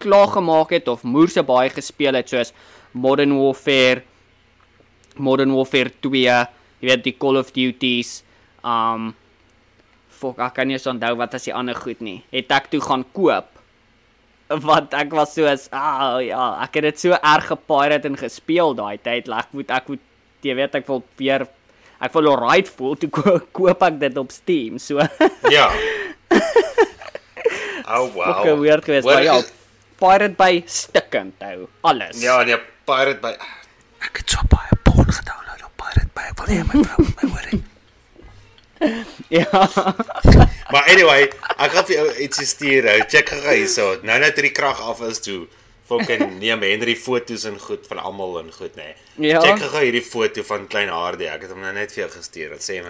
klaar 0.00 0.28
gemaak 0.28 0.70
het 0.70 0.88
of 0.88 1.04
moerse 1.04 1.42
baie 1.42 1.68
gespeel 1.68 2.14
het 2.14 2.28
soos 2.28 2.52
Modern 2.92 3.36
Warfare 3.36 4.02
Modern 5.16 5.52
Warfare 5.52 5.92
2 6.00 6.48
jy 6.80 6.88
weet 6.88 7.04
die 7.04 7.16
Call 7.18 7.36
of 7.36 7.52
Duties 7.52 8.23
um 8.64 9.12
fok 10.14 10.38
ek 10.40 10.54
kan 10.56 10.66
nie 10.70 10.76
eens 10.78 10.86
onthou 10.88 11.14
wat 11.20 11.34
as 11.36 11.44
die 11.48 11.52
ander 11.54 11.74
goed 11.76 12.00
nie 12.00 12.22
het 12.32 12.50
ek 12.56 12.70
toe 12.72 12.80
gaan 12.80 13.04
koop 13.16 13.50
want 14.64 14.94
ek 14.94 15.12
was 15.16 15.34
soos 15.36 15.68
ah 15.72 16.18
ja 16.24 16.44
ek 16.64 16.78
het 16.80 16.84
dit 16.90 16.98
so 17.06 17.16
erg 17.16 17.46
gepirate 17.52 18.08
en 18.10 18.16
gespeel 18.20 18.74
daai 18.78 18.96
tyd 19.02 19.28
ek 19.28 19.52
moet 19.56 19.70
ek 19.70 19.88
moet 19.92 20.02
jy 20.44 20.54
weet 20.58 20.74
ek 20.80 20.88
wil 20.88 21.02
weer 21.20 21.46
ek 22.04 22.12
wil 22.14 22.28
alright 22.34 22.68
voel 22.68 22.96
toe 23.00 23.10
ko 23.10 23.38
koop 23.56 23.82
ek 23.88 23.98
dit 24.06 24.16
op 24.20 24.32
Steam 24.32 24.78
so 24.78 25.00
Ja. 25.56 25.68
Oh 27.86 28.08
wow. 28.16 28.40
okay 28.40 28.54
weird 28.56 28.84
geweest 28.84 29.08
ja 29.24 29.36
is- 29.42 29.52
pirate 30.00 30.36
by 30.38 30.62
stikkend 30.66 31.36
hou 31.44 31.66
alles 31.84 32.22
Ja, 32.22 32.38
nee, 32.44 32.56
Pirate 32.88 33.20
Bay. 33.20 33.36
Ek 34.04 34.18
het 34.20 34.30
so 34.34 34.40
baie 34.52 34.76
porn 34.84 35.08
gedownload 35.08 35.62
op 35.64 35.72
Pirate 35.80 36.10
Bay. 36.16 36.26
Ek 36.32 36.40
wil 36.40 36.50
hê 36.52 36.58
my 36.68 36.82
vrou 36.84 37.04
moet 37.04 37.22
my 37.22 37.28
hoor. 37.30 37.46
Ja 39.28 39.48
Maar 40.70 40.88
anyway, 40.92 41.28
ek 41.56 41.70
gaan 41.74 41.84
vir 41.88 41.96
jou 41.96 42.08
ietsie 42.24 42.46
stuur. 42.48 42.88
ou. 42.94 43.04
Check 43.08 43.28
gou 43.30 43.54
hierso. 43.54 43.90
Nou 44.02 44.18
net 44.22 44.36
die 44.40 44.52
krag 44.54 44.80
af 44.82 45.02
is 45.06 45.20
toe. 45.24 45.44
Fucking 45.84 46.38
neem 46.40 46.62
Henry 46.64 46.94
foto's 46.96 47.44
en 47.44 47.58
goed 47.60 47.84
van 47.90 47.98
almal 48.00 48.38
en 48.40 48.48
goed 48.52 48.72
nê. 48.78 48.94
Nee. 49.14 49.30
Ja. 49.34 49.40
Check 49.44 49.60
gou 49.68 49.82
hierdie 49.84 50.02
foto 50.02 50.42
van 50.48 50.66
klein 50.66 50.88
Hardie. 50.88 51.28
Ek 51.30 51.44
het 51.44 51.52
hom 51.52 51.60
nou 51.62 51.74
net 51.76 51.92
vir 51.92 52.06
jou 52.06 52.10
gestuur. 52.16 52.56
Dit 52.56 52.64
sê 52.64 52.80
my. 52.82 52.88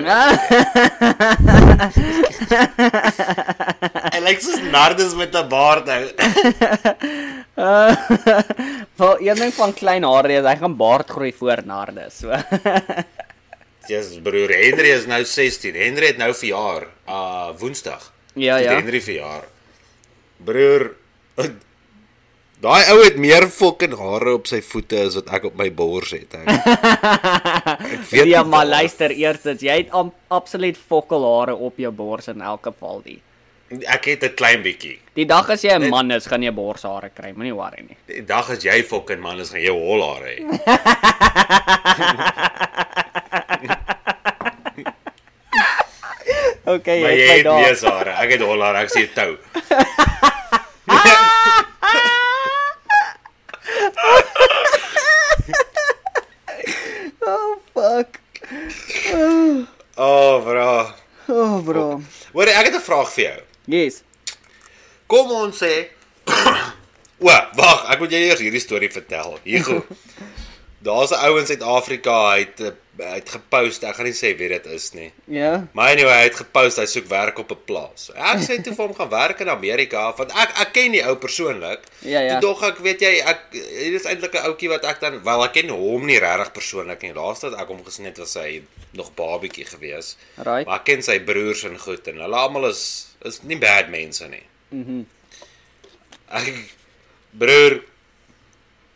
Hy 4.15 4.21
lyk 4.25 4.41
soos 4.47 4.63
Nardus 4.71 5.15
met 5.19 5.35
'n 5.35 5.49
baard 5.51 5.91
nou. 5.91 6.03
Wel 8.97 9.21
een 9.21 9.37
ding 9.37 9.53
van 9.55 9.75
klein 9.75 10.03
hare 10.07 10.33
is 10.39 10.47
hy 10.47 10.57
gaan 10.57 10.77
baard 10.77 11.11
groei 11.11 11.33
voor 11.33 11.63
narde 11.67 12.09
so 12.11 12.31
Jesus 13.89 14.19
broer, 14.23 14.49
Henry 14.49 14.91
is 14.95 15.07
nou 15.07 15.25
16. 15.25 15.75
Henry 15.75 16.07
het 16.13 16.19
nou 16.21 16.33
verjaar. 16.35 16.87
Uh 17.09 17.51
Woensdag. 17.61 18.13
Ja, 18.35 18.57
ja. 18.57 18.75
Henry 18.79 19.01
verjaar. 19.01 19.45
Broer, 20.45 20.91
daai 22.65 22.83
ou 22.93 22.99
het 23.05 23.17
meer 23.21 23.47
fucking 23.53 23.95
hare 23.99 24.35
op 24.39 24.49
sy 24.51 24.61
voete 24.65 25.05
as 25.07 25.19
wat 25.21 25.29
ek 25.37 25.45
op 25.51 25.59
my 25.61 25.69
bors 25.75 26.15
het. 26.17 26.35
Ek, 26.39 26.49
weet 28.11 28.27
Ja, 28.31 28.43
maar 28.43 28.67
luister 28.67 29.11
eers 29.13 29.43
dit 29.45 29.63
jy 29.69 29.77
het 29.85 29.93
am, 29.95 30.13
absoluut 30.33 30.77
fokkelhare 30.79 31.55
op 31.55 31.79
jou 31.79 31.93
bors 31.95 32.29
in 32.33 32.41
elk 32.43 32.67
geval 32.71 33.03
die. 33.05 33.21
Ek 33.91 34.05
het 34.07 34.23
'n 34.25 34.35
klein 34.37 34.63
bietjie. 34.63 34.99
Die 35.15 35.27
dag 35.27 35.49
as 35.51 35.63
jy 35.65 35.73
'n 35.77 35.89
man 35.91 36.11
is, 36.11 36.27
gaan 36.27 36.43
jy 36.43 36.53
borshare 36.53 37.11
kry, 37.15 37.33
moenie 37.33 37.55
worry 37.55 37.83
nie. 37.89 37.97
Die 38.07 38.25
dag 38.25 38.51
as 38.51 38.63
jy 38.65 38.83
fucking 38.83 39.21
man 39.21 39.41
is, 39.41 39.51
gaan 39.51 39.61
jy 39.63 39.71
hol 39.73 40.03
haar 40.03 40.23
hê. 40.29 40.37
Okay, 46.65 47.01
Maar 47.03 47.13
jy 47.13 47.27
het 47.29 47.45
my 47.45 47.75
daar. 47.81 48.09
Ek 48.25 48.31
het 48.31 48.41
hol 48.41 48.63
haar, 48.65 48.75
ek 48.81 48.89
sien 48.89 49.09
tou. 49.15 49.37
Oh 57.27 57.57
fuck. 57.75 58.21
Oh, 59.97 60.43
bro. 60.45 60.91
Oh 61.29 61.59
bro. 61.65 62.01
Hoor, 62.33 62.47
ek 62.51 62.67
het 62.69 62.75
'n 62.77 62.85
vraag 62.85 63.11
vir 63.13 63.25
jou. 63.25 63.41
Yes. 63.65 64.03
Kom 65.07 65.31
ons 65.31 65.59
sê 65.63 65.89
O, 67.21 67.29
wag, 67.57 67.85
ek 67.93 67.99
moet 68.01 68.11
jou 68.11 68.21
eers 68.21 68.41
hierdie 68.41 68.61
storie 68.61 68.91
vertel. 68.93 69.39
Hier. 69.45 69.83
Daar's 70.85 71.11
'n 71.13 71.25
ou 71.29 71.39
in 71.39 71.47
Suid-Afrika, 71.47 72.31
hy 72.33 72.39
het 72.39 72.61
eh, 72.61 72.73
hy 72.99 73.17
het 73.19 73.31
gepost, 73.35 73.85
ek 73.85 73.97
gaan 73.99 74.07
nie 74.07 74.15
sê 74.17 74.31
wie 74.39 74.49
dit 74.53 74.67
is 74.71 74.93
nie. 74.95 75.09
Ja. 75.31 75.67
Maar 75.75 75.95
anyway, 75.97 76.19
hy 76.21 76.27
het 76.29 76.37
gepost 76.39 76.79
hy 76.79 76.85
soek 76.91 77.09
werk 77.11 77.39
op 77.43 77.51
'n 77.51 77.65
plaas. 77.67 78.11
Ek 78.15 78.43
sê 78.45 78.61
toe 78.63 78.75
vir 78.77 78.87
hom 78.87 78.95
gaan 78.95 79.11
werk 79.11 79.41
in 79.41 79.51
Amerika 79.51 80.13
want 80.17 80.31
ek 80.31 80.55
ek 80.63 80.73
ken 80.77 80.93
die 80.95 81.03
ou 81.03 81.17
persoonlik. 81.17 81.89
Ja, 82.01 82.21
ja. 82.21 82.39
Toe 82.39 82.53
dog 82.53 82.63
ek, 82.63 82.79
weet 82.85 83.01
jy, 83.01 83.13
ek 83.25 83.41
hier 83.53 83.99
is 83.99 84.07
eintlik 84.07 84.35
'n 84.35 84.47
ouetjie 84.51 84.71
wat 84.71 84.85
ek 84.85 85.01
dan 85.01 85.23
wel 85.25 85.45
ek 85.45 85.53
ken 85.59 85.75
hom 85.75 86.07
nie 86.07 86.19
regtig 86.19 86.53
persoonlik 86.53 87.03
nie. 87.03 87.13
Laaste 87.13 87.51
wat 87.51 87.61
ek 87.61 87.69
hom 87.69 87.85
gesien 87.85 88.07
het 88.07 88.19
was 88.19 88.35
hy 88.35 88.63
nog 88.95 89.11
babietjie 89.15 89.67
gewees. 89.67 90.17
Right. 90.37 90.67
Maar 90.67 90.79
ek 90.81 90.85
ken 90.85 91.03
sy 91.03 91.19
broers 91.21 91.65
en 91.65 91.79
goed 91.79 92.07
en 92.09 92.23
hulle 92.23 92.37
almal 92.37 92.71
is 92.71 92.85
is 93.25 93.43
nie 93.43 93.59
bad 93.59 93.89
mense 93.91 94.29
nie. 94.29 94.45
Mhm. 94.71 95.07
Ek 96.31 96.53
broer 97.33 97.83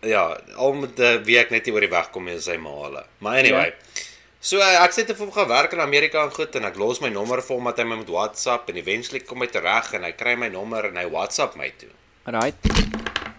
ja, 0.01 0.41
al 0.57 0.73
met 0.73 0.99
'n 0.99 1.25
week 1.25 1.51
net 1.51 1.67
nie 1.67 1.75
oor 1.75 1.81
die 1.81 1.91
weg 1.91 2.11
kom 2.11 2.29
is 2.29 2.45
sy 2.45 2.57
ma 2.57 2.71
hulle. 2.71 3.05
Maar 3.19 3.39
anyway. 3.39 3.67
Ja. 3.67 4.05
So 4.41 4.61
eh, 4.63 4.85
ek 4.85 4.93
sê 4.95 5.05
te 5.05 5.15
vir 5.15 5.27
hom 5.27 5.33
gaan 5.35 5.49
werk 5.49 5.73
in 5.73 5.81
Amerika 5.81 6.23
en 6.23 6.31
goed 6.31 6.55
en 6.55 6.65
ek 6.65 6.77
los 6.79 7.01
my 7.01 7.09
nommer 7.11 7.43
vir 7.43 7.57
hom 7.57 7.65
dat 7.65 7.79
hy 7.79 7.85
my 7.85 7.97
met 7.97 8.09
WhatsApp 8.09 8.69
en 8.71 8.77
eventually 8.77 9.21
kom 9.21 9.43
hy 9.43 9.49
terug 9.51 9.93
en 9.99 10.05
hy 10.07 10.13
kry 10.13 10.37
my 10.39 10.49
nommer 10.49 10.85
en 10.85 10.97
hy 10.97 11.07
WhatsApp 11.11 11.57
my 11.57 11.73
toe. 11.81 11.91
Right. 12.25 12.55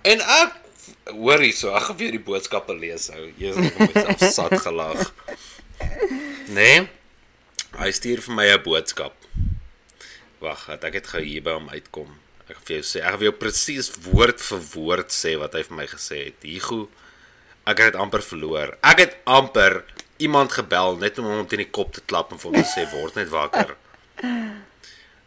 En 0.04 0.20
ek 0.20 0.58
hoor 1.16 1.40
hierso, 1.40 1.72
ek 1.76 1.84
gaan 1.88 1.98
weer 1.98 2.12
die 2.12 2.24
boodskappe 2.24 2.76
lees 2.76 3.10
ou. 3.16 3.30
Jesus, 3.40 3.72
ek 3.72 3.96
het 3.96 4.08
myself 4.12 4.34
sat 4.40 4.58
gelag. 4.66 5.14
Nee. 6.52 6.88
Hy 7.80 7.92
stuur 7.96 8.22
vir 8.26 8.36
my 8.36 8.48
'n 8.52 8.64
boodskap. 8.64 9.16
Wag, 10.44 10.68
ek 10.70 10.92
dit 10.92 11.08
gou 11.08 11.22
hier 11.24 11.44
by 11.44 11.56
hom 11.60 11.70
uitkom. 11.70 12.12
Ek 12.50 12.58
gaan 12.58 12.66
vir 12.66 12.76
jou 12.80 12.86
sê, 12.90 13.00
ek 13.04 13.12
gaan 13.12 13.22
vir 13.22 13.28
jou 13.28 13.38
presies 13.38 13.92
woord 14.08 14.40
vir 14.42 14.62
woord 14.74 15.14
sê 15.14 15.36
wat 15.38 15.54
hy 15.54 15.62
vir 15.68 15.76
my 15.78 15.86
gesê 15.92 16.22
het. 16.24 16.46
Hugo, 16.50 16.88
ek 17.70 17.84
het 17.84 17.98
amper 18.02 18.24
verloor. 18.26 18.74
Ek 18.82 19.04
het 19.04 19.18
amper 19.30 19.84
iemand 20.18 20.56
gebel 20.58 20.98
net 20.98 21.20
om 21.22 21.30
hom 21.30 21.46
teen 21.48 21.62
die 21.62 21.70
kop 21.70 21.94
te 21.94 22.02
klap 22.10 22.34
en 22.34 22.42
vir 22.42 22.50
hom 22.50 22.58
te 22.58 22.66
sê 22.72 22.88
word 22.90 23.20
net 23.20 23.30
wakker. 23.30 23.76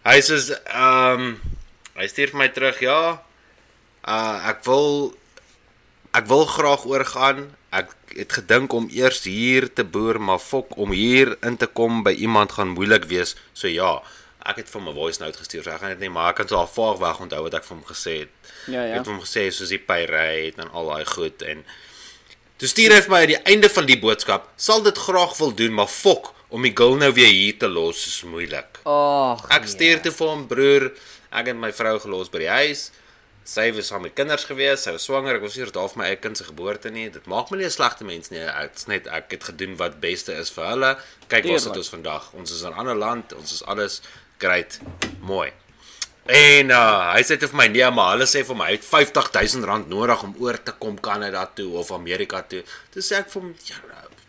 Hy 0.03 0.19
sê 0.27 0.39
ehm 0.51 1.23
um, 1.23 1.35
hy 1.95 2.07
stuur 2.11 2.33
vir 2.33 2.41
my 2.41 2.49
terug, 2.51 2.81
ja. 2.83 3.01
Uh 4.03 4.51
ek 4.51 4.65
wil 4.67 5.13
ek 6.19 6.27
wil 6.27 6.43
graag 6.51 6.89
oorgaan. 6.91 7.45
Ek 7.71 7.95
het 8.17 8.35
gedink 8.35 8.75
om 8.75 8.91
eers 8.91 9.23
hier 9.25 9.69
te 9.71 9.85
boer, 9.87 10.19
maar 10.19 10.43
fok 10.43 10.75
om 10.75 10.91
hier 10.91 11.37
in 11.47 11.55
te 11.57 11.71
kom 11.71 12.03
by 12.03 12.13
iemand 12.19 12.59
gaan 12.59 12.75
moeilik 12.75 13.07
wees. 13.13 13.37
So 13.55 13.71
ja, 13.71 14.01
ek 14.47 14.57
het 14.57 14.69
vir 14.71 14.81
my 14.83 14.93
voice 14.93 15.21
note 15.23 15.39
gestuur. 15.39 15.63
So 15.65 15.71
ek 15.71 15.81
gaan 15.81 15.91
dit 15.95 16.01
nie 16.01 16.09
maar 16.09 16.31
ek 16.31 16.37
kan 16.37 16.49
so 16.49 16.57
al 16.57 16.67
vaag 16.67 16.99
weg 16.99 17.21
onthou 17.21 17.43
wat 17.43 17.55
ek 17.55 17.65
vir 17.65 17.77
hom 17.77 17.85
gesê 17.85 18.19
het. 18.25 18.29
Ja, 18.69 18.83
Ek 18.83 18.89
ja. 18.89 18.99
het 18.99 19.07
hom 19.07 19.21
gesê 19.21 19.51
soos 19.53 19.69
die 19.69 19.79
pyry 19.79 20.53
en 20.59 20.71
al 20.71 20.87
daai 20.89 21.05
goed 21.05 21.43
en 21.43 21.65
toe 22.59 22.69
stuur 22.69 22.93
hy 22.95 23.01
vir 23.03 23.11
my 23.11 23.21
aan 23.23 23.27
die 23.35 23.43
einde 23.45 23.69
van 23.69 23.87
die 23.87 23.99
boodskap, 23.99 24.49
sal 24.57 24.83
dit 24.83 24.99
graag 24.99 25.37
wil 25.39 25.51
doen, 25.55 25.73
maar 25.75 25.89
fok 25.91 26.33
om 26.51 26.63
die 26.63 26.75
girl 26.77 26.95
nou 26.97 27.13
weer 27.13 27.27
hier 27.33 27.57
te 27.59 27.67
los 27.69 28.07
is 28.07 28.23
moeilik. 28.29 28.79
Ag. 28.87 29.47
Ek 29.51 29.67
stuur 29.67 30.03
toe 30.03 30.13
vir 30.13 30.29
hom 30.29 30.47
broer, 30.47 30.93
ek 31.33 31.47
het 31.47 31.57
my 31.57 31.73
vrou 31.73 31.99
gelos 31.99 32.29
by 32.31 32.39
die 32.39 32.49
huis. 32.53 32.91
Sy 33.45 33.73
was 33.75 33.89
saam 33.91 34.03
met 34.03 34.15
kinders 34.15 34.45
gewees, 34.47 34.85
sy 34.85 34.93
was 34.93 35.03
swanger, 35.03 35.35
ek 35.35 35.43
was 35.43 35.57
hier 35.59 35.67
daar 35.75 35.89
vir 35.91 35.99
my 35.99 36.05
eie 36.13 36.17
kind 36.23 36.37
se 36.39 36.45
geboorte 36.45 36.91
nie. 36.95 37.09
Dit 37.11 37.27
maak 37.27 37.51
my 37.51 37.57
nie 37.59 37.65
'n 37.67 37.71
slegte 37.71 38.05
mens 38.05 38.31
nie. 38.31 38.39
Dit's 38.39 38.87
net 38.87 39.09
ek 39.09 39.33
het 39.33 39.43
gedoen 39.45 39.77
wat 39.77 39.99
beste 40.01 40.33
is 40.33 40.51
vir 40.51 40.65
hulle. 40.67 40.97
Kyk 41.29 41.45
waar 41.51 41.59
sit 41.59 41.73
Tuurlik. 41.73 41.77
ons 41.79 41.89
vandag. 41.89 42.33
Ons 42.35 42.53
is 42.53 42.63
in 42.63 42.71
'n 42.71 42.79
ander 42.79 42.95
land, 42.95 43.33
ons 43.33 43.53
is 43.53 43.65
alles 43.65 44.01
great. 44.43 44.79
Mooi. 45.23 45.51
En 46.33 46.71
uh, 46.71 47.13
hy 47.17 47.23
sê 47.27 47.35
toe 47.41 47.49
vir 47.51 47.59
my 47.59 47.67
nee, 47.75 47.87
maar 47.95 48.13
hulle 48.15 48.29
sê 48.31 48.45
vir 48.47 48.59
my 48.59 48.69
hy 48.71 48.77
het 48.77 48.85
50000 48.87 49.65
rand 49.67 49.89
nodig 49.91 50.21
om 50.23 50.35
oor 50.45 50.59
te 50.63 50.75
kom 50.79 50.95
Kanada 51.03 51.47
toe 51.59 51.73
of 51.81 51.91
Amerika 51.95 52.43
toe. 52.47 52.61
Toe 52.95 53.03
sê 53.03 53.19
ek 53.19 53.33
vir 53.33 53.43
hom 53.43 53.49
ja, 53.67 53.81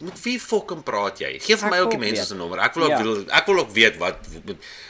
met 0.07 0.17
wie 0.25 0.39
fucking 0.41 0.81
praat 0.87 1.21
jy? 1.21 1.35
Geef 1.43 1.61
vir 1.61 1.69
Ek 1.69 1.75
my 1.75 1.81
ook 1.83 1.91
wil 1.93 1.99
die 1.99 2.01
mense 2.07 2.25
se 2.31 2.37
nommer. 2.39 2.63
Ek 2.65 2.73
wil 2.79 2.87
ook 2.87 2.95
Ja. 2.95 3.03
wil 3.05 3.21
ek 3.29 3.45
wil 3.51 3.61
ook 3.61 3.71
weet 3.77 3.99
wat 4.01 4.25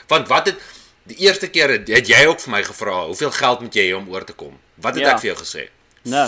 want 0.08 0.32
wat 0.32 0.48
het 0.52 0.64
die 1.04 1.18
eerste 1.26 1.50
keer 1.52 1.74
het, 1.76 1.88
het 1.92 2.08
jy 2.08 2.22
ook 2.30 2.40
vir 2.40 2.52
my 2.54 2.62
gevra, 2.64 2.96
hoeveel 3.10 3.30
geld 3.36 3.60
moet 3.66 3.76
jy 3.76 3.84
hê 3.90 3.96
om 3.98 4.08
oor 4.08 4.24
te 4.24 4.32
kom? 4.32 4.56
Wat 4.80 4.96
het 4.96 5.04
Ja. 5.04 5.12
ek 5.12 5.20
vir 5.20 5.34
jou 5.34 5.38
gesê? 5.44 5.66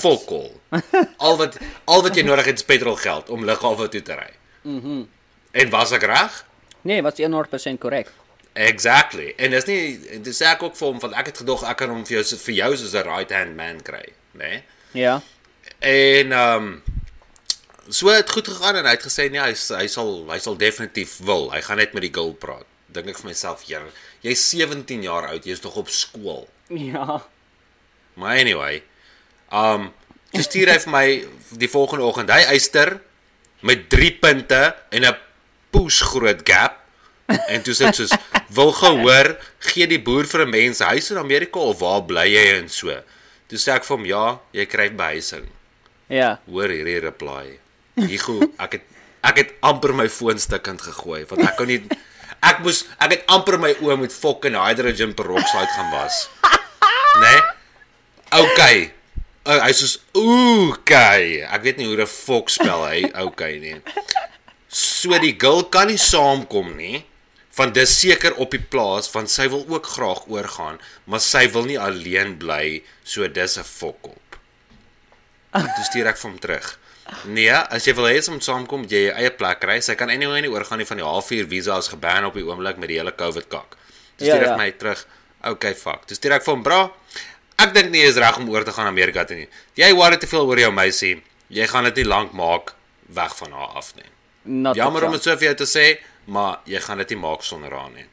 Fokol. 0.04 0.52
al 1.24 1.36
wat 1.40 1.56
al 1.88 2.02
wat 2.04 2.16
jy 2.16 2.22
nodig 2.28 2.52
het 2.52 2.60
is 2.60 2.68
petrolgeld 2.68 3.32
om 3.32 3.44
lughawe 3.48 3.88
toe 3.88 4.02
te 4.02 4.14
ry. 4.14 4.30
Mhm. 4.68 5.02
en 5.56 5.70
was 5.70 5.92
ek 5.96 6.02
reg? 6.04 6.44
Nee, 6.82 7.00
was 7.02 7.16
100% 7.16 7.80
korrek. 7.80 8.12
Exactly. 8.56 9.34
En 9.36 9.52
dis 9.52 9.66
nie 9.68 10.20
dis 10.24 10.38
ek 10.40 10.62
ook 10.64 10.76
vir 10.78 10.86
hom 10.88 11.00
want 11.02 11.16
ek 11.20 11.26
het 11.30 11.40
gedog 11.42 11.64
ek 11.68 11.76
kan 11.82 11.90
hom 11.92 12.06
vir 12.08 12.18
jou 12.18 12.38
vir 12.40 12.54
jou 12.54 12.70
soos 12.80 12.94
'n 12.96 13.04
right 13.04 13.32
hand 13.32 13.56
man 13.56 13.82
kry, 13.84 14.06
né? 14.32 14.48
Nee? 14.48 14.62
Ja. 14.96 15.20
En 15.78 16.32
ehm 16.32 16.62
um, 16.64 16.82
so 17.88 18.08
het 18.08 18.30
goed 18.30 18.48
gegaan 18.48 18.76
en 18.76 18.88
hy 18.88 18.94
het 18.96 19.04
gesê 19.04 19.28
nee, 19.30 19.40
hy 19.40 19.52
hy 19.52 19.86
sal 19.86 20.24
hy 20.30 20.38
sal 20.38 20.56
definitief 20.56 21.18
wil. 21.18 21.50
Hy 21.52 21.60
gaan 21.60 21.76
net 21.76 21.92
met 21.92 22.02
die 22.02 22.14
girl 22.14 22.32
praat. 22.32 22.64
Dink 22.86 23.12
ek 23.12 23.20
vir 23.20 23.28
myself, 23.28 23.66
"Here, 23.68 23.92
jy's 24.20 24.48
17 24.50 25.02
jaar 25.02 25.28
oud, 25.28 25.44
jy's 25.44 25.60
nog 25.60 25.76
op 25.76 25.88
skool." 25.88 26.48
Ja. 26.68 27.22
Maar 28.14 28.38
anyway, 28.38 28.82
um 29.52 29.92
toe 30.32 30.42
stuur 30.42 30.72
hy 30.72 30.78
vir 30.78 30.90
my 30.90 31.06
die 31.60 31.68
volgende 31.68 32.04
oggend, 32.04 32.30
hy 32.30 32.48
eyster 32.56 33.00
met 33.60 33.88
3 33.90 34.12
punte 34.18 34.76
en 34.90 35.04
'n 35.04 35.16
poes 35.70 36.00
groot 36.00 36.40
gap. 36.44 36.85
En 37.26 37.62
toe 37.62 37.74
sê 37.74 37.90
dit 37.90 38.00
soos 38.00 38.14
wil 38.54 38.72
gehoor, 38.72 39.36
gee 39.72 39.86
die 39.90 40.00
boer 40.02 40.26
vir 40.30 40.46
'n 40.46 40.50
mens 40.50 40.78
huis 40.78 41.10
in 41.10 41.18
Amerika 41.18 41.58
of 41.58 41.80
waar 41.80 42.02
bly 42.06 42.26
jy 42.30 42.46
en 42.58 42.68
so. 42.68 42.94
Toe 43.48 43.58
sê 43.58 43.74
ek 43.74 43.84
vir 43.84 43.96
hom, 43.96 44.06
"Ja, 44.06 44.38
jy 44.52 44.66
kry 44.66 44.90
behuising." 44.90 45.46
Ja. 46.08 46.38
Hoor 46.46 46.70
hierdie 46.70 47.00
reply. 47.00 47.58
Hugo, 47.94 48.52
ek 48.58 48.72
het 48.72 48.84
ek 49.26 49.36
het 49.36 49.54
amper 49.60 49.94
my 49.96 50.06
foon 50.08 50.38
stukkend 50.38 50.80
gegooi 50.80 51.24
want 51.26 51.42
ek 51.42 51.56
kon 51.58 51.66
nie 51.66 51.80
ek 52.46 52.60
moes 52.62 52.84
ek 53.02 53.10
het 53.10 53.24
amper 53.26 53.58
my 53.58 53.72
oë 53.82 53.96
met 53.98 54.14
fucking 54.14 54.54
hydrogen 54.54 55.14
peroxide 55.18 55.72
gaan 55.74 55.90
was. 55.90 56.28
Né? 57.16 57.32
Nee? 57.32 57.40
Okay. 58.36 58.92
Uh, 59.46 59.60
hy 59.62 59.72
sê 59.72 59.88
okay. 60.12 61.42
Ek 61.46 61.62
weet 61.62 61.78
nie 61.78 61.86
hoe 61.86 61.96
'n 62.02 62.06
fok 62.06 62.50
spel 62.50 62.84
hy 62.86 63.06
okay 63.22 63.58
nie. 63.58 63.80
So 64.68 65.16
die 65.18 65.34
girl 65.38 65.64
kan 65.64 65.88
nie 65.88 65.98
saamkom 65.98 66.76
nie. 66.76 67.04
Want 67.56 67.74
dis 67.74 67.92
seker 68.00 68.34
op 68.36 68.50
die 68.52 68.60
plaas 68.60 69.08
want 69.12 69.30
sy 69.32 69.48
wil 69.48 69.64
ook 69.68 69.86
graag 69.86 70.26
oorgaan, 70.28 70.78
maar 71.06 71.20
sy 71.24 71.46
wil 71.54 71.64
nie 71.64 71.78
alleen 71.80 72.36
bly, 72.38 72.82
so 73.04 73.26
dis 73.28 73.56
'n 73.58 73.64
fok 73.64 74.06
op. 74.06 74.38
Toe 75.52 75.84
stuur 75.88 76.06
ek 76.06 76.18
vir 76.18 76.30
hom 76.30 76.38
terug. 76.38 76.78
Nee, 77.24 77.50
as 77.54 77.84
jy 77.86 77.94
wil 77.94 78.04
hê 78.10 78.16
ons 78.16 78.28
moet 78.28 78.44
saamkom, 78.44 78.82
jy 78.90 79.06
jou 79.06 79.14
eie 79.16 79.30
plek 79.30 79.60
kry. 79.60 79.80
Sy 79.80 79.94
kan 79.94 80.10
anyway 80.10 80.40
nie 80.40 80.50
oorgaan 80.50 80.78
nie 80.78 80.86
van 80.86 80.96
die 80.98 81.06
halfuur 81.06 81.46
visa 81.48 81.78
is 81.78 81.88
geban 81.88 82.24
op 82.24 82.34
die 82.34 82.42
oomblik 82.44 82.76
met 82.82 82.88
die 82.88 82.98
hele 82.98 83.12
COVID 83.14 83.48
kak. 83.48 83.76
Toe 84.18 84.26
Ja, 84.26 84.34
stuur 84.34 84.42
ek 84.42 84.48
ja. 84.48 84.56
my 84.56 84.70
terug. 84.72 85.06
Okay, 85.44 85.74
fuck. 85.74 86.04
Toe 86.06 86.16
stuur 86.16 86.32
ek 86.32 86.44
vir 86.44 86.54
hom, 86.54 86.62
bra. 86.62 86.90
Ek 87.58 87.72
dink 87.72 87.90
nie 87.90 88.00
jy 88.02 88.08
is 88.08 88.16
reg 88.20 88.36
om 88.36 88.50
oor 88.50 88.64
te 88.64 88.72
gaan 88.72 88.86
Amerika 88.86 89.24
toe 89.24 89.36
nie. 89.36 89.48
Jy 89.76 89.92
worry 89.94 90.16
te 90.18 90.26
veel 90.26 90.46
oor 90.46 90.58
jou 90.58 90.72
meisie. 90.72 91.22
Jy 91.48 91.66
gaan 91.66 91.84
dit 91.84 91.96
nie 91.96 92.04
lank 92.04 92.32
maak 92.32 92.74
weg 93.08 93.36
van 93.36 93.52
haar 93.52 93.68
af 93.76 93.94
nie. 93.96 94.04
Not 94.44 94.76
Jammer 94.76 95.04
om 95.04 95.12
dit 95.12 95.22
so 95.22 95.30
vir 95.36 95.54
jou 95.54 95.54
te 95.54 95.64
sê, 95.66 95.98
maar 96.26 96.60
jy 96.66 96.80
gaan 96.82 96.98
dit 97.02 97.14
nie 97.14 97.18
maak 97.22 97.42
sonder 97.46 97.72
haar 97.72 97.90
nie. 97.94 98.06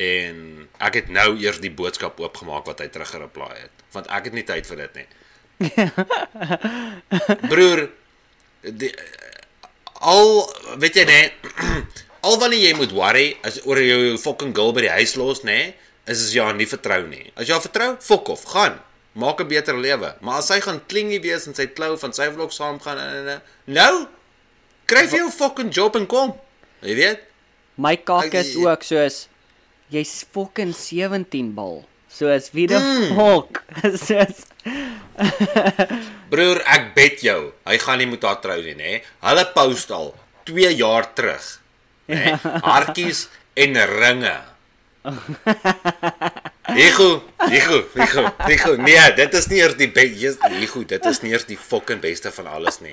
En 0.00 0.68
ek 0.80 0.94
het 0.94 1.08
nou 1.12 1.34
eers 1.38 1.58
die 1.60 1.70
boodskap 1.70 2.20
oopgemaak 2.20 2.64
wat 2.66 2.78
hy 2.80 2.88
teruggereply 2.88 3.50
het, 3.60 3.84
want 3.92 4.06
ek 4.08 4.24
het 4.30 4.36
nie 4.38 4.44
tyd 4.48 4.66
vir 4.66 4.76
dit 4.86 4.94
nie. 5.00 5.08
Broer, 7.50 7.82
die, 8.64 8.90
al 10.00 10.30
weet 10.80 10.96
jy 11.00 11.04
nee, 11.08 11.26
al 12.26 12.38
wanneer 12.40 12.62
jy 12.70 12.74
moet 12.78 12.94
worry 12.96 13.26
as 13.46 13.60
oor 13.68 13.80
jou 13.82 14.16
fucking 14.20 14.54
girl 14.56 14.72
by 14.76 14.86
die 14.86 14.94
huis 15.00 15.16
los 15.20 15.42
nê, 15.48 15.74
is 16.10 16.22
as 16.24 16.32
jy 16.34 16.44
haar 16.44 16.56
nie 16.56 16.68
vertrou 16.68 17.02
nie. 17.08 17.26
As 17.36 17.46
jy 17.48 17.54
haar 17.56 17.64
vertrou, 17.64 17.90
fok 18.04 18.32
off, 18.36 18.46
gaan. 18.54 18.80
Maak 19.20 19.40
'n 19.42 19.48
beter 19.50 19.74
lewe. 19.76 20.14
Maar 20.22 20.38
as 20.38 20.46
sy 20.48 20.60
gaan 20.62 20.80
klingie 20.86 21.20
wees 21.20 21.46
en 21.46 21.54
sy 21.54 21.66
klou 21.66 21.96
van 21.98 22.12
sy 22.14 22.28
wil 22.30 22.44
ook 22.46 22.52
saamgaan 22.54 22.98
en 22.98 23.14
en- 23.20 23.28
en- 23.36 23.42
nou 23.66 24.06
kry 24.86 25.06
vir 25.08 25.18
jou 25.18 25.30
fucking 25.30 25.72
job 25.74 25.96
en 25.96 26.06
kom. 26.06 26.32
Jy 26.82 26.94
weet? 26.94 27.20
My 27.80 27.96
kak 27.96 28.34
is 28.36 28.52
ook 28.60 28.82
soos 28.84 29.22
Jy's 29.90 30.20
fucking 30.32 30.74
17 30.76 31.54
bal. 31.56 31.80
Soos 32.10 32.50
wie 32.52 32.66
die 32.68 32.76
mm. 32.76 33.16
fuck. 33.16 33.62
Soos 34.06 34.44
Broer, 36.30 36.60
ek 36.70 36.92
bet 36.94 37.24
jou, 37.24 37.50
hy 37.66 37.78
gaan 37.82 37.98
nie 38.00 38.08
met 38.10 38.24
haar 38.26 38.38
trou 38.42 38.58
nie, 38.62 38.76
nê? 38.78 38.92
Hulle 39.24 39.44
post 39.54 39.90
al 39.94 40.12
2 40.48 40.70
jaar 40.78 41.08
terug. 41.16 41.48
Nê? 42.10 42.36
Hartjies 42.66 43.26
en 43.64 43.80
ringe. 43.96 44.36
Ego, 46.76 47.22
ego, 47.50 47.84
ego, 47.94 48.32
ego. 48.48 48.76
Nee, 48.76 49.14
dit 49.16 49.34
is 49.34 49.46
nie 49.50 49.58
eers 49.58 49.76
die 49.78 49.88
beste, 49.90 50.50
ego, 50.60 50.84
dit 50.86 51.06
is 51.08 51.20
nie 51.24 51.32
eers 51.32 51.46
die 51.48 51.58
fucking 51.58 52.00
beste 52.02 52.30
van 52.34 52.46
alles 52.46 52.78
nie, 52.84 52.92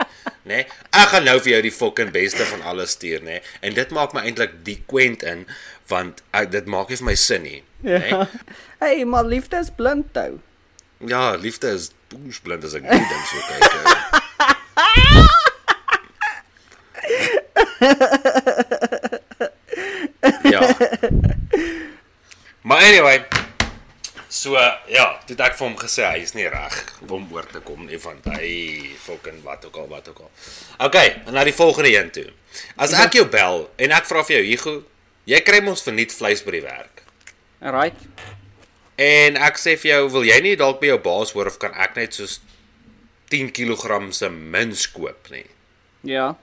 nê? 0.50 0.64
Ek 0.90 1.08
gaan 1.12 1.28
nou 1.28 1.38
vir 1.44 1.52
jou 1.58 1.62
die 1.68 1.74
fucking 1.76 2.12
beste 2.16 2.48
van 2.50 2.62
alles 2.72 2.96
stuur, 2.98 3.22
nê? 3.28 3.42
En 3.62 3.76
dit 3.78 3.90
maak 3.96 4.16
my 4.16 4.22
eintlik 4.26 4.54
die 4.68 4.80
kwent 4.90 5.24
in 5.28 5.46
want 5.92 6.24
ek, 6.36 6.52
dit 6.56 6.66
maak 6.72 6.90
nie 6.90 7.00
vir 7.00 7.10
my 7.12 7.18
sin 7.20 7.44
nie, 7.46 7.62
nê? 7.86 8.08
Ja. 8.10 8.26
Hey, 8.82 9.06
maar 9.06 9.26
liefde 9.28 9.58
is 9.62 9.72
blind 9.74 10.18
ou. 10.18 10.40
Ja, 11.08 11.36
liefde 11.38 11.68
is 11.76 11.92
boes 12.10 12.40
blind 12.42 12.64
as 12.66 12.74
ek 12.78 12.84
die 12.88 12.98
ding 12.98 13.26
so 13.30 13.38
kyk. 13.52 13.64
ou. 13.78 13.84
ja. 20.56 20.62
Maar 22.68 22.84
anyway, 22.84 23.26
so 24.28 24.52
ja, 24.92 25.06
dit 25.24 25.40
ek 25.40 25.54
vir 25.56 25.64
hom 25.64 25.76
gesê 25.80 26.04
hy 26.04 26.24
is 26.26 26.34
nie 26.36 26.50
reg 26.52 26.74
om 27.08 27.30
oor 27.32 27.46
te 27.48 27.62
kom 27.64 27.86
nie 27.88 27.96
want 28.04 28.26
hy 28.28 28.50
fucking 29.00 29.38
wat 29.46 29.64
ook 29.70 29.78
al 29.80 29.86
wat 29.88 30.10
ook 30.12 30.26
al. 30.26 30.32
Okay, 30.90 31.14
en 31.24 31.38
na 31.38 31.46
die 31.48 31.56
volgende 31.56 31.94
een 31.94 32.12
toe. 32.12 32.26
As 32.76 32.92
ek 32.92 33.16
jou 33.16 33.24
bel 33.32 33.64
en 33.80 33.94
ek 33.96 34.10
vra 34.10 34.26
vir 34.28 34.42
jou 34.42 34.50
Hugo, 34.50 34.74
jy 35.32 35.40
kry 35.48 35.62
mos 35.64 35.86
verniet 35.86 36.12
vleis 36.12 36.44
by 36.44 36.58
die 36.58 36.66
werk. 36.66 37.06
Right. 37.64 38.04
En 39.00 39.40
ek 39.48 39.64
sê 39.64 39.78
vir 39.80 39.94
jou, 39.94 40.04
wil 40.18 40.28
jy 40.28 40.42
nie 40.44 40.60
dalk 40.60 40.84
by 40.84 40.92
jou 40.92 41.00
baas 41.08 41.32
hoor 41.38 41.48
of 41.54 41.62
kan 41.64 41.72
ek 41.72 41.96
net 41.96 42.20
soos 42.20 42.42
10 43.32 43.54
kg 43.56 44.12
se 44.12 44.28
mins 44.28 44.90
koop 44.92 45.32
nie? 45.32 45.46
Ja. 46.04 46.34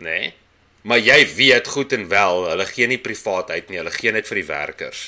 Nê? 0.00 0.08
Nee? 0.08 0.32
Maar 0.88 1.04
jy 1.04 1.20
weet 1.36 1.68
goed 1.68 1.92
en 1.92 2.08
wel, 2.08 2.42
hulle 2.54 2.68
gee 2.72 2.88
nie 2.88 3.02
privaat 3.02 3.52
uit 3.52 3.68
nie, 3.68 3.82
hulle 3.82 3.92
gee 3.92 4.16
net 4.16 4.24
vir 4.24 4.40
die 4.40 4.48
werkers 4.48 5.06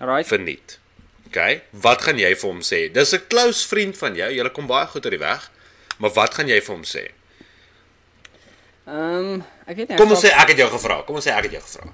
Right. 0.00 0.26
verniet. 0.28 0.78
OK? 1.26 1.60
Wat 1.70 2.02
gaan 2.02 2.18
jy 2.18 2.34
vir 2.36 2.50
hom 2.50 2.60
sê? 2.60 2.92
Dis 2.92 3.12
'n 3.14 3.22
close 3.28 3.66
vriend 3.68 3.96
van 3.98 4.14
jou. 4.14 4.30
Julle 4.32 4.50
kom 4.50 4.66
baie 4.66 4.86
goed 4.86 5.04
uit 5.04 5.10
die 5.18 5.18
weg. 5.26 5.50
Maar 5.98 6.10
wat 6.10 6.34
gaan 6.34 6.48
jy 6.48 6.60
vir 6.60 6.74
hom 6.74 6.84
sê? 6.84 7.08
Ehm, 8.86 8.96
um, 9.34 9.44
ek 9.66 9.76
weet 9.76 9.88
nie. 9.88 9.96
Kom 9.98 10.10
ons 10.10 10.20
sal- 10.20 10.30
sê 10.30 10.34
ek 10.42 10.48
het 10.48 10.58
jou 10.58 10.68
gevra. 10.70 11.02
Kom 11.06 11.16
ons 11.16 11.26
sê 11.26 11.32
ek 11.34 11.48
het 11.48 11.52
jou 11.52 11.62
gevra. 11.62 11.88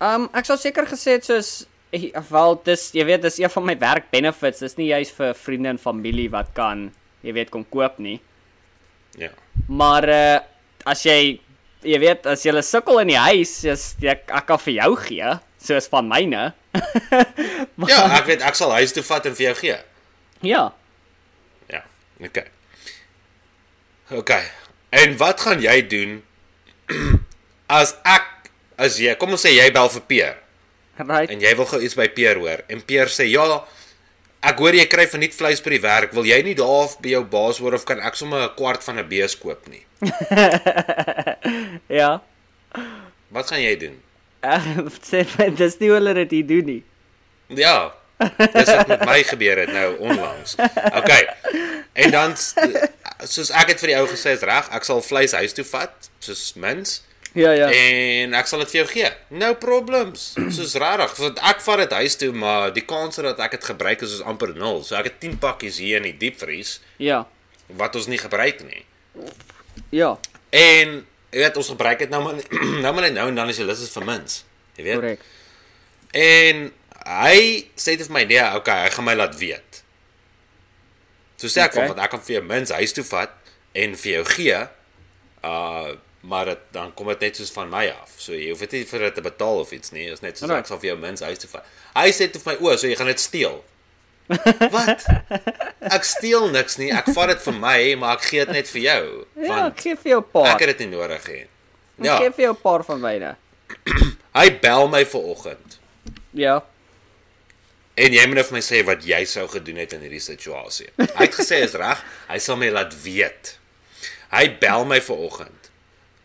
Ehm 0.00 0.22
um, 0.22 0.30
ek 0.32 0.46
sou 0.48 0.56
seker 0.56 0.86
gesê 0.86 1.18
het 1.18 1.24
soos 1.24 1.66
eh, 1.92 2.10
wel 2.30 2.54
dis 2.64 2.92
jy 2.96 3.04
weet 3.04 3.22
dis 3.22 3.38
een 3.38 3.50
van 3.50 3.64
my 3.66 3.76
werk 3.78 4.10
benefits. 4.10 4.60
Dis 4.60 4.76
nie 4.78 4.86
juis 4.88 5.10
vir 5.10 5.34
vriende 5.34 5.68
en 5.74 5.78
familie 5.78 6.30
wat 6.32 6.54
kan 6.56 6.90
jy 7.22 7.32
weet 7.36 7.50
kom 7.50 7.64
koop 7.68 7.98
nie. 7.98 8.20
Ja. 9.18 9.30
Maar 9.68 10.08
uh 10.08 10.38
as 10.86 11.02
jy 11.04 11.40
jy 11.84 11.98
weet 12.00 12.26
as 12.26 12.42
jy 12.46 12.54
sukkel 12.64 13.02
in 13.02 13.08
die 13.12 13.20
huis, 13.20 13.64
is 13.64 13.94
ek 14.00 14.30
ek 14.30 14.46
kan 14.46 14.58
vir 14.58 14.74
jou 14.78 14.96
gee, 14.96 15.38
soos 15.62 15.88
van 15.88 16.08
myne. 16.08 16.52
Ja, 17.90 18.04
ek 18.18 18.26
weet 18.26 18.42
ek 18.44 18.54
sal 18.54 18.70
huis 18.76 18.92
toe 18.92 19.02
vat 19.02 19.26
en 19.26 19.34
vir 19.34 19.46
jou 19.50 19.54
gee. 19.60 19.76
Ja. 20.42 20.72
Ja. 21.72 21.82
OK. 22.20 22.42
OK. 24.10 24.30
En 24.90 25.16
wat 25.16 25.40
gaan 25.40 25.60
jy 25.62 25.80
doen 25.88 26.22
as 27.80 27.94
ek 28.04 28.26
as 28.80 28.98
jy 29.00 29.14
kom 29.20 29.32
ons 29.36 29.44
sê 29.46 29.52
jy 29.54 29.70
bel 29.74 29.88
vir 29.88 30.06
Peer 30.10 30.36
Right. 31.00 31.30
en 31.32 31.40
jy 31.40 31.54
wil 31.56 31.64
gou 31.64 31.78
iets 31.80 31.94
by 31.96 32.10
Peer 32.12 32.36
hoor 32.36 32.60
en 32.68 32.82
Peer 32.84 33.08
sê 33.08 33.24
ja 33.30 33.40
ek 34.44 34.58
hoor 34.60 34.76
jy 34.76 34.84
kry 34.90 35.06
verniet 35.08 35.32
vleis 35.32 35.62
by 35.64 35.70
die 35.72 35.80
werk 35.80 36.12
wil 36.12 36.26
jy 36.28 36.42
nie 36.44 36.52
daar 36.58 36.90
by 37.00 37.14
jou 37.14 37.22
baas 37.24 37.56
hoor 37.62 37.72
of 37.78 37.86
kan 37.88 38.02
ek 38.04 38.18
sommer 38.20 38.42
'n 38.44 38.52
kwart 38.58 38.84
van 38.84 38.98
'n 39.00 39.08
bees 39.08 39.32
koop 39.38 39.64
nie 39.72 39.80
Ja. 42.00 42.20
wat 43.32 43.48
gaan 43.48 43.62
jy 43.62 43.76
doen 43.80 43.96
Ek 44.40 44.92
sê 45.04 45.24
my, 45.38 45.50
dis 45.56 45.74
nie 45.80 45.90
hulle 45.92 46.14
dit 46.22 46.30
hier 46.38 46.46
doen 46.46 46.64
nie. 46.74 46.82
ja 47.60 47.90
dis 48.20 48.68
wat 48.68 48.88
met 48.88 49.02
my 49.08 49.22
gebeur 49.24 49.56
het 49.62 49.70
nou 49.72 49.94
onlangs 49.98 50.52
OK 50.92 51.10
en 51.94 52.10
dan 52.12 52.34
soos 53.24 53.50
ek 53.50 53.72
het 53.72 53.80
vir 53.80 53.92
die 53.94 53.96
ou 54.00 54.04
gesê 54.10 54.34
is 54.36 54.44
reg 54.44 54.68
ek 54.76 54.84
sal 54.84 55.00
vleis 55.04 55.32
huis 55.32 55.56
toe 55.56 55.64
vat 55.64 56.10
soos 56.20 56.50
mins 56.56 57.00
Ja, 57.32 57.52
ja. 57.54 57.68
En 57.70 58.32
ek 58.34 58.48
sal 58.50 58.58
dit 58.64 58.72
vir 58.72 58.78
jou 58.80 58.86
gee. 58.90 59.10
No 59.38 59.52
problems. 59.54 60.32
Soos 60.50 60.72
regtig, 60.82 61.12
want 61.22 61.36
ek 61.46 61.60
vat 61.62 61.78
dit 61.84 61.92
huis 62.00 62.16
toe, 62.18 62.32
maar 62.34 62.72
die 62.74 62.82
kans 62.82 63.20
dat 63.22 63.38
ek 63.44 63.52
dit 63.54 63.68
gebruik 63.68 64.02
is 64.02 64.16
is 64.16 64.24
amper 64.26 64.50
nul. 64.58 64.80
So 64.82 64.96
ek 64.98 65.12
het 65.12 65.20
10 65.22 65.36
pakkies 65.38 65.78
hier 65.78 66.00
in 66.02 66.08
die 66.08 66.16
diepvries 66.18 66.80
Ja. 66.98 67.20
wat 67.78 67.94
ons 67.94 68.08
nie 68.10 68.18
gebruik 68.18 68.64
nie. 68.66 68.82
Ja. 69.94 70.16
En 70.50 71.06
jy 71.32 71.38
weet 71.44 71.56
ons 71.60 71.68
gebruik 71.74 71.98
dit 72.04 72.10
nou 72.12 72.22
maar 72.24 72.38
nou 72.84 72.92
maar 72.92 73.06
net 73.06 73.14
nou 73.16 73.28
en 73.30 73.34
dan 73.38 73.48
as 73.52 73.58
jy 73.60 73.66
lus 73.68 73.82
is 73.84 73.92
vir 73.94 74.06
mins. 74.08 74.40
Jy 74.78 74.84
weet. 74.88 75.00
Korrek. 75.00 75.24
En 76.20 76.62
hy 77.06 77.40
sê 77.78 77.96
dit 77.96 78.06
vir 78.06 78.14
my 78.18 78.24
nee, 78.28 78.44
okay, 78.58 78.84
hy 78.86 78.90
gaan 78.96 79.06
my 79.06 79.14
laat 79.18 79.36
weet. 79.40 79.82
So 81.40 81.48
sê 81.48 81.62
ek 81.64 81.72
Okay. 81.72 81.86
van 81.86 81.94
want 81.94 82.04
ek 82.04 82.10
kan 82.12 82.22
vir 82.26 82.34
jou 82.38 82.44
mins 82.44 82.70
huis 82.76 82.92
toe 82.96 83.04
vat 83.08 83.32
en 83.78 83.94
vir 83.96 84.12
jou 84.18 84.24
gee. 84.36 84.60
Uh 85.46 85.96
maar 86.20 86.44
dit 86.50 86.64
dan 86.76 86.90
kom 86.92 87.08
dit 87.08 87.22
net 87.24 87.38
soos 87.40 87.48
van 87.56 87.70
my 87.72 87.86
af. 87.94 88.10
So 88.20 88.34
jy 88.36 88.50
hoef 88.52 88.60
dit 88.66 88.74
nie 88.76 88.84
vir 88.90 89.06
dit 89.06 89.14
te 89.16 89.22
betaal 89.24 89.62
of 89.62 89.70
iets 89.72 89.88
nie. 89.94 90.02
Dit 90.04 90.18
is 90.18 90.20
net 90.20 90.36
soos 90.36 90.50
Alright. 90.50 90.66
ek 90.66 90.68
sal 90.68 90.80
vir 90.82 90.90
jou 90.90 90.96
mins 91.00 91.22
huis 91.24 91.38
toe 91.40 91.48
vat. 91.48 91.70
Hy 91.94 92.10
sê 92.12 92.26
dit 92.28 92.36
vir 92.42 92.50
my 92.50 92.56
o, 92.60 92.74
so 92.76 92.90
jy 92.90 92.98
gaan 92.98 93.08
dit 93.08 93.22
steel. 93.22 93.56
Wat? 94.70 95.04
Ek 95.80 96.04
steel 96.06 96.48
niks 96.54 96.76
nie. 96.78 96.90
Ek 96.94 97.08
vat 97.14 97.28
dit 97.32 97.42
vir 97.42 97.56
my, 97.58 97.78
maar 97.98 98.16
ek 98.18 98.26
gee 98.30 98.44
dit 98.44 98.54
net 98.54 98.68
vir 98.70 98.82
jou. 98.84 99.04
Ja, 99.42 99.66
ek 99.66 99.80
gee 99.84 99.96
vir 99.96 100.10
jou 100.14 100.20
'n 100.22 100.30
paar. 100.32 100.50
ek 100.54 100.60
het 100.64 100.72
dit 100.78 100.86
nie 100.86 100.96
nodig 100.96 101.26
nie. 101.28 101.42
Ek 102.00 102.04
Ja, 102.06 102.16
gee 102.18 102.30
vir 102.30 102.44
jou 102.48 102.52
'n 102.54 102.60
paar 102.62 102.84
van 102.84 103.00
myne. 103.00 103.36
hy 104.40 104.46
bel 104.62 104.88
my 104.88 105.04
vanoggend. 105.06 105.78
Ja. 106.32 106.62
En 108.00 108.12
jy 108.14 108.22
moet 108.26 108.38
nou 108.38 108.44
vir 108.46 108.54
my 108.56 108.62
sê 108.64 108.84
wat 108.86 109.02
jy 109.04 109.24
sou 109.28 109.48
gedoen 109.50 109.76
het 109.82 109.92
in 109.92 110.00
hierdie 110.00 110.22
situasie. 110.22 110.88
Hy 110.96 111.26
het 111.26 111.34
gesê 111.34 111.58
is 111.66 111.74
reg, 111.74 112.00
hy 112.30 112.38
sal 112.38 112.56
my 112.56 112.70
laat 112.70 112.94
weet. 113.02 113.58
Hy 114.30 114.46
bel 114.62 114.84
my 114.86 115.00
vanoggend. 115.02 115.70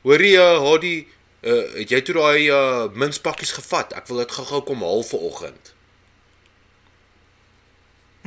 Hoorie, 0.05 0.37
uh, 0.37 0.61
Hadi, 0.61 1.07
uh, 1.43 1.73
het 1.81 1.89
jy 1.91 2.01
toe 2.05 2.15
daai 2.15 2.49
uh, 2.53 2.85
minspakkies 2.93 3.51
gevat? 3.57 3.93
Ek 3.97 4.07
wil 4.07 4.21
dit 4.23 4.31
gou-gou 4.31 4.61
kom 4.63 4.83
haal 4.85 5.03
vanoggend. 5.03 5.73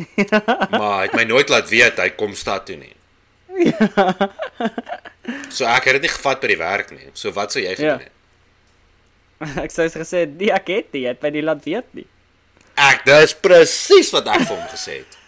maar 0.79 0.95
hy 1.01 1.07
het 1.09 1.17
my 1.19 1.25
nooit 1.29 1.49
laat 1.51 1.69
weet 1.71 1.99
hy 2.03 2.09
kom 2.19 2.35
stad 2.39 2.67
toe 2.69 2.77
nie. 2.79 2.95
so 5.51 5.67
ek 5.67 5.89
het 5.89 5.99
dit 5.99 6.07
nie 6.07 6.13
gevat 6.13 6.41
by 6.45 6.51
die 6.53 6.61
werk 6.61 6.93
nie. 6.95 7.11
So 7.19 7.33
wat 7.37 7.53
sou 7.55 7.63
jy 7.65 7.75
gedoen 7.79 7.99
Ja. 7.99 7.99
het? 8.07 8.15
ek 9.65 9.71
sou 9.75 9.87
gesê 9.95 10.25
nee, 10.27 10.51
ek 10.55 10.71
het 10.75 10.89
nie, 10.95 11.05
jy 11.07 11.13
het 11.15 11.23
my 11.23 11.31
nie 11.35 11.45
laat 11.47 11.63
weet 11.67 11.89
nie. 11.99 12.07
Ek 12.79 13.05
dis 13.07 13.35
presies 13.43 14.11
wat 14.15 14.27
ek 14.31 14.45
vir 14.47 14.55
hom 14.57 14.69
gesê 14.71 15.01
het. 15.03 15.19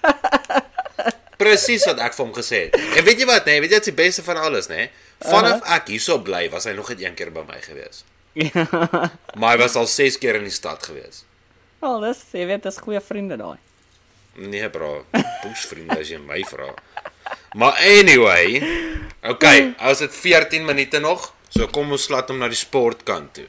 Presies 1.40 1.86
wat 1.88 1.98
ek 2.04 2.14
vir 2.14 2.24
hom 2.26 2.34
gesê 2.36 2.58
het. 2.68 2.74
En 2.98 3.04
weet 3.06 3.22
jy 3.22 3.26
wat, 3.30 3.46
nee, 3.48 3.62
weet 3.64 3.72
jy 3.74 3.80
is 3.80 3.88
die 3.88 3.96
beste 3.96 4.22
van 4.26 4.38
alles, 4.38 4.68
nê? 4.70 4.88
Vanaf 5.24 5.62
ek 5.78 5.88
hierso 5.94 6.18
bly, 6.22 6.44
was 6.52 6.66
hy 6.68 6.74
nog 6.76 6.90
net 6.92 7.00
een 7.02 7.16
keer 7.18 7.30
by 7.34 7.42
my 7.48 7.58
gewees. 7.64 8.04
Maar 9.34 9.56
hy 9.56 9.58
was 9.64 9.74
al 9.80 9.88
6 9.90 10.18
keer 10.22 10.38
in 10.38 10.46
die 10.46 10.54
stad 10.54 10.84
gewees. 10.86 11.24
Wel, 11.80 12.00
dis 12.04 12.20
jy 12.36 12.44
weet, 12.50 12.62
dis 12.66 12.78
goeie 12.84 13.00
vriende 13.02 13.38
daai. 13.40 13.56
Nee, 14.40 14.70
bro. 14.72 15.04
Poes 15.42 15.66
vriende 15.68 16.00
as 16.00 16.08
jy 16.08 16.18
my 16.22 16.40
vra. 16.48 16.70
Maar 17.60 17.80
anyway, 17.84 18.60
okay, 19.26 19.72
as 19.78 20.00
dit 20.00 20.14
14 20.16 20.64
minute 20.64 21.00
nog, 21.02 21.28
so 21.52 21.68
kom 21.68 21.92
ons 21.92 22.08
laat 22.08 22.30
hom 22.32 22.40
na 22.40 22.48
die 22.48 22.58
sportkant 22.58 23.34
toe. 23.36 23.48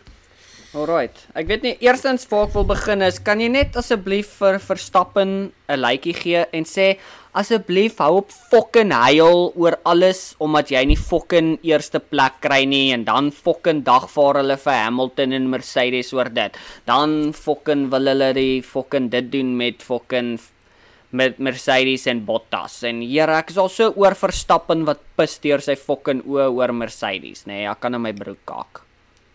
Alright. 0.71 1.17
Ek 1.35 1.49
weet 1.49 1.65
nie 1.67 1.73
eerstens 1.83 2.23
waar 2.31 2.45
ek 2.47 2.53
wil 2.55 2.63
begin 2.69 3.03
is, 3.03 3.17
kan 3.19 3.41
jy 3.43 3.49
net 3.51 3.75
asseblief 3.79 4.29
vir 4.39 4.55
Verstappen 4.63 5.51
'n 5.51 5.79
likeie 5.79 6.15
gee 6.15 6.43
en 6.55 6.63
sê 6.63 6.95
asseblief 7.35 7.99
hou 7.99 8.21
op 8.21 8.31
fucking 8.31 8.91
huil 8.91 9.51
oor 9.55 9.75
alles 9.83 10.33
omdat 10.39 10.71
jy 10.71 10.85
nie 10.87 10.99
fucking 10.99 11.59
eerste 11.67 11.99
plek 11.99 12.39
kry 12.39 12.63
nie 12.63 12.93
en 12.95 13.03
dan 13.03 13.31
fucking 13.31 13.83
dagvaar 13.83 14.39
hulle 14.39 14.57
vir 14.57 14.79
Hamilton 14.79 15.33
en 15.33 15.49
Mercedes 15.51 16.13
oor 16.13 16.31
dit. 16.31 16.55
Dan 16.87 17.33
fucking 17.33 17.89
wil 17.91 18.07
hulle 18.07 18.33
die 18.33 18.61
fucking 18.63 19.11
dit 19.11 19.31
doen 19.31 19.55
met 19.57 19.83
fucking 19.83 20.39
met 21.11 21.39
Mercedes 21.39 22.07
en 22.07 22.23
Bottas 22.25 22.81
en 22.87 23.01
hier 23.03 23.29
ek 23.29 23.51
is 23.53 23.59
al 23.61 23.69
so 23.69 23.91
oor 23.99 24.15
Verstappen 24.15 24.85
wat 24.87 25.03
pis 25.19 25.37
deur 25.43 25.63
sy 25.63 25.75
fucking 25.75 26.23
oë 26.23 26.47
oor 26.55 26.73
Mercedes, 26.73 27.45
nê. 27.45 27.61
Nee, 27.61 27.69
ek 27.71 27.81
kan 27.83 27.97
in 27.97 28.03
my 28.03 28.13
broek 28.15 28.41
kak. 28.45 28.83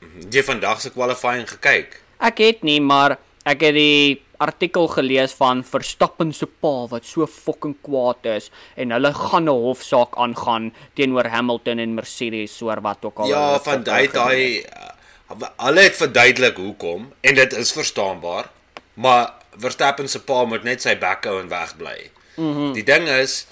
Het 0.00 0.34
Jy 0.34 0.44
vandag 0.46 0.80
se 0.80 0.92
qualifying 0.94 1.48
gekyk? 1.50 2.00
Ek 2.24 2.40
het 2.40 2.64
nie, 2.64 2.80
maar 2.80 3.18
ek 3.46 3.62
het 3.68 3.76
die 3.76 4.22
artikel 4.42 4.88
gelees 4.92 5.32
van 5.36 5.62
Verstappen 5.64 6.32
se 6.36 6.46
pa 6.46 6.86
wat 6.90 7.06
so 7.08 7.26
fucking 7.30 7.76
kwaad 7.84 8.26
is 8.28 8.50
en 8.76 8.92
hulle 8.92 9.12
gaan 9.14 9.48
'n 9.48 9.62
hofsaak 9.66 10.16
aangaan 10.16 10.72
teenoor 10.94 11.28
Hamilton 11.28 11.78
en 11.78 11.94
Mercedes 11.94 12.60
oor 12.62 12.80
wat 12.80 13.04
ook 13.04 13.18
al. 13.18 13.28
Ja, 13.28 13.58
van 13.60 13.82
daai 13.82 14.08
het. 14.08 14.14
uh, 14.16 15.48
hulle 15.56 15.80
het 15.80 15.96
verduidelik 15.96 16.56
hoekom 16.56 17.12
en 17.20 17.34
dit 17.34 17.52
is 17.52 17.72
verstaanbaar, 17.72 18.50
maar 18.94 19.32
Verstappen 19.58 20.08
se 20.08 20.20
pa 20.20 20.44
moet 20.44 20.64
net 20.64 20.82
sy 20.82 20.96
bek 20.98 21.24
hou 21.24 21.40
en 21.40 21.48
wegbly. 21.52 22.10
Mm 22.36 22.72
die 22.76 22.84
ding 22.84 23.08
is 23.08 23.46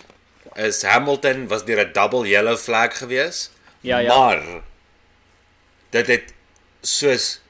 is 0.56 0.82
Hamilton 0.82 1.48
was 1.48 1.64
deur 1.64 1.84
'n 1.84 1.92
double 1.92 2.28
yellow 2.28 2.56
flag 2.56 2.98
gewees. 2.98 3.50
Ja, 3.80 3.98
ja. 3.98 4.16
Maar 4.16 4.42
dit 5.90 6.06
het 6.06 6.34
soos 6.80 7.40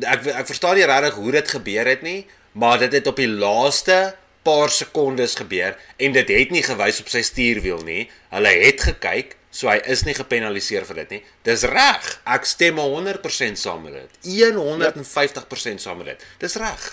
ek 0.00 0.26
ek 0.26 0.46
verstaan 0.46 0.76
nie 0.76 0.86
regtig 0.88 1.14
hoe 1.14 1.32
dit 1.32 1.48
gebeur 1.48 1.86
het 1.86 2.02
nie, 2.02 2.26
maar 2.52 2.78
dit 2.78 2.92
het 2.92 3.06
op 3.06 3.16
die 3.16 3.28
laaste 3.28 4.14
paar 4.42 4.70
sekondes 4.70 5.34
gebeur 5.34 5.76
en 5.96 6.12
dit 6.12 6.28
het 6.28 6.50
nie 6.54 6.62
gewys 6.62 7.00
op 7.00 7.08
sy 7.12 7.22
stuurwiel 7.22 7.82
nie. 7.84 8.10
Hulle 8.32 8.52
het 8.62 8.84
gekyk, 8.86 9.36
so 9.50 9.68
hy 9.68 9.78
is 9.90 10.04
nie 10.06 10.14
gepenaliseer 10.16 10.86
vir 10.88 11.02
dit 11.02 11.16
nie. 11.16 11.20
Dis 11.48 11.64
reg. 11.68 12.08
Ek 12.28 12.48
stem 12.48 12.80
100% 12.80 13.60
saam 13.60 13.82
met 13.82 13.98
dit. 13.98 14.18
150% 14.56 15.84
saam 15.84 16.02
met 16.02 16.14
dit. 16.14 16.24
Dis 16.44 16.56
reg. 16.60 16.88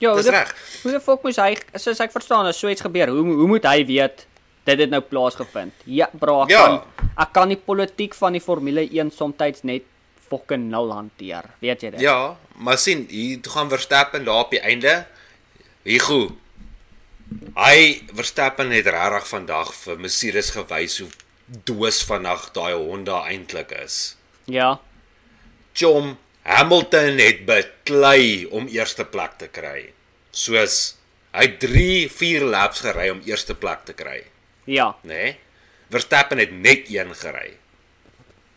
Ja, 0.00 0.14
Dis 0.16 0.30
reg. 0.32 0.50
Hoe 0.82 0.92
die 0.94 1.00
fok 1.04 1.22
moes 1.26 1.36
hy 1.40 1.54
soos 1.76 2.00
ek 2.00 2.12
verstaan 2.14 2.46
as 2.48 2.58
so 2.60 2.70
iets 2.72 2.80
gebeur, 2.84 3.10
hoe 3.12 3.24
hoe 3.42 3.48
moet 3.50 3.66
hy 3.68 3.82
weet 3.84 4.26
dit 4.64 4.78
het 4.78 4.90
nou 4.92 5.00
plaasgevind? 5.04 5.72
Ja, 5.84 6.08
bra, 6.12 6.42
ek 6.46 6.50
Ja. 6.54 6.64
kan 6.66 6.82
ek 7.18 7.32
kan 7.36 7.48
die 7.52 7.56
politiek 7.60 8.14
van 8.14 8.32
die 8.32 8.40
Formule 8.40 8.80
1 8.88 9.10
soms 9.12 9.62
net 9.62 9.82
fucking 10.30 10.70
nul 10.70 10.92
hanteer. 10.92 11.44
Weet 11.60 11.82
jy 11.82 11.90
dit? 11.90 12.00
Ja, 12.00 12.36
maar 12.56 12.78
sien, 12.78 13.06
hier 13.10 13.38
gaan 13.42 13.68
Verstappen 13.68 14.24
daar 14.24 14.44
op 14.44 14.50
die 14.50 14.60
einde. 14.60 15.06
Hier 15.82 16.00
goed. 16.00 16.32
Hy 17.56 18.02
Verstappen 18.14 18.70
het 18.70 18.86
regtig 18.86 19.26
vandag 19.28 19.74
vir 19.74 19.98
Mercedes 19.98 20.50
gewys 20.54 20.98
hoe 21.02 21.10
doos 21.66 22.02
vandag 22.06 22.50
daai 22.54 22.74
Honda 22.74 23.24
eintlik 23.28 23.70
is. 23.84 24.16
Ja. 24.46 24.78
Chom 25.74 26.16
Hamilton 26.42 27.18
het 27.18 27.44
beklei 27.46 28.46
om 28.46 28.66
eerste 28.66 29.04
plek 29.04 29.36
te 29.38 29.48
kry. 29.52 29.92
Soos 30.30 30.96
hy 31.36 31.46
3, 31.62 32.08
4 32.10 32.44
laps 32.50 32.80
gery 32.84 33.08
om 33.12 33.20
eerste 33.26 33.54
plek 33.54 33.84
te 33.84 33.94
kry, 33.94 34.24
Ja, 34.64 34.96
nê? 35.02 35.08
Nee? 35.08 35.38
Verstappen 35.90 36.38
het 36.38 36.52
net 36.52 36.88
een 36.88 37.14
gery. 37.14 37.56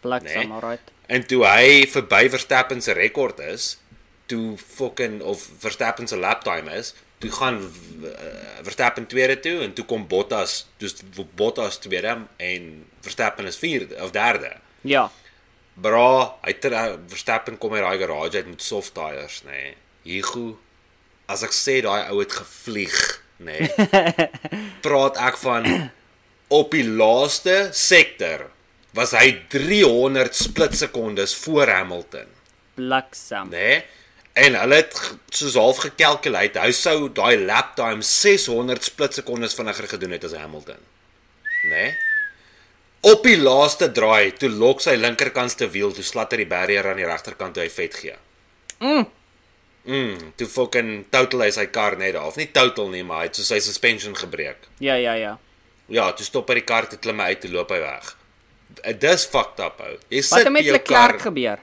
bliksem, 0.01 0.49
Nee. 0.49 0.51
alright. 0.51 0.91
En 1.07 1.25
toe 1.27 1.45
hy 1.45 1.87
verby 1.87 2.29
Verstappen 2.29 2.81
se 2.81 2.93
rekord 2.93 3.39
is, 3.39 3.77
toe 4.25 4.57
fucking 4.57 5.21
of 5.21 5.49
Verstappen 5.59 6.07
se 6.07 6.17
lap 6.17 6.43
time 6.43 6.71
is, 6.75 6.93
toe 7.17 7.31
gaan 7.31 7.59
uh, 8.03 8.11
Verstappen 8.61 9.05
tweede 9.07 9.39
toe 9.39 9.61
en 9.63 9.73
toe 9.73 9.85
kom 9.85 10.07
Bottas, 10.07 10.67
dus 10.77 10.95
Bottas 11.35 11.77
tweede 11.77 12.17
en 12.37 12.85
Verstappen 13.01 13.45
is 13.45 13.57
vierde 13.57 13.95
of 14.03 14.11
derde. 14.11 14.51
Ja. 14.81 15.11
Bra, 15.73 16.35
hy 16.45 16.53
ter, 16.61 16.75
Verstappen 17.09 17.57
kom 17.57 17.73
uit 17.73 17.81
daai 17.81 17.97
garage 18.01 18.37
uit 18.37 18.49
met 18.51 18.61
soft 18.61 18.93
tyres, 18.93 19.41
nê. 19.47 19.51
Nee. 19.51 19.73
Hugo, 20.03 20.57
as 21.31 21.41
ek 21.47 21.55
sê 21.55 21.79
daai 21.81 22.11
ou 22.11 22.19
het 22.21 22.35
gevlieg, 22.35 22.97
nê. 23.41 23.57
Nee, 23.63 24.27
praat 24.85 25.17
ek 25.29 25.39
van 25.41 25.67
op 26.53 26.75
die 26.75 26.85
laaste 26.85 27.71
sektor 27.73 28.49
was 28.93 29.15
hy 29.17 29.31
300 29.49 30.35
split 30.37 30.77
sekondes 30.77 31.33
voor 31.41 31.71
Hamilton, 31.73 32.29
Bliksem. 32.77 33.49
nê. 33.49 33.67
Nee. 33.73 33.83
En 34.33 34.55
hulle 34.57 34.79
het 34.81 34.95
soos 35.29 35.53
half 35.61 35.83
gekalkuleer, 35.85 36.55
hy 36.57 36.71
sou 36.73 37.05
daai 37.13 37.37
lap 37.45 37.75
time 37.77 38.01
600 38.01 38.81
split 38.85 39.19
sekondes 39.21 39.53
vinniger 39.57 39.85
gedoen 39.91 40.15
het 40.17 40.25
as 40.25 40.33
Hamilton. 40.37 40.81
Nê. 41.69 41.69
Nee. 41.69 41.93
Op 43.03 43.25
die 43.27 43.35
laaste 43.37 43.89
draai, 43.91 44.31
toe 44.39 44.47
lok 44.49 44.79
sy 44.83 44.93
linkerkantste 44.95 45.67
wiel, 45.73 45.91
toe 45.95 46.05
slatter 46.07 46.39
die 46.39 46.47
barrier 46.47 46.87
aan 46.87 47.01
die 47.01 47.07
regterkant 47.07 47.57
toe 47.57 47.65
hy 47.65 47.69
vet 47.73 47.97
gee. 47.99 48.15
Mm. 48.79 49.05
Mm, 49.83 50.29
toe 50.39 50.47
fucking 50.47 50.91
total 51.11 51.43
hy 51.43 51.49
sy 51.51 51.65
kar 51.75 51.97
net 51.99 52.15
af. 52.15 52.37
Nie 52.39 52.47
total 52.55 52.87
nie, 52.93 53.01
maar 53.03 53.25
hy 53.25 53.31
het 53.31 53.39
so 53.41 53.43
sy 53.47 53.59
suspension 53.63 54.15
gebreek. 54.15 54.69
Ja, 54.83 54.95
ja, 54.95 55.17
ja. 55.19 55.33
Ja, 55.91 56.05
toe 56.15 56.23
stop 56.25 56.47
hy 56.53 56.61
die 56.61 56.67
kar 56.69 56.87
te 56.87 56.95
klim 57.03 57.19
uit, 57.19 57.41
toe 57.43 57.51
loop 57.51 57.73
hy 57.75 57.81
weg. 57.83 58.13
Dis 59.03 59.27
fucked 59.29 59.59
up 59.61 59.83
ou. 59.83 59.97
Jy 60.07 60.21
Wat 60.23 60.29
sit 60.29 60.39
het 60.39 60.47
by 60.47 60.53
met 60.55 60.71
Leclerc 60.71 61.19
kar. 61.19 61.25
gebeur? 61.27 61.59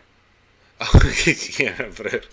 ja, 1.65 1.73
broer. 1.97 2.29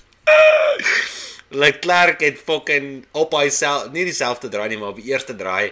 Leclerc 1.64 2.20
het 2.28 2.44
fucking 2.44 3.06
op 3.16 3.32
hy 3.40 3.48
self 3.56 3.88
nie 3.96 4.04
dieselfde 4.08 4.52
draai 4.52 4.68
nie, 4.74 4.80
maar 4.82 4.92
op 4.92 5.00
die 5.00 5.08
eerste 5.14 5.36
draai 5.40 5.72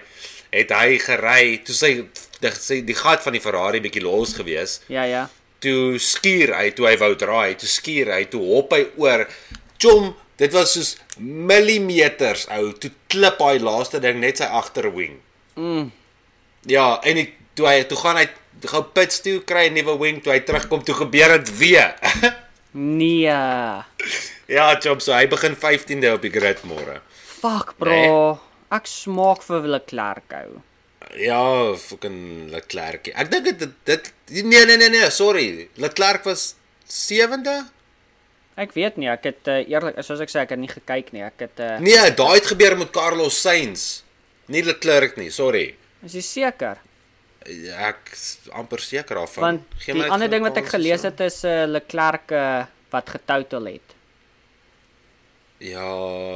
het 0.56 0.72
hy 0.72 0.96
gery 1.04 1.58
toe 1.68 1.76
sy 1.76 1.90
die, 2.54 2.82
die 2.86 2.98
gat 2.98 3.24
van 3.26 3.34
die 3.34 3.42
Ferrari 3.44 3.82
bietjie 3.84 4.04
los 4.06 4.36
gewees. 4.38 4.80
Ja, 4.92 5.06
ja. 5.10 5.26
Toe 5.64 5.98
skuur 6.02 6.54
hy 6.58 6.70
toe 6.78 6.90
hy 6.90 6.96
wou 7.02 7.14
draai, 7.18 7.56
toe 7.60 7.70
skuur 7.70 8.12
hy, 8.14 8.26
toe 8.30 8.42
hop 8.44 8.74
hy 8.76 8.84
oor. 9.02 9.26
Chom, 9.82 10.14
dit 10.38 10.54
was 10.54 10.76
soos 10.76 10.96
millimeters 11.18 12.48
ou, 12.56 12.72
toe 12.80 12.92
klip 13.12 13.42
hy 13.42 13.58
laaste 13.64 14.02
ding 14.04 14.20
net 14.22 14.42
sy 14.42 14.50
agterwing. 14.50 15.20
Mm. 15.56 15.92
Ja, 16.70 17.00
en 17.06 17.22
die, 17.22 17.30
toe 17.56 17.70
hy 17.70 17.84
toe 17.90 18.00
gaan 18.00 18.20
hy 18.20 18.28
gou 18.66 18.82
pits 18.96 19.22
toe 19.22 19.40
kry 19.48 19.68
'n 19.70 19.78
nuwe 19.78 19.98
wing 20.00 20.22
toe 20.24 20.34
hy 20.34 20.42
terugkom 20.46 20.84
toe 20.84 20.96
gebeur 21.04 21.38
dit 21.38 21.58
weer. 21.58 21.96
Nee. 22.76 23.32
ja, 24.52 24.66
Chop, 24.84 25.00
so 25.00 25.14
hy 25.16 25.30
begin 25.32 25.54
15de 25.56 26.10
op 26.12 26.22
die 26.26 26.32
grid 26.34 26.60
môre. 26.68 26.98
Fuck, 27.40 27.78
bro. 27.80 27.96
Nee. 27.96 28.34
Ek 28.76 28.90
smaak 28.90 29.46
vir 29.48 29.68
Leclerc 29.78 30.36
ou. 30.42 30.58
Ja, 31.20 31.76
fucking 31.80 32.50
Leclerc. 32.52 33.08
Ek 33.16 33.30
dink 33.32 33.46
dit 33.52 33.70
dit 33.88 34.12
nee 34.44 34.66
nee 34.66 34.78
nee 34.78 34.90
nee, 34.90 35.10
sorry. 35.14 35.68
Leclerc 35.80 36.24
was 36.28 36.56
7de? 36.90 37.56
Ek 38.56 38.72
weet 38.74 38.96
nie, 38.98 39.10
ek 39.12 39.24
het 39.28 39.50
uh, 39.52 39.58
eerlik, 39.68 39.98
soos 40.08 40.22
ek 40.24 40.32
sê, 40.32 40.42
ek 40.46 40.54
het 40.56 40.60
nie 40.62 40.72
gekyk 40.72 41.10
nie. 41.12 41.24
Ek 41.28 41.42
het 41.44 41.60
uh, 41.60 41.74
Nee, 41.84 42.00
daai 42.16 42.38
het 42.40 42.48
gebeur 42.54 42.78
met 42.80 42.92
Carlos 42.96 43.36
Sainz. 43.42 44.02
Nie 44.48 44.64
Leclerc 44.64 45.18
nie, 45.20 45.30
sorry. 45.34 45.74
is 46.06 46.14
jy 46.16 46.22
seker? 46.24 46.80
Ek 47.46 48.12
is 48.14 48.38
amper 48.58 48.80
seker 48.82 49.20
daarvan. 49.20 49.44
Want 49.44 49.82
Gee 49.84 49.94
die 49.98 50.08
ander 50.10 50.30
ding 50.32 50.42
wat 50.46 50.58
ek 50.58 50.70
gelees 50.74 51.02
se- 51.04 51.12
het 51.12 51.20
is 51.28 51.44
uh, 51.46 51.66
Leclerc 51.70 52.32
uh, 52.34 52.64
wat 52.94 53.10
getotal 53.18 53.68
het. 53.76 53.94
Ja. 55.62 55.86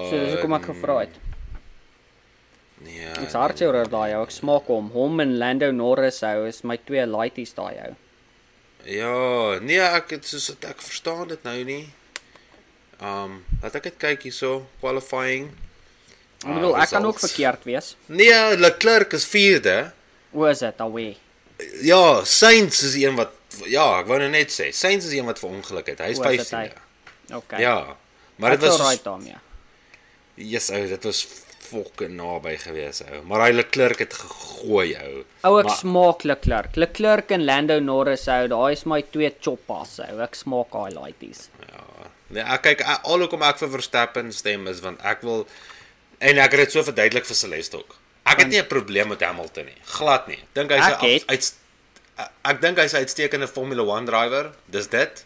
So 0.09 0.15
dis 0.17 0.33
hoekom 0.35 0.53
ek 0.59 0.67
gevra 0.71 0.99
het. 1.05 1.15
Nee. 2.85 3.09
Ek's 3.19 3.35
hartseer 3.35 3.75
oor 3.75 3.89
daai 3.91 4.13
ou. 4.15 4.23
Ek 4.23 4.33
smaak 4.33 4.69
hom. 4.71 4.91
Hom 4.95 5.19
en 5.23 5.37
Lando 5.41 5.71
Norris 5.75 6.21
ou 6.27 6.45
is 6.47 6.61
my 6.67 6.77
twee 6.87 7.05
lighties 7.09 7.55
daai 7.57 7.75
ou. 7.89 7.95
Ja, 8.87 9.59
nee, 9.59 9.81
ek 9.83 10.15
het 10.15 10.27
soos 10.27 10.53
ek 10.55 10.79
verstaan 10.81 11.27
dit 11.31 11.41
nou 11.43 11.57
nie. 11.67 11.81
Um, 12.99 13.41
laat 13.63 13.75
ek 13.79 13.89
dit 13.89 13.97
kyk 13.99 14.27
hierso, 14.29 14.61
qualifying. 14.79 15.49
Ek 16.39 16.53
bedoel, 16.55 16.77
ek 16.79 16.93
kan 16.95 17.07
ook 17.07 17.19
verkeerd 17.19 17.65
wees. 17.67 17.93
Nee, 18.07 18.35
Leclerc 18.59 19.15
is 19.15 19.27
4de. 19.27 19.77
O, 20.31 20.45
is 20.47 20.63
dit 20.63 20.83
alweer? 20.83 21.19
Ja, 21.83 22.21
Sainz 22.23 22.79
is 22.87 22.95
die 22.95 23.03
een 23.03 23.19
wat 23.19 23.35
ja, 23.67 23.83
ek 23.99 24.07
wou 24.07 24.19
nou 24.21 24.29
net 24.31 24.53
sê, 24.53 24.69
Sainz 24.75 25.07
is 25.07 25.11
die 25.11 25.19
een 25.19 25.27
wat 25.27 25.41
verongeluk 25.41 25.91
het. 25.91 26.03
Hy 26.05 26.13
is 26.13 26.21
O, 26.21 26.29
is 26.31 26.45
dit 26.45 26.55
hy? 26.55 26.65
15de. 26.69 27.35
Okay. 27.39 27.61
Ja. 27.61 27.75
Maar 28.39 28.55
dit 28.55 28.65
was 28.67 28.79
right 28.79 29.03
daarmee. 29.03 29.35
yes, 30.39 30.69
ou, 30.71 30.85
dit 30.87 31.03
was 31.03 31.25
fucking 31.69 32.15
naby 32.17 32.55
gewees 32.57 33.01
ou. 33.05 33.21
Maar 33.29 33.45
hy 33.47 33.51
Leclerc 33.53 33.99
het 34.03 34.13
gegooi 34.13 34.95
ou. 34.95 35.23
Ou 35.49 35.59
ek 35.59 35.65
Maar- 35.69 35.77
smaak 35.77 36.23
Leclerc. 36.23 36.75
Leclerc 36.75 37.31
en 37.31 37.45
Lando 37.45 37.79
Norris 37.79 38.27
ou, 38.27 38.47
daai 38.47 38.71
is 38.73 38.85
my 38.85 39.01
twee 39.01 39.31
choppas 39.41 39.99
ou. 39.99 40.19
Ek 40.25 40.35
smaak 40.35 40.71
daai 40.71 40.91
lighties. 40.97 41.49
Nee, 42.29 42.43
ek 42.43 42.61
kyk 42.61 42.81
al 42.85 43.19
hoekom 43.23 43.41
ek 43.41 43.57
vir 43.57 43.69
Verstappen 43.69 44.31
stem 44.31 44.67
is 44.67 44.81
want 44.85 44.99
ek 45.01 45.23
wil 45.25 45.47
en 46.19 46.37
ek 46.37 46.51
het 46.51 46.59
dit 46.67 46.71
so 46.71 46.83
verduidelik 46.83 47.25
vir 47.25 47.35
Celeste 47.35 47.77
ook. 47.77 47.95
Ek 48.29 48.43
het 48.43 48.47
nie 48.51 48.59
'n 48.61 48.67
probleem 48.67 49.07
met 49.07 49.21
Hamilton 49.21 49.65
nie. 49.65 49.77
Glad 49.85 50.27
nie. 50.27 50.39
Dink 50.53 50.69
hy's 50.71 50.85
'n 50.85 51.23
uit 51.27 51.53
ek 52.43 52.61
dink 52.61 52.77
hy's 52.77 52.93
'n 52.93 53.03
uitstekende 53.03 53.47
Formula 53.47 53.83
1 53.97 54.05
drywer. 54.05 54.51
Dis 54.67 54.87
dit. 54.87 55.25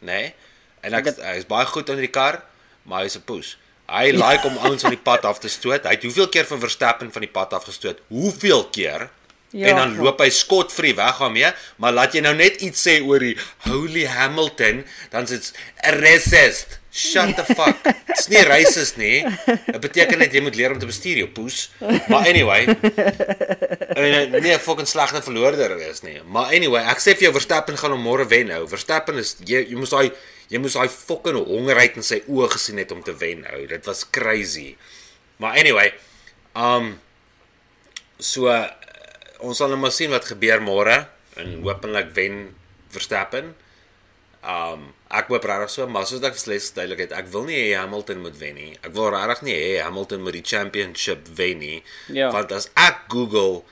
Nê? 0.00 0.06
Nee? 0.06 0.34
En 0.82 0.94
ek 0.94 1.16
hy's 1.16 1.46
baie 1.46 1.66
goed 1.66 1.88
in 1.88 1.96
die 2.02 2.12
kar, 2.12 2.42
maar 2.84 3.02
hy's 3.02 3.16
'n 3.16 3.24
poes. 3.24 3.56
Hy 3.84 4.14
like 4.16 4.46
om 4.48 4.56
ouens 4.64 4.82
van 4.82 4.94
die 4.94 5.02
pad 5.02 5.26
af 5.28 5.38
te 5.42 5.50
stoot. 5.52 5.84
Hy 5.84 5.96
het 5.96 6.06
hoeveel 6.06 6.28
keer 6.32 6.46
vir 6.48 6.62
Verstappen 6.62 7.12
van 7.12 7.24
die 7.26 7.30
pad 7.32 7.52
af 7.52 7.66
gestoot? 7.68 8.00
Hoeveel 8.08 8.64
keer? 8.72 9.10
Ja, 9.54 9.70
en 9.70 9.76
dan 9.78 9.92
loop 10.02 10.18
hy 10.18 10.30
skotvry 10.34 10.96
weg 10.98 11.20
daarmee, 11.22 11.50
maar 11.78 11.94
laat 11.94 12.14
jy 12.16 12.24
nou 12.24 12.32
net 12.34 12.58
iets 12.66 12.80
sê 12.88 12.96
oor 13.06 13.22
die 13.22 13.36
Holy 13.68 14.02
Hamilton, 14.10 14.82
dan 15.12 15.28
sit's 15.30 15.52
racist. 16.00 16.80
Shut 16.94 17.34
the 17.34 17.42
fuck. 17.42 17.80
Dit's 18.06 18.28
nie 18.30 18.42
racist 18.46 18.98
nie. 18.98 19.24
Dit 19.46 19.80
beteken 19.82 20.20
net 20.22 20.34
jy 20.34 20.42
moet 20.42 20.54
leer 20.58 20.74
om 20.74 20.78
te 20.78 20.86
bestuur, 20.86 21.18
jou 21.24 21.30
poes. 21.34 21.64
Maar 21.82 22.28
anyway, 22.30 22.68
I 23.96 23.98
mean, 23.98 24.36
nee, 24.42 24.58
fucking 24.62 24.86
slegte 24.90 25.22
verloorder 25.22 25.74
is 25.88 26.04
nie. 26.06 26.20
Maar 26.22 26.54
anyway, 26.54 26.84
ek 26.90 27.02
sê 27.02 27.16
vir 27.18 27.28
jou 27.28 27.34
Verstappen 27.38 27.78
gaan 27.78 27.94
hom 27.94 28.06
môre 28.06 28.26
wen 28.30 28.50
nou. 28.50 28.62
Verstappen 28.70 29.18
is 29.22 29.34
jy 29.42 29.64
jy 29.70 29.78
moes 29.78 29.94
daai 29.94 30.10
jy 30.50 30.60
moes 30.62 30.78
daai 30.78 30.90
fucking 30.90 31.40
honger 31.48 31.82
uit 31.82 31.98
in 31.98 32.06
sy 32.06 32.20
oë 32.30 32.52
gesien 32.54 32.78
het 32.82 32.94
om 32.94 33.02
te 33.06 33.14
wen 33.22 33.42
ou. 33.54 33.64
Dit 33.70 33.90
was 33.90 34.06
crazy. 34.14 34.72
Maar 35.42 35.58
anyway, 35.62 35.90
um 36.54 36.94
so 38.22 38.46
uh, 38.46 38.68
ons 39.44 39.60
sal 39.60 39.70
nou 39.72 39.78
maar 39.80 39.94
sien 39.94 40.12
wat 40.14 40.26
gebeur 40.28 40.62
môre 40.64 41.04
en 41.40 41.60
hopelik 41.66 42.12
wen 42.16 42.40
Verstappen. 42.94 43.52
Um 44.44 44.90
ek 45.14 45.30
hoop 45.30 45.46
regtig 45.46 45.70
so, 45.72 45.86
maar 45.90 46.08
soos 46.08 46.24
ek 46.26 46.38
slegs 46.38 46.72
duidelik 46.76 47.04
het, 47.06 47.14
ek 47.16 47.28
wil 47.32 47.46
nie 47.48 47.56
hê 47.56 47.76
Hamilton 47.78 48.22
moet 48.24 48.36
wen 48.40 48.58
nie. 48.58 48.72
Ek 48.82 48.92
wil 48.96 49.12
regtig 49.14 49.44
nie 49.46 49.56
hê 49.56 49.70
Hamilton 49.84 50.24
moet 50.26 50.38
die 50.38 50.46
championship 50.46 51.28
wen 51.38 51.62
nie. 51.62 51.78
Ja. 52.12 52.32
Want 52.34 52.52
as 52.54 52.70
ek 52.78 53.06
Google 53.12 53.62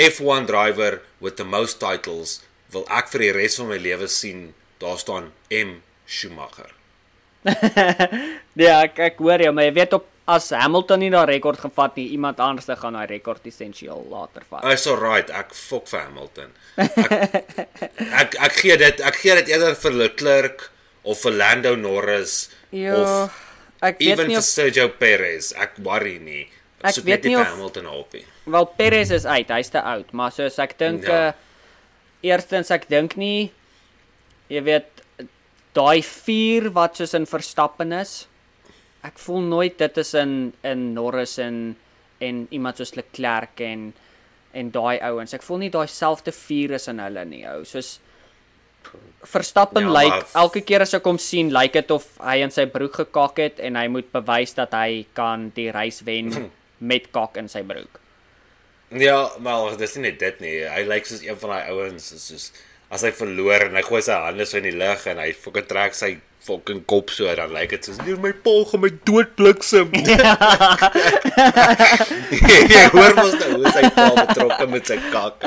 F1 0.00 0.46
driver 0.50 1.00
with 1.20 1.36
the 1.40 1.44
most 1.44 1.80
titles, 1.82 2.40
wil 2.72 2.86
ek 2.92 3.10
vir 3.12 3.26
die 3.26 3.32
res 3.36 3.58
van 3.60 3.72
my 3.72 3.80
lewe 3.80 4.08
sien 4.08 4.50
daar 4.80 5.00
staan 5.00 5.32
M 5.50 5.80
Schumacher. 6.06 6.79
Ja, 8.60 8.82
ek 8.84 8.98
ek 9.00 9.20
hoor 9.22 9.40
jou, 9.40 9.52
maar 9.56 9.64
jy 9.68 9.74
weet 9.78 9.94
op 9.96 10.06
as 10.30 10.50
Hamilton 10.54 11.00
nie 11.02 11.08
daai 11.10 11.26
rekord 11.32 11.58
gevat 11.58 11.96
nie, 11.98 12.08
iemand 12.14 12.38
anders 12.44 12.68
gaan 12.78 12.94
daai 12.94 13.06
rekord 13.10 13.46
essensieel 13.48 14.02
later 14.12 14.44
vat. 14.50 14.66
Is 14.70 14.84
alright, 14.90 15.30
ek 15.34 15.54
fok 15.56 15.88
vir 15.90 16.04
Hamilton. 16.04 16.52
Ek 16.76 16.98
ek, 18.22 18.36
ek 18.48 18.58
gee 18.60 18.76
dit 18.78 19.00
ek 19.02 19.16
gee 19.22 19.34
dit 19.40 19.50
eerder 19.54 19.74
vir 19.80 19.96
Leclerc 20.04 20.66
of 21.02 21.22
vir 21.24 21.32
Lando 21.40 21.72
Norris 21.80 22.50
Ja, 22.70 22.94
of 23.00 23.38
ek 23.82 23.98
weet 23.98 24.20
nie 24.28 24.36
vir 24.36 24.42
of 24.42 24.46
Sergio 24.46 24.88
Perez. 25.00 25.50
Ek 25.56 25.78
worry 25.82 26.18
nie. 26.22 26.44
Ek 26.84 26.94
soek 26.98 27.08
weet 27.08 27.24
nie 27.26 27.34
of- 27.40 27.48
Hamilton 27.50 27.88
op 27.90 28.12
nie. 28.14 28.26
wel 28.50 28.66
Perez 28.76 29.10
is 29.14 29.26
uit, 29.26 29.48
hy's 29.52 29.70
te 29.72 29.80
oud, 29.82 30.12
maar 30.16 30.32
soos 30.36 30.58
ek 30.62 30.76
dink 30.78 31.06
Ja. 31.08 31.30
uh 31.30 31.32
eerstens 32.20 32.68
ek 32.70 32.82
dink 32.92 33.14
nie 33.16 33.48
jy 34.52 34.60
weet 34.66 34.99
daai 35.76 36.02
4 36.02 36.70
wat 36.74 36.98
soos 36.98 37.14
in 37.14 37.26
Verstappen 37.30 37.94
is. 37.96 38.26
Ek 39.06 39.18
voel 39.22 39.46
nooit 39.48 39.78
dit 39.78 39.98
is 40.02 40.14
in 40.18 40.52
in 40.66 40.92
Norris 40.94 41.38
en 41.38 41.76
en 42.20 42.46
iemand 42.50 42.76
soos 42.76 42.94
Leclerc 42.98 43.60
en 43.64 43.92
en 44.52 44.70
daai 44.74 44.98
ouens. 45.06 45.34
Ek 45.34 45.44
voel 45.46 45.64
nie 45.64 45.72
daai 45.72 45.86
selfde 45.88 46.32
vuur 46.34 46.74
is 46.76 46.88
in 46.90 46.98
hulle 47.00 47.24
nie, 47.24 47.44
ou. 47.48 47.64
Soos 47.64 47.98
Verstappen 49.30 49.84
Ja, 49.84 49.92
lyk 49.92 50.14
like, 50.14 50.28
elke 50.40 50.62
keer 50.64 50.82
as 50.82 50.94
ek 50.96 51.04
hom 51.04 51.18
sien, 51.20 51.50
lyk 51.52 51.74
dit 51.76 51.90
of 51.92 52.06
hy 52.24 52.38
in 52.40 52.52
sy 52.54 52.64
broek 52.72 53.02
gekak 53.02 53.38
het 53.42 53.58
en 53.60 53.76
hy 53.76 53.84
moet 53.92 54.08
bewys 54.14 54.54
dat 54.56 54.72
hy 54.72 55.04
kan 55.14 55.50
die 55.56 55.68
reis 55.74 56.00
wen 56.06 56.32
met 56.90 57.10
kak 57.12 57.36
in 57.36 57.50
sy 57.52 57.60
broek. 57.66 58.00
Ja, 58.90 59.28
maar 59.38 59.76
dis 59.78 59.94
nie 59.98 60.08
net 60.08 60.18
dit 60.18 60.40
nie. 60.42 60.54
Hy 60.66 60.82
lyk 60.88 61.06
soos 61.06 61.22
een 61.22 61.38
van 61.38 61.52
daai 61.54 61.68
ouens 61.70 62.08
is 62.16 62.24
soos 62.32 62.48
as 62.90 63.02
hy 63.06 63.10
verloor 63.14 63.68
en 63.68 63.76
hy 63.78 63.82
gooi 63.86 64.02
sy 64.02 64.12
hande 64.12 64.46
so 64.46 64.58
in 64.58 64.64
die 64.66 64.74
lug 64.78 65.06
en 65.06 65.18
hy 65.22 65.30
fucking 65.32 65.66
trek 65.70 65.94
sy 65.94 66.16
fucking 66.40 66.80
kop 66.88 67.10
so 67.12 67.28
dan 67.36 67.52
lyk 67.52 67.70
dit 67.76 67.84
soos 67.84 67.98
nee 68.02 68.16
my 68.16 68.32
pa 68.32 68.50
gaan 68.70 68.80
my 68.80 68.88
dood 69.06 69.34
bliksem. 69.36 69.90
Jy 72.74 72.84
hoor 72.94 73.14
mos 73.18 73.34
nou 73.40 73.50
hoe 73.60 73.72
sy 73.74 73.84
pa 73.94 74.06
betrokke 74.16 74.66
met 74.72 74.88
sy 74.90 74.96
kak. 75.12 75.44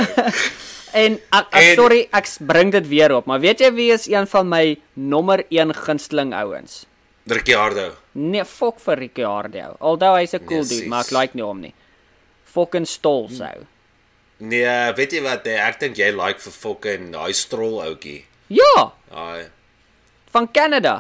En 0.94 1.16
ek, 1.34 1.48
ek 1.50 1.64
En- 1.64 1.76
sorry, 1.80 2.02
ek 2.14 2.30
bring 2.46 2.70
dit 2.76 2.88
weer 2.92 3.16
op, 3.18 3.26
maar 3.30 3.42
weet 3.42 3.64
jy 3.66 3.72
wie 3.74 3.90
is 3.96 4.06
een 4.12 4.28
van 4.30 4.50
my 4.50 4.64
nommer 4.94 5.42
1 5.50 5.74
gunsteling 5.74 6.34
ouens? 6.38 6.84
Ricciardo. 7.26 7.88
Nee, 8.20 8.44
fok 8.46 8.80
vir 8.84 9.00
Ricciardo. 9.08 9.74
Alhoewel 9.80 10.20
hy's 10.22 10.34
'n 10.36 10.46
cool 10.46 10.62
Yes, 10.62 10.70
dude, 10.70 10.88
maar 10.92 11.06
ek 11.06 11.12
like 11.12 11.34
nie 11.36 11.44
hom 11.44 11.62
nie. 11.62 11.74
Fucking 12.54 12.86
stol 12.86 13.30
sou. 13.32 13.66
Nee, 14.44 14.92
weet 14.98 15.14
jy 15.16 15.22
wat? 15.24 15.46
eh, 15.48 15.60
Ek 15.64 15.78
dink 15.80 15.98
jy 16.02 16.10
like 16.12 16.42
vir 16.44 16.52
fucking 16.56 17.12
daai 17.14 17.32
strol 17.38 17.80
ouetjie. 17.84 18.26
Ja, 18.52 18.92
Daai 19.12 19.50
van 20.34 20.48
Canada. 20.52 21.00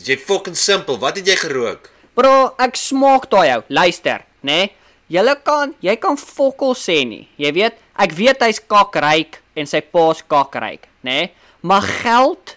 jy 0.00 0.16
fucking 0.16 0.56
simpel. 0.56 0.98
Wat 0.98 1.16
het 1.16 1.26
jy 1.28 1.36
gerook? 1.36 1.90
Bro, 2.16 2.54
ek 2.58 2.76
smaak 2.80 3.28
daai 3.30 3.56
ou. 3.56 3.62
Luister, 3.68 4.24
né? 4.42 4.56
Nee? 4.66 4.72
Julle 5.08 5.36
kan, 5.44 5.74
jy 5.84 5.94
kan 6.02 6.16
fokol 6.18 6.74
sê 6.74 7.04
nie. 7.06 7.28
Jy 7.38 7.52
weet, 7.54 7.76
ek 8.02 8.12
weet 8.18 8.40
hy's 8.42 8.58
kakryk 8.58 9.38
en 9.54 9.68
sy 9.70 9.80
pa's 9.80 10.22
kakryk, 10.26 10.88
né? 11.06 11.10
Nee? 11.28 11.32
Maar 11.62 11.82
geld 12.02 12.56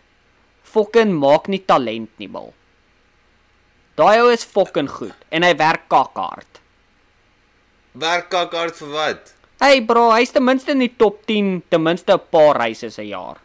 fucking 0.63 1.11
maak 1.13 1.47
nie 1.47 1.59
talent 1.65 2.09
nie, 2.17 2.27
bil. 2.27 2.53
Daai 3.99 4.21
ou 4.23 4.31
is 4.31 4.43
fucking 4.47 4.87
goed 4.89 5.15
en 5.31 5.43
hy 5.43 5.53
werk 5.59 5.85
kakhard. 5.91 6.58
Werk 7.99 8.29
kak 8.31 8.53
hard 8.55 8.77
vir 8.79 8.91
wat? 8.93 9.33
Hey 9.59 9.81
bro, 9.83 10.07
hy's 10.15 10.31
ten 10.31 10.45
minste 10.47 10.71
in 10.71 10.79
die 10.79 10.93
top 10.95 11.25
10, 11.27 11.63
ten 11.67 11.83
minste 11.83 12.15
'n 12.15 12.21
paar 12.31 12.55
reise 12.55 12.87
'n 12.87 13.07
jaar. 13.07 13.37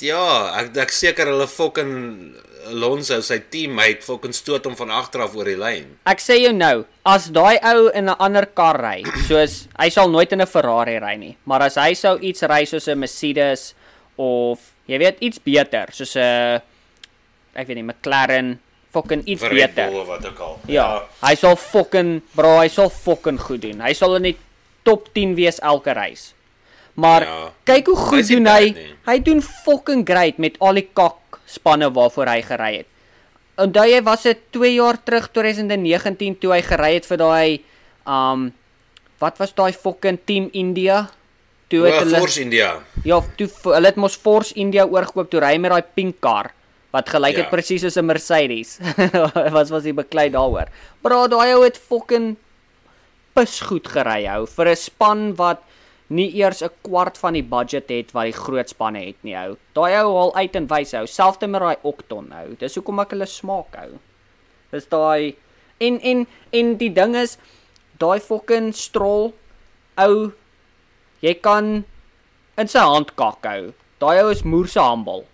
Ja, 0.00 0.54
ek 0.60 0.76
ek 0.76 0.92
seker 0.92 1.26
hulle 1.26 1.46
fucking 1.46 2.34
Alonso 2.68 3.20
sy 3.20 3.38
teammate 3.50 4.02
fucking 4.02 4.32
stoot 4.32 4.64
hom 4.66 4.76
van 4.76 4.90
agter 4.90 5.22
af 5.22 5.34
oor 5.34 5.44
die 5.44 5.56
lyn. 5.56 5.98
Ek 6.06 6.18
sê 6.20 6.38
jou 6.42 6.52
nou, 6.52 6.84
as 7.04 7.28
daai 7.30 7.58
ou 7.74 7.88
in 7.88 8.08
'n 8.08 8.16
ander 8.18 8.46
kar 8.46 8.78
ry, 8.78 9.02
soos 9.28 9.68
hy 9.78 9.88
sal 9.88 10.08
nooit 10.10 10.32
in 10.32 10.40
'n 10.40 10.46
Ferrari 10.46 10.98
ry 10.98 11.16
nie, 11.16 11.36
maar 11.44 11.62
as 11.62 11.74
hy 11.76 11.94
sou 11.94 12.18
iets 12.20 12.42
ry 12.42 12.64
soos 12.64 12.88
'n 12.88 12.98
Mercedes 12.98 13.74
of 14.16 14.60
jy 14.86 14.98
weet 14.98 15.18
iets 15.20 15.38
beter, 15.38 15.90
soos 15.92 16.16
'n 16.16 16.60
ek 17.54 17.66
weet 17.66 17.76
nie 17.76 17.82
McLaren, 17.82 18.58
fucking 18.98 19.22
iets 19.26 19.42
Red 19.46 19.74
beter. 19.74 19.90
Bull 19.92 20.00
of 20.02 20.10
wat 20.10 20.26
ook 20.26 20.40
al. 20.48 20.58
Ja, 20.66 20.88
hy 21.22 21.34
sal 21.38 21.56
fucking 21.56 22.10
bro, 22.34 22.56
hy 22.58 22.68
sal 22.72 22.90
fucking 22.90 23.38
goed 23.40 23.62
doen. 23.62 23.80
Hy 23.86 23.94
sal 23.94 24.16
in 24.18 24.22
die 24.32 24.36
top 24.86 25.08
10 25.14 25.34
wees 25.38 25.60
elke 25.62 25.94
reis. 25.94 26.32
Maar 26.98 27.22
Ja. 27.22 27.52
kyk 27.64 27.86
hoe 27.86 27.96
Hy 27.96 28.02
goed 28.10 28.24
nie 28.28 28.34
doen 28.36 28.44
bad 28.44 28.58
hy. 28.58 28.70
nie. 28.74 28.94
Hy 29.06 29.18
doen 29.22 29.42
fucking 29.42 30.04
great 30.06 30.38
met 30.38 30.56
al 30.60 30.74
die 30.74 30.88
kak 30.94 31.38
spanne 31.46 31.90
waarvoor 31.94 32.26
hy 32.26 32.40
gery 32.42 32.72
het. 32.82 32.86
Onthou 33.58 33.84
jy 33.90 34.00
was 34.02 34.22
dit 34.22 34.38
2 34.52 34.74
jaar 34.74 34.98
terug 35.04 35.28
2019 35.32 36.38
toe 36.38 36.52
hy 36.52 36.62
gery 36.62 36.94
het 36.94 37.06
vir 37.06 37.16
daai 37.18 37.60
um 38.06 38.52
wat 39.20 39.38
was 39.38 39.52
daai 39.52 39.72
fucking 39.72 40.18
team 40.26 40.48
India? 40.52 41.08
Toe 41.68 41.84
het 41.84 41.94
O, 41.94 41.98
hulle 42.04 42.18
Force 42.18 42.40
India. 42.40 42.78
Ja, 43.04 43.20
toe 43.36 43.48
hulle 43.64 43.86
het 43.86 43.96
mos 43.96 44.16
Force 44.16 44.54
India 44.54 44.86
oorgekoop 44.86 45.30
toe 45.30 45.40
ry 45.40 45.52
hy 45.54 45.58
met 45.58 45.70
daai 45.74 45.82
pink 45.94 46.20
kar 46.20 46.52
wat 46.92 47.08
gelyk 47.08 47.36
het 47.36 47.44
Ja. 47.46 47.50
presies 47.50 47.80
soos 47.82 47.96
'n 47.96 48.06
Mercedes. 48.06 48.78
was 49.56 49.70
was 49.70 49.84
hy 49.84 49.92
beklei 49.92 50.30
daaroor. 50.30 50.68
Bro, 51.02 51.28
daai 51.28 51.52
ou 51.54 51.62
het 51.64 51.76
fucking 51.76 52.36
pis 53.34 53.60
goed 53.60 53.86
gery 53.86 54.24
hou 54.26 54.46
vir 54.46 54.68
'n 54.68 54.76
span 54.76 55.34
wat 55.36 55.62
nie 56.08 56.30
eers 56.40 56.62
'n 56.62 56.70
kwart 56.82 57.18
van 57.18 57.34
die 57.34 57.42
budget 57.42 57.88
het 57.90 58.12
wat 58.12 58.24
die 58.24 58.32
groot 58.32 58.68
spanne 58.68 59.04
het 59.04 59.16
nie 59.22 59.34
hou. 59.36 59.56
Daai 59.74 60.00
ou 60.02 60.16
haal 60.16 60.34
uit 60.36 60.56
en 60.56 60.66
wys 60.66 60.92
hou, 60.92 61.06
selfs 61.06 61.40
met 61.40 61.60
daai 61.60 61.76
Octon 61.82 62.30
hou. 62.32 62.56
Dis 62.58 62.74
hoekom 62.74 63.00
ek 63.00 63.10
hulle 63.10 63.26
smaak 63.26 63.76
hou. 63.76 63.98
Dis 64.72 64.86
daai 64.86 65.36
en 65.80 66.00
en 66.00 66.26
en 66.52 66.76
die 66.76 66.90
ding 66.92 67.14
is 67.16 67.38
daai 67.98 68.18
fucking 68.20 68.72
strol 68.74 69.34
ou 69.98 70.32
jy 71.20 71.34
kan 71.34 71.84
in 72.56 72.68
sy 72.68 72.78
hand 72.80 73.14
kak 73.16 73.44
hou. 73.44 73.72
Daai 74.00 74.22
ou 74.22 74.30
is 74.30 74.42
moerse 74.42 74.80
humble. 74.80 75.24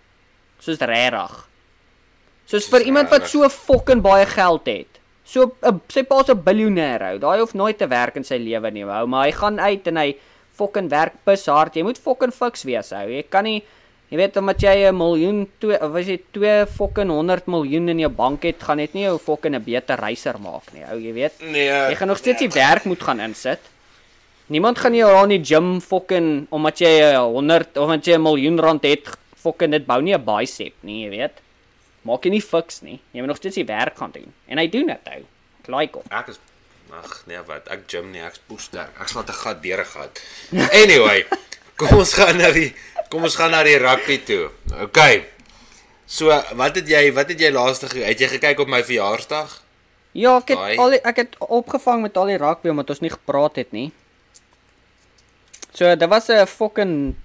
Soos 0.59 0.79
regtig. 0.79 1.47
Soos 2.45 2.67
vir 2.69 2.85
iemand 2.85 3.09
wat 3.09 3.27
so 3.27 3.47
fucking 3.49 4.01
baie 4.01 4.25
geld 4.25 4.65
het. 4.67 5.01
So 5.25 5.55
'n 5.65 5.81
sy 5.89 6.03
pa's 6.03 6.29
'n 6.29 6.43
biljoenêr 6.43 7.01
ou. 7.01 7.17
Daai 7.17 7.39
hoef 7.39 7.53
nooit 7.53 7.77
te 7.77 7.87
werk 7.87 8.15
in 8.15 8.23
sy 8.23 8.37
lewe 8.37 8.71
nie, 8.71 8.85
ou, 8.85 9.07
maar 9.07 9.25
hy 9.25 9.31
gaan 9.31 9.59
uit 9.59 9.87
en 9.87 9.97
hy 9.97 10.15
fucking 10.53 10.89
werk 10.89 11.13
pis 11.25 11.45
hard. 11.45 11.75
Jy 11.75 11.83
moet 11.83 11.97
fucking 11.97 12.31
fiks 12.31 12.63
wees, 12.63 12.91
ou. 12.91 13.09
Jy 13.09 13.23
kan 13.29 13.43
nie 13.43 13.63
jy 14.11 14.17
weet 14.17 14.37
omdat 14.37 14.61
jy 14.61 14.87
'n 14.87 14.95
miljoen 14.95 15.47
twee 15.59 15.81
of 15.81 15.95
as 15.95 16.05
jy 16.05 16.19
2 16.31 16.65
fucking 16.67 17.09
100 17.09 17.47
miljoen 17.47 17.89
in 17.89 17.99
jou 17.99 18.09
bank 18.09 18.43
het, 18.43 18.61
gaan 18.61 18.77
dit 18.77 18.93
nie 18.93 19.03
jou 19.03 19.17
fucking 19.17 19.55
'n 19.55 19.63
beter 19.63 19.97
reiser 19.97 20.37
maak 20.39 20.73
nie, 20.73 20.83
ou, 20.91 20.99
jy 20.99 21.13
weet. 21.13 21.33
Nee. 21.41 21.89
Jy 21.89 21.95
gaan 21.95 22.07
nog 22.07 22.17
steeds 22.17 22.39
die 22.39 22.49
werk 22.49 22.85
moet 22.85 23.01
gaan 23.01 23.19
insit. 23.19 23.59
Niemand 24.47 24.77
gaan 24.77 24.93
jou 24.93 25.09
daar 25.11 25.23
in 25.23 25.41
die 25.41 25.43
gym 25.43 25.81
fucking 25.81 26.47
omdat 26.51 26.77
jy 26.79 27.01
'n 27.01 27.17
100 27.17 27.77
of 27.77 27.83
omdat 27.83 28.05
jy 28.05 28.13
'n 28.13 28.21
miljoen 28.21 28.59
rand 28.59 28.83
het, 28.83 29.17
fucking 29.45 29.71
dit 29.77 29.85
bou 29.85 30.01
nie 30.01 30.13
'n 30.17 30.25
bicep 30.25 30.73
nie, 30.81 31.03
jy 31.05 31.09
weet. 31.13 31.41
Maak 32.05 32.25
jy 32.25 32.31
nie 32.35 32.41
fiks 32.41 32.81
nie. 32.81 32.99
Jy 33.13 33.19
moet 33.21 33.27
nog 33.33 33.37
steeds 33.37 33.55
die 33.55 33.65
werk 33.65 33.97
gaan 33.97 34.11
doen. 34.13 34.33
En 34.47 34.57
hy 34.61 34.67
doen 34.69 34.87
dit 34.87 35.07
ou. 35.15 35.21
Ek 35.61 35.67
like 35.73 35.93
hom. 35.97 36.03
Ek 36.11 36.27
is 36.33 36.39
ag 36.95 37.23
nee 37.27 37.41
wat, 37.47 37.67
ek 37.73 37.87
gym 37.89 38.11
nie, 38.13 38.21
ek's 38.21 38.39
poester. 38.47 38.87
Ek 39.01 39.07
slaat 39.09 39.29
'n 39.29 39.33
gat 39.33 39.61
deur 39.63 39.79
'n 39.81 39.85
gat. 39.85 40.21
Anyway, 40.83 41.25
kom 41.77 41.97
ons 41.97 42.13
gaan 42.13 42.37
na 42.37 42.51
die 42.51 42.73
kom 43.09 43.23
ons 43.23 43.35
gaan 43.35 43.51
na 43.51 43.63
die 43.63 43.77
rugby 43.77 44.17
toe. 44.25 44.49
Okay. 44.81 45.25
So, 46.05 46.29
wat 46.55 46.75
het 46.75 46.87
jy 46.87 47.11
wat 47.13 47.29
het 47.29 47.39
jy 47.39 47.51
laaste 47.51 47.87
het 47.89 48.19
jy 48.19 48.27
gekyk 48.27 48.59
op 48.59 48.67
my 48.69 48.83
verjaarsdag? 48.83 49.61
Ja, 50.13 50.37
ek 50.37 50.47
het 50.53 50.57
Daai- 50.57 50.77
al 50.77 50.89
die, 50.89 51.01
ek 51.03 51.15
het 51.17 51.35
opgevang 51.39 52.01
met 52.01 52.17
al 52.17 52.25
die 52.27 52.37
rugby 52.37 52.69
omdat 52.69 52.89
ons 52.89 53.01
nie 53.01 53.09
gepraat 53.09 53.55
het 53.55 53.71
nie. 53.73 53.91
So, 55.73 55.95
dit 55.95 56.09
was 56.09 56.29
'n 56.29 56.45
fucking 56.47 57.15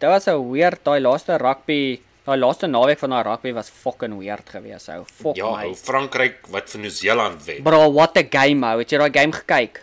dit 0.00 0.08
was 0.08 0.26
'n 0.28 0.50
weird 0.52 0.78
daai 0.84 1.00
laaste 1.00 1.36
rugby, 1.38 2.00
daai 2.26 2.36
laaste 2.38 2.66
naweek 2.66 2.98
van 2.98 3.10
daai 3.10 3.22
rugby 3.24 3.52
was 3.52 3.68
fucking 3.70 4.18
weird 4.18 4.48
geweest 4.48 4.88
ou. 4.88 5.04
Fuck 5.04 5.36
Ja, 5.36 5.50
my. 5.56 5.64
ou 5.66 5.74
Frankryk 5.74 6.46
wat 6.48 6.68
vir 6.70 6.80
Nieu-Seeland 6.80 7.44
wen. 7.44 7.62
Bro, 7.62 7.92
what 7.92 8.16
a 8.16 8.22
game 8.30 8.66
ou. 8.66 8.78
Het 8.78 8.90
jy 8.92 8.98
daai 8.98 9.10
game 9.20 9.32
gekyk? 9.32 9.82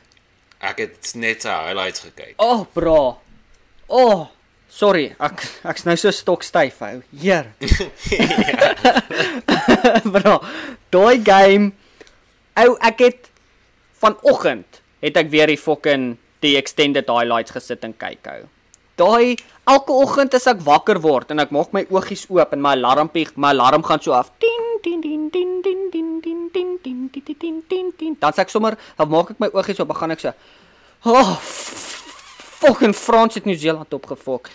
Ek 0.62 0.78
het 0.80 1.12
net 1.16 1.42
sy 1.42 1.50
highlights 1.50 2.00
gekyk. 2.00 2.34
Oh, 2.38 2.66
bro. 2.74 3.18
Oh, 3.88 4.28
sorry. 4.70 5.16
Ek 5.20 5.44
ek's 5.66 5.84
nou 5.86 5.96
so 5.96 6.10
stokstyf 6.12 6.82
ou. 6.82 7.02
Heer. 7.20 7.46
bro, 10.14 10.40
daai 10.94 11.20
game 11.24 11.72
ou 12.58 12.78
ek 12.82 13.00
het 13.00 13.30
vanoggend 14.02 14.82
het 15.04 15.18
ek 15.18 15.30
weer 15.34 15.48
die 15.52 15.58
fucking 15.60 16.16
die 16.42 16.56
extended 16.60 17.08
highlights 17.10 17.52
gesit 17.56 17.84
en 17.84 17.94
kyk 17.98 18.28
ou. 18.32 18.46
Daai 19.00 19.36
elke 19.68 19.94
oggend 19.94 20.36
as 20.38 20.48
ek 20.48 20.62
wakker 20.66 21.00
word 21.04 21.32
en 21.34 21.44
ek 21.44 21.52
maak 21.56 21.74
my 21.76 21.86
oogies 21.92 22.26
oop 22.30 22.54
en 22.56 22.62
my 22.64 22.76
alarmpie, 22.78 23.28
my 23.36 23.52
alarm 23.56 23.84
gaan 23.84 24.02
so 24.02 24.16
af. 24.16 24.32
Ding 24.40 24.68
ding 24.84 25.02
ding 25.02 25.30
ding 25.34 25.62
ding 25.64 25.90
ding 25.92 26.20
ding 26.22 26.50
ding 26.54 26.78
ding 26.84 27.10
ding 27.12 27.40
ding 27.40 27.64
ding 27.70 27.92
ding. 27.98 28.16
Dan 28.20 28.36
sê 28.36 28.46
ek 28.46 28.54
sommer, 28.54 28.78
dan 28.98 29.12
maak 29.12 29.36
ek 29.36 29.42
my 29.44 29.52
oogies 29.54 29.82
oop, 29.82 29.92
dan 29.92 30.02
gaan 30.02 30.16
ek 30.16 30.24
so. 30.24 30.36
Oh, 31.06 31.36
fucking 32.66 32.96
Frans 32.98 33.36
het 33.38 33.46
Nieu-Seeland 33.46 33.94
opgefok. 33.94 34.50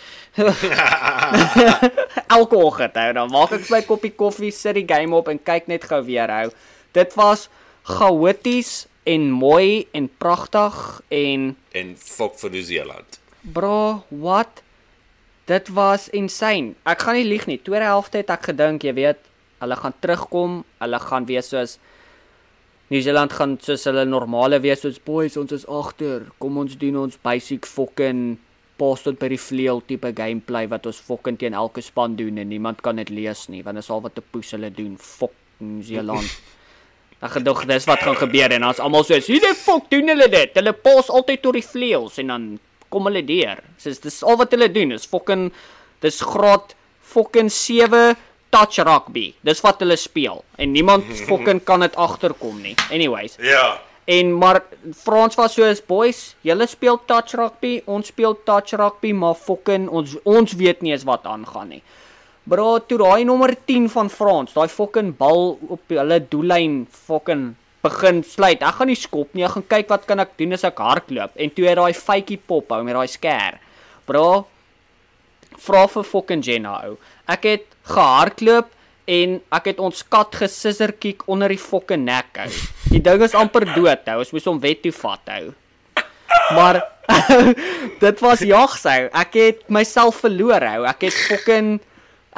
elke 2.36 2.57
oggend 2.57 2.95
hou 2.97 3.12
dan 3.12 3.32
maak 3.32 3.55
ek 3.59 3.70
my 3.70 3.82
koppie 3.86 4.14
koffie, 4.14 4.53
sit 4.55 4.78
die 4.78 4.86
game 4.88 5.14
op 5.16 5.28
en 5.30 5.38
kyk 5.38 5.68
net 5.70 5.86
gou 5.91 6.01
weer 6.07 6.30
hou. 6.32 6.49
Dit 6.97 7.14
was 7.18 7.49
chaoties 7.86 8.86
en 9.07 9.30
mooi 9.30 9.86
en 9.97 10.11
pragtig 10.20 10.76
en 11.09 11.57
En 11.74 11.95
fok 11.97 12.38
vir 12.41 12.57
Nieu-Seeland. 12.57 13.20
Bro, 13.43 14.05
what? 14.09 14.62
Dit 15.51 15.68
was 15.74 16.09
insane. 16.14 16.74
Ek 16.86 17.03
gaan 17.03 17.18
nie 17.18 17.26
lieg 17.26 17.47
nie. 17.47 17.59
Tweede 17.59 17.88
helfte 17.91 18.20
het 18.22 18.30
ek 18.30 18.51
gedink, 18.53 18.84
jy 18.86 18.95
weet, 18.95 19.24
hulle 19.61 19.76
gaan 19.76 19.97
terugkom, 20.01 20.61
hulle 20.80 21.01
gaan 21.03 21.26
wees 21.28 21.51
soos 21.53 21.78
Nieu-Seeland 22.91 23.30
gaan 23.30 23.53
soos 23.62 23.84
hulle 23.86 24.03
normale 24.03 24.59
wees 24.59 24.80
soos 24.82 24.97
boys, 25.07 25.36
ons 25.38 25.53
is 25.55 25.66
agter. 25.70 26.24
Kom 26.43 26.57
ons 26.59 26.72
doen 26.78 26.97
ons 27.05 27.18
basic 27.22 27.68
fucking 27.70 28.32
pas 28.80 29.05
tot 29.05 29.18
by 29.20 29.28
die 29.30 29.38
vleuel 29.38 29.82
tipe 29.86 30.11
gameplay 30.16 30.66
wat 30.72 30.88
ons 30.91 30.99
fucking 31.07 31.38
teen 31.38 31.55
elke 31.55 31.84
span 31.86 32.16
doen 32.18 32.41
en 32.43 32.49
niemand 32.51 32.80
kan 32.82 32.99
dit 32.99 33.12
lees 33.14 33.45
nie, 33.53 33.61
want 33.62 33.78
dit 33.78 33.86
is 33.86 33.93
al 33.95 34.03
wat 34.03 34.18
'n 34.18 34.26
poes 34.32 34.51
hulle 34.57 34.72
doen. 34.74 34.97
Fok 34.99 35.30
Nieu-Seeland. 35.61 36.26
Ek 37.24 37.36
gedog 37.36 37.62
dis 37.68 37.86
wat 37.86 38.03
gaan 38.03 38.16
gebeur 38.16 38.51
en 38.57 38.66
dan's 38.66 38.80
almal 38.80 39.05
soos, 39.05 39.26
"Hoe 39.28 39.38
die 39.38 39.55
fok 39.55 39.86
doen 39.91 40.09
hulle 40.09 40.28
dit? 40.28 40.51
Hulle 40.55 40.72
pas 40.72 41.11
altyd 41.11 41.43
tot 41.43 41.55
die 41.55 41.62
vleuels 41.62 42.18
en 42.18 42.26
dan 42.26 42.59
kom 42.91 43.09
hulle 43.09 43.24
deur." 43.26 43.62
Soos 43.80 44.03
dis 44.03 44.22
al 44.22 44.36
wat 44.41 44.53
hulle 44.57 44.68
doen 44.72 44.93
is 44.93 45.07
fucking 45.09 45.51
dis 46.05 46.20
graad 46.20 46.74
fucking 47.01 47.51
7 47.51 48.16
touch 48.51 48.78
rugby. 48.82 49.30
Dis 49.47 49.62
wat 49.64 49.80
hulle 49.82 49.97
speel 49.97 50.45
en 50.59 50.72
niemand 50.74 51.07
fucking 51.28 51.62
kan 51.64 51.80
dit 51.86 51.97
agterkom 51.97 52.61
nie. 52.62 52.76
Anyways, 52.91 53.38
Ja. 53.41 53.78
En 54.11 54.32
maar 54.34 54.62
Frans 54.97 55.36
was 55.38 55.55
soos 55.55 55.78
boys, 55.86 56.34
julle 56.43 56.66
speel 56.66 56.99
touch 57.07 57.36
rugby, 57.38 57.76
ons 57.86 58.09
speel 58.11 58.34
touch 58.45 58.72
rugby, 58.74 59.12
maar 59.14 59.36
fucking 59.38 59.86
ons 59.88 60.16
ons 60.24 60.55
weet 60.59 60.82
nie 60.82 60.91
eens 60.91 61.05
wat 61.07 61.28
aangaan 61.30 61.68
nie. 61.76 61.82
Bro, 62.51 62.80
toe 62.88 62.99
daai 62.99 63.24
nommer 63.28 63.53
10 63.68 63.86
van 63.93 64.11
Frans, 64.11 64.55
daai 64.57 64.66
fucking 64.72 65.12
bal 65.20 65.53
op 65.68 65.95
hulle 65.95 66.18
doellyn 66.32 66.80
fucking 66.91 67.53
begin 67.85 68.22
sluit. 68.26 68.62
Ek 68.62 68.81
gaan 68.81 68.91
nie 68.91 68.99
skop 68.99 69.35
nie, 69.35 69.45
ek 69.47 69.57
gaan 69.57 69.68
kyk 69.74 69.93
wat 69.93 70.07
kan 70.09 70.22
ek 70.22 70.37
doen 70.41 70.57
as 70.57 70.66
ek 70.68 70.81
hardloop. 70.83 71.37
En 71.37 71.53
toe 71.55 71.68
het 71.68 71.78
daai 71.81 71.97
fytjie 71.97 72.41
pop 72.51 72.72
hou 72.74 72.83
met 72.87 72.97
daai 72.97 73.11
scare. 73.11 73.61
Bro, 74.09 74.26
vra 75.61 75.87
vir 75.93 76.07
fucking 76.07 76.45
Jenna 76.45 76.76
ou. 76.89 76.99
Ek 77.31 77.49
het 77.49 77.66
gehardloop 77.89 78.70
en 79.11 79.39
ek 79.57 79.72
het 79.72 79.81
ons 79.83 80.03
kat 80.12 80.37
gesisser 80.43 80.93
kick 81.03 81.24
onder 81.31 81.51
die 81.53 81.61
fucking 81.61 82.05
nek 82.07 82.43
hou. 82.43 82.51
Die 82.91 83.03
ding 83.05 83.24
is 83.24 83.37
amper 83.39 83.66
dood 83.72 84.09
hou. 84.09 84.20
Ons 84.22 84.33
moes 84.35 84.49
hom 84.49 84.61
wet 84.62 84.83
toe 84.85 84.95
vat 84.95 85.33
hou. 85.35 85.45
Maar 86.57 86.83
dit 88.05 88.20
was 88.22 88.43
jagsou. 88.47 89.09
Ek 89.22 89.39
het 89.39 89.64
myself 89.72 90.20
verloor 90.24 90.66
hou. 90.66 90.85
Ek 90.91 91.09
het 91.09 91.16
fucking 91.31 91.78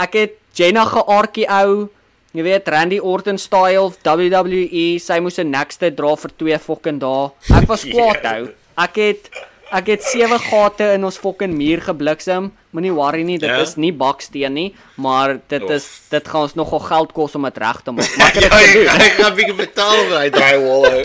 ek 0.01 0.17
het 0.17 0.39
Jenna 0.57 0.85
geaartjie 0.89 1.49
ou. 1.49 1.89
Jy 2.33 2.43
weet 2.47 2.69
Randy 2.73 2.97
Orton 2.99 3.37
style 3.39 3.91
WWE, 4.05 4.99
sy 4.99 5.19
moes 5.21 5.39
'n 5.39 5.51
nekste 5.53 5.91
dra 5.95 6.15
vir 6.17 6.31
2 6.39 6.59
fucking 6.59 6.99
dae. 7.01 7.31
Ek 7.61 7.69
was 7.69 7.85
kwaad 7.93 8.23
hou. 8.25 8.49
Ek 8.79 8.95
het 8.97 9.29
ek 9.73 9.87
het 9.89 10.03
sewe 10.05 10.39
gate 10.39 10.85
in 10.95 11.05
ons 11.05 11.17
fucking 11.17 11.53
muur 11.57 11.81
gebliksem. 11.81 12.53
Moenie 12.73 12.93
worry 12.93 13.23
nie, 13.23 13.39
dit 13.39 13.49
Ja? 13.49 13.61
is 13.61 13.77
nie 13.77 13.93
baksteen 13.93 14.53
nie, 14.55 14.75
maar 14.97 15.39
dit 15.49 15.63
Oef. 15.63 15.71
is 15.71 16.01
dit 16.11 16.29
gaan 16.29 16.43
ons 16.43 16.55
nogal 16.57 16.79
geld 16.81 17.13
kos 17.13 17.35
om 17.37 17.43
dit 17.45 17.57
reg 17.59 17.83
te 17.85 17.91
maak. 17.93 18.09
Maar 18.19 18.29
ek 18.29 18.35
Ja, 18.35 18.41
ek 18.49 18.53
gedoen. 18.69 18.87
ek 19.01 19.13
gaan 19.21 19.35
bietjie 19.37 19.55
betaal 19.57 20.05
vir 20.09 20.19
hy 20.19 20.31
drywall. 20.31 20.87
ou. 20.89 21.03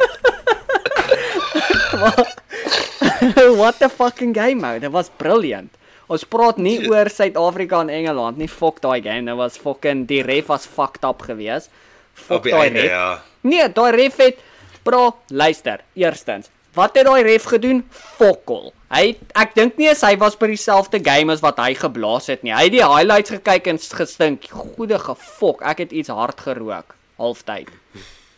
What 3.58 3.80
the 3.80 3.90
fucking 3.90 4.34
game 4.34 4.64
ou. 4.64 4.80
Dit 4.80 4.92
was 4.92 5.10
brilliant. 5.18 5.70
Ons 6.08 6.24
praat 6.24 6.58
nie 6.58 6.78
oor 6.88 7.10
Suid-Afrika 7.12 7.82
en 7.84 7.90
Engeland 7.92 8.38
nie. 8.40 8.48
Fuck 8.48 8.80
daai 8.82 9.02
game. 9.04 9.26
Dit 9.28 9.36
was 9.36 9.58
fucking 9.60 10.06
die 10.08 10.22
ref 10.24 10.48
was 10.48 10.66
fucked 10.66 11.04
up 11.04 11.22
geweest. 11.28 11.70
Fuck 12.14 12.44
die 12.48 12.52
daai 12.56 12.70
ref. 12.70 12.90
ja. 12.90 13.22
Nee, 13.44 13.68
daai 13.74 13.92
ref 13.96 14.16
het 14.18 14.40
bro, 14.88 15.16
luister. 15.36 15.82
Eerstens, 16.00 16.48
wat 16.78 16.96
het 16.96 17.06
daai 17.10 17.24
ref 17.28 17.44
gedoen? 17.52 17.84
Fokol. 17.92 18.72
Hy 18.88 19.18
ek 19.36 19.52
dink 19.58 19.76
nie 19.76 19.90
hy 19.92 20.14
was 20.22 20.38
by 20.40 20.48
dieselfde 20.48 21.02
game 21.04 21.34
as 21.34 21.42
wat 21.44 21.58
hy 21.60 21.74
geblaas 21.76 22.30
het 22.32 22.44
nie. 22.44 22.54
Hy 22.56 22.70
het 22.70 22.76
die 22.78 22.86
highlights 22.86 23.34
gekyk 23.36 23.68
en 23.68 23.78
gestink. 24.00 24.48
Goeie 24.48 25.00
gefok. 25.00 25.62
Ek 25.68 25.84
het 25.84 25.92
iets 25.92 26.08
hard 26.10 26.40
gerook 26.40 26.96
halftyd. 27.20 27.68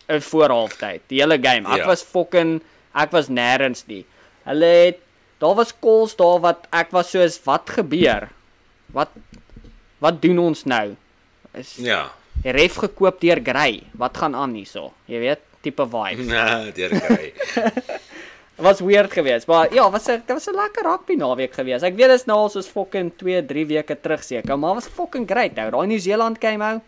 In 0.09 0.21
voor 0.25 0.49
halftyd. 0.49 1.01
Die 1.11 1.21
hele 1.21 1.37
game. 1.37 1.69
Ek 1.69 1.83
Ja. 1.83 1.85
was 1.85 2.01
fucking 2.01 2.61
ek 2.95 3.11
was 3.11 3.29
nêrens 3.29 3.85
nie. 3.85 4.05
Hulle 4.45 4.65
het 4.65 4.97
daar 5.39 5.55
was 5.55 5.73
calls 5.81 6.15
daar 6.19 6.39
wat 6.43 6.67
ek 6.75 6.91
was 6.91 7.09
soos 7.11 7.39
wat 7.45 7.69
gebeur? 7.69 8.29
Wat 8.93 9.09
wat 9.99 10.21
doen 10.21 10.39
ons 10.39 10.63
nou? 10.65 10.95
Is 11.53 11.75
Ja. 11.75 12.11
ref 12.43 12.75
gekoop 12.79 13.19
deur 13.19 13.39
Grey. 13.43 13.83
Wat 13.91 14.17
gaan 14.17 14.35
aan 14.35 14.53
hierso? 14.53 14.93
Jy 15.05 15.19
weet, 15.19 15.39
tipe 15.61 15.83
vibe. 15.87 16.23
Nee, 16.31 16.71
deur 16.71 16.89
kry. 16.89 17.33
was 18.59 18.79
weird 18.83 19.11
geweest, 19.11 19.47
maar 19.47 19.73
ja, 19.73 19.89
was 19.91 20.07
'n 20.07 20.21
dit 20.25 20.35
was 20.35 20.47
'n 20.47 20.55
lekker 20.55 20.83
rugby 20.83 21.15
naweek 21.15 21.53
geweest. 21.53 21.83
Ek 21.83 21.95
weet 21.95 22.07
dit 22.07 22.19
is 22.19 22.25
nou 22.25 22.37
al 22.39 22.49
soos 22.49 22.67
fucking 22.67 23.11
2, 23.17 23.45
3 23.45 23.65
weke 23.65 23.95
terug 24.01 24.23
seker, 24.23 24.59
maar 24.59 24.75
was 24.75 24.87
fucking 24.87 25.27
great 25.29 25.57
ou. 25.57 25.69
Daai 25.71 25.87
New 25.87 25.99
Zealand 25.99 26.37
game 26.39 26.63
ou. 26.63 26.81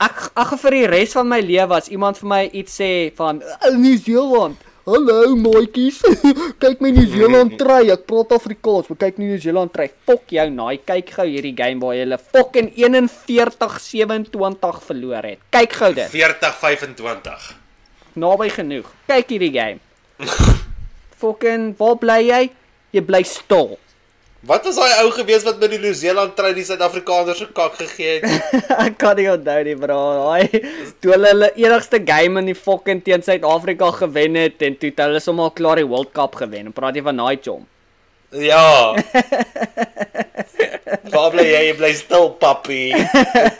Ek 0.00 0.30
ek 0.36 0.58
vir 0.58 0.70
die 0.70 0.86
res 0.86 1.12
van 1.12 1.28
my 1.28 1.40
lewe 1.40 1.74
as 1.74 1.88
iemand 1.88 2.18
vir 2.18 2.28
my 2.28 2.48
iets 2.52 2.80
sê 2.80 3.12
van 3.16 3.42
"Oh, 3.42 3.76
New 3.76 3.96
Zealand. 3.98 4.56
Hallo 4.88 5.36
maatjies. 5.36 6.00
kyk 6.62 6.80
my 6.80 6.88
New 6.96 7.04
Zealand 7.12 7.56
try. 7.60 7.90
Ek 7.92 8.06
praat 8.08 8.30
Afrikaans, 8.32 8.86
maar 8.88 8.96
kyk 9.02 9.18
nie 9.20 9.34
New 9.34 9.40
Zealand 9.42 9.74
try. 9.74 9.84
Fok 10.08 10.32
jou 10.32 10.46
naai. 10.48 10.78
Kyk 10.80 11.12
gou 11.18 11.26
hierdie 11.28 11.52
game 11.58 11.76
waar 11.82 11.92
jy 11.92 12.06
hulle 12.06 12.16
fucking 12.16 12.70
41-27 12.78 14.78
verloor 14.86 15.28
het. 15.28 15.42
Kyk 15.52 15.76
gou 15.82 15.90
dit. 15.98 16.08
40-25. 16.14 17.50
Naby 18.24 18.48
genoeg. 18.54 18.88
Kyk 19.10 19.36
hierdie 19.36 19.52
game. 19.52 19.84
Fucking, 21.20 21.76
waar 21.76 22.00
bly 22.00 22.22
jy? 22.24 22.40
Jy 22.96 23.04
bly 23.04 23.20
stil. 23.28 23.76
Wat 24.48 24.64
was 24.64 24.78
daai 24.80 25.02
ou 25.02 25.10
gewees 25.12 25.42
wat 25.44 25.58
met 25.60 25.74
die 25.74 25.78
Nieu-Seeland 25.82 26.32
try 26.38 26.54
die 26.56 26.62
Suid-Afrikaners 26.64 27.42
so 27.42 27.50
kak 27.52 27.74
gegee 27.76 28.14
het? 28.22 28.54
Ek 28.86 28.94
kan 29.00 29.18
nie 29.20 29.26
onthou 29.28 29.58
nie, 29.66 29.74
bro. 29.76 29.98
Daai 30.22 30.62
toe 31.02 31.12
hulle 31.12 31.32
hulle 31.34 31.50
enigste 31.60 32.00
game 32.08 32.40
in 32.40 32.48
die 32.48 32.56
fucking 32.56 33.02
teen 33.04 33.24
Suid-Afrika 33.26 33.90
gewen 33.98 34.38
het 34.40 34.64
en 34.64 34.78
toe 34.80 34.88
het 34.94 35.02
hulle 35.04 35.20
sommer 35.20 35.52
klaar 35.58 35.82
die 35.82 35.88
World 35.90 36.14
Cup 36.16 36.40
gewen. 36.40 36.70
En 36.70 36.76
praat 36.76 36.96
jy 36.96 37.04
van 37.04 37.20
daai 37.20 37.36
chom? 37.44 37.66
Ja. 38.32 38.96
Waar 41.12 41.30
bly 41.36 41.44
jy? 41.44 41.62
Jy 41.68 41.76
bly 41.82 41.92
stil, 42.00 42.30
papi. 42.40 42.82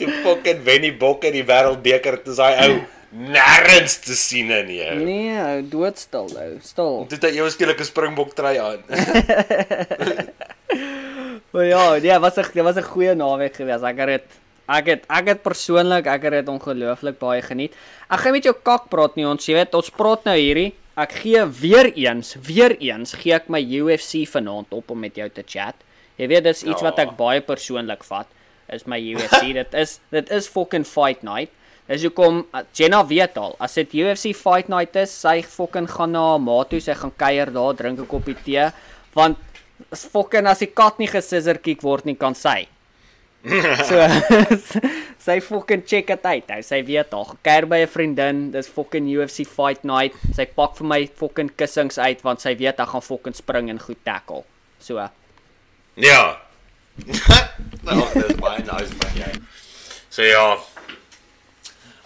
Toe 0.00 0.08
fucking 0.24 0.64
wen 0.64 0.88
die 0.88 0.94
bokke 0.96 1.32
die 1.36 1.44
wêreldbeker, 1.48 2.22
dis 2.24 2.40
daai 2.40 2.64
ou 2.64 2.80
nêrens 3.12 4.00
te 4.04 4.16
sien 4.16 4.50
in 4.52 4.66
nie. 4.68 4.82
ou. 4.88 4.98
Nee, 5.04 5.36
ou, 5.36 5.62
doodstil 5.72 6.28
ou. 6.32 6.50
Stil. 6.64 6.98
Toe 7.12 7.20
het 7.28 7.52
skielik 7.52 7.80
'n 7.80 7.88
springbok 7.92 8.32
try 8.36 8.56
aan. 8.56 8.84
Maar 11.52 11.64
ja, 11.64 11.96
nee, 11.98 12.18
was 12.18 12.36
'n 12.36 12.44
dit 12.52 12.62
was 12.64 12.76
'n 12.76 12.82
goeie 12.82 13.14
naweek 13.14 13.54
geweest. 13.56 13.82
Ek 13.84 13.96
het 13.98 14.06
dit 14.08 14.24
ek 14.68 14.86
het 14.86 15.02
ek 15.08 15.26
het 15.28 15.42
persoonlik 15.42 16.06
ek 16.06 16.22
het 16.22 16.32
dit 16.32 16.48
ongelooflik 16.48 17.18
baie 17.18 17.42
geniet. 17.42 17.72
Ek 18.10 18.20
gaan 18.20 18.32
met 18.32 18.44
jou 18.44 18.54
kak 18.62 18.88
praat 18.88 19.16
nie 19.16 19.24
ons, 19.26 19.46
jy 19.46 19.54
weet, 19.54 19.74
ons 19.74 19.90
praat 19.90 20.24
nou 20.24 20.36
hierdie. 20.36 20.74
Ek 20.96 21.12
gee 21.12 21.44
weer 21.46 21.92
eens, 21.96 22.36
weer 22.42 22.76
eens 22.80 23.12
gee 23.14 23.32
ek 23.34 23.48
my 23.48 23.60
UFC 23.62 24.26
vanaand 24.28 24.66
op 24.72 24.90
om 24.90 24.98
met 24.98 25.14
jou 25.16 25.28
te 25.28 25.42
chat. 25.46 25.74
Jy 26.18 26.26
weet 26.28 26.44
dis 26.44 26.62
iets 26.64 26.82
wat 26.82 26.98
ek 26.98 27.08
Ja. 27.08 27.14
baie 27.14 27.40
persoonlik 27.40 28.04
vat. 28.04 28.26
Is 28.68 28.84
my 28.86 28.98
UFC. 28.98 29.52
dit 29.62 29.74
is 29.74 30.00
dit 30.10 30.30
is 30.30 30.48
fucking 30.48 30.84
fight 30.86 31.22
night. 31.22 31.50
Dis 31.86 32.02
hoekom 32.02 32.44
uh, 32.54 32.60
Jenna 32.74 33.06
weet 33.06 33.38
al, 33.38 33.56
as 33.58 33.74
dit 33.74 33.92
UFC 33.94 34.34
fight 34.36 34.68
night 34.68 34.94
is, 34.96 35.10
sy 35.20 35.42
fucking 35.42 35.88
gaan 35.88 36.10
na 36.12 36.20
haar 36.30 36.40
ma 36.40 36.64
toe, 36.64 36.80
sy 36.80 36.92
gaan 36.94 37.12
kuier 37.16 37.50
daar, 37.52 37.74
drink 37.74 37.98
'n 38.00 38.06
koppie 38.06 38.36
tee, 38.44 38.70
want 39.14 39.38
as 39.92 40.04
fucking 40.06 40.46
as 40.46 40.58
die 40.64 40.70
kat 40.72 40.98
nie 40.98 41.08
gesisser 41.10 41.58
kick 41.62 41.82
word 41.82 42.04
nie 42.06 42.16
kan 42.16 42.34
sy. 42.34 42.66
So 43.88 44.00
sy 45.26 45.38
fucking 45.40 45.84
check 45.86 46.08
dit 46.10 46.24
uit. 46.26 46.48
Hy 46.50 46.60
sy 46.66 46.80
weet 46.82 47.12
al, 47.14 47.36
kuier 47.46 47.66
by 47.70 47.78
'n 47.84 47.90
vriendin, 47.92 48.40
dis 48.52 48.68
fucking 48.68 49.06
UFC 49.08 49.46
fight 49.46 49.84
night. 49.86 50.14
Sy 50.34 50.44
pak 50.46 50.74
vir 50.76 50.86
my 50.90 51.00
fucking 51.06 51.50
kussings 51.56 51.98
uit 51.98 52.22
want 52.26 52.42
sy 52.42 52.54
weet 52.58 52.80
ek 52.82 52.88
gaan 52.90 53.04
fucking 53.04 53.34
spring 53.38 53.70
en 53.70 53.78
goed 53.78 54.02
tackle. 54.04 54.44
So, 54.80 55.08
Ja. 55.96 56.40
nou, 57.86 58.02
dis 58.14 58.34
baie 58.42 58.58
nice 58.66 58.94
van 58.98 59.14
jou. 59.14 59.32
So 60.10 60.22
ja. 60.22 60.58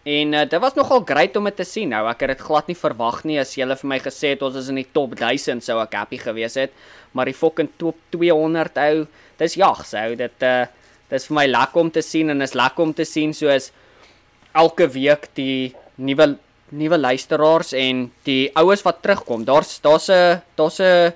En 0.06 0.34
uh, 0.36 0.44
dit 0.46 0.60
was 0.62 0.76
nogal 0.76 1.00
great 1.08 1.36
om 1.36 1.48
dit 1.48 1.56
te 1.56 1.64
sien. 1.66 1.90
Nou, 1.90 2.04
ek 2.06 2.20
het 2.22 2.36
dit 2.36 2.42
glad 2.46 2.68
nie 2.70 2.76
verwag 2.78 3.22
nie 3.26 3.40
as 3.42 3.56
jy 3.56 3.64
hulle 3.64 3.78
vir 3.80 3.90
my 3.90 3.98
gesê 4.04 4.34
het 4.36 4.44
ons 4.46 4.58
is 4.60 4.68
in 4.70 4.78
die 4.78 4.86
top 4.94 5.16
1000 5.18 5.64
sou 5.66 5.80
ek 5.82 5.96
happy 5.98 6.20
gewees 6.22 6.58
het. 6.60 6.76
Maar 7.16 7.32
die 7.32 7.34
fucking 7.34 7.72
top 7.80 7.98
200 8.14 8.78
ou, 8.84 9.06
dis 9.40 9.56
jag, 9.58 9.82
sou 9.88 10.10
dit 10.18 10.46
uh 10.46 10.66
dis 11.06 11.28
vir 11.28 11.36
my 11.38 11.44
lekker 11.46 11.84
om 11.84 11.90
te 11.94 12.02
sien 12.02 12.30
en 12.32 12.42
is 12.42 12.56
lekker 12.58 12.82
om 12.82 12.92
te 12.94 13.04
sien 13.06 13.30
soos 13.34 13.68
elke 14.58 14.88
week 14.90 15.28
die 15.38 15.70
nuwe 16.02 16.32
nuwe 16.68 16.98
luisteraars 16.98 17.72
en 17.72 18.12
die 18.22 18.50
oues 18.54 18.82
wat 18.82 19.02
terugkom. 19.02 19.44
Daar's 19.44 19.80
daar's 19.80 20.08
'n 20.08 20.42
daar's 20.54 20.80
'n 20.80 21.12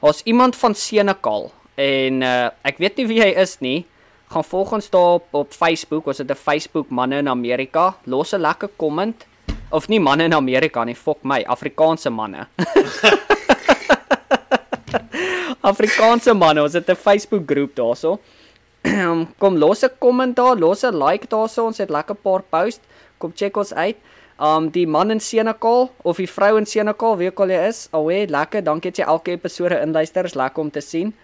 daar's 0.00 0.22
iemand 0.24 0.56
van 0.56 0.74
Senekal 0.74 1.52
en 1.74 2.22
uh 2.22 2.50
ek 2.62 2.78
weet 2.78 2.96
nie 2.96 3.06
wie 3.06 3.22
hy 3.22 3.32
is 3.36 3.60
nie 3.60 3.86
gaan 4.32 4.44
volg 4.44 4.72
ons 4.72 4.90
daar 4.90 5.20
op, 5.20 5.26
op 5.30 5.52
Facebook. 5.52 6.06
Ons 6.06 6.18
het 6.18 6.30
'n 6.30 6.34
Facebook 6.34 6.88
manne 6.88 7.16
in 7.16 7.28
Amerika. 7.28 7.96
Los 8.04 8.32
'n 8.32 8.40
lekker 8.40 8.70
comment 8.76 9.26
of 9.70 9.88
nie 9.88 10.00
manne 10.00 10.24
in 10.24 10.34
Amerika 10.34 10.84
nie, 10.84 10.94
fok 10.94 11.18
my, 11.22 11.44
Afrikaanse 11.46 12.10
manne. 12.10 12.46
Afrikaanse 15.70 16.34
manne, 16.34 16.62
ons 16.62 16.72
het 16.72 16.88
'n 16.88 16.96
Facebook 16.96 17.42
groep 17.46 17.74
daarso. 17.74 18.18
Kom 19.40 19.56
los 19.56 19.82
'n 19.82 19.90
comment 19.98 20.36
daar, 20.36 20.56
los 20.56 20.84
'n 20.84 21.04
like 21.04 21.26
daarso. 21.26 21.64
Ons 21.64 21.78
het 21.78 21.90
lekker 21.90 22.14
paar 22.14 22.42
post. 22.42 22.80
Kom 23.18 23.32
check 23.34 23.56
ons 23.56 23.74
uit. 23.74 23.96
Um 24.42 24.70
die 24.74 24.86
man 24.90 25.10
in 25.14 25.20
Senekal 25.22 25.90
of 26.02 26.18
die 26.18 26.26
vrou 26.26 26.56
in 26.58 26.66
Senekal, 26.66 27.16
wie 27.20 27.28
ook 27.30 27.40
al 27.44 27.52
jy 27.54 27.60
is, 27.68 27.84
alwe 27.94 28.24
lekker. 28.26 28.64
Dankie 28.66 28.90
dat 28.90 28.98
jy 28.98 29.06
elke 29.06 29.36
episode 29.36 29.78
inluister. 29.84 30.26
Is 30.26 30.34
lekker 30.34 30.64
om 30.64 30.70
te 30.70 30.80
sien. 30.82 31.14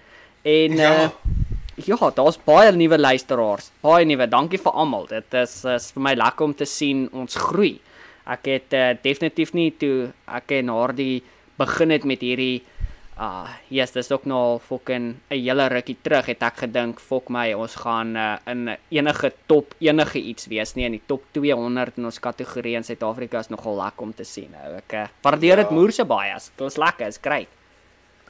En 0.47 0.77
Ja. 0.79 0.93
uh 1.05 1.11
Ja, 1.87 2.11
daar's 2.11 2.39
baie 2.43 2.73
nuwe 2.75 2.99
luisteraars. 2.99 3.71
Baie 3.81 4.05
nuwe. 4.05 4.27
Dankie 4.29 4.59
vir 4.59 4.73
almal. 4.73 5.07
Dit 5.07 5.35
is 5.35 5.65
is 5.65 5.93
vir 5.95 6.03
my 6.03 6.15
lekker 6.19 6.45
om 6.45 6.55
te 6.55 6.67
sien 6.67 7.09
ons 7.13 7.37
groei. 7.39 7.81
Ek 8.27 8.49
het 8.51 8.75
uh, 8.75 8.97
definitief 9.03 9.53
nie 9.55 9.71
toe 9.79 10.09
ek 10.27 10.51
en 10.59 10.69
haar 10.75 10.93
die 10.95 11.23
begin 11.59 11.91
het 11.95 12.05
met 12.05 12.21
hierdie 12.21 12.65
uh 13.19 13.49
yes, 13.69 13.91
dis 13.93 14.11
ook 14.13 14.25
nou 14.31 14.39
al 14.39 14.59
fucking 14.59 15.15
'n 15.31 15.35
hele 15.43 15.67
rukkie 15.69 15.97
terug 16.03 16.27
het 16.27 16.43
ek 16.43 16.57
gedink, 16.57 17.01
fok 17.01 17.29
my, 17.29 17.53
ons 17.53 17.75
gaan 17.75 18.17
uh, 18.17 18.37
in 18.47 18.77
enige 18.91 19.33
top 19.47 19.75
enige 19.81 20.19
iets 20.19 20.47
wees, 20.47 20.75
nie 20.75 20.85
in 20.85 20.93
die 20.93 21.03
top 21.07 21.23
200 21.33 21.99
in 21.99 22.05
ons 22.05 22.19
kategorie 22.21 22.77
in 22.77 22.85
Suid-Afrika 22.85 23.39
is 23.39 23.49
nogal 23.49 23.77
lekker 23.77 24.03
om 24.03 24.15
te 24.15 24.25
sien. 24.25 24.51
Nou 24.53 24.77
ek 24.77 24.93
uh, 24.93 25.07
waardeer 25.23 25.57
dit 25.57 25.69
Ja. 25.71 25.75
moerse 25.75 26.05
baie. 26.05 26.35
Dit 26.57 26.67
is 26.67 26.77
lekker, 26.77 27.07
is 27.07 27.19
great. 27.23 27.49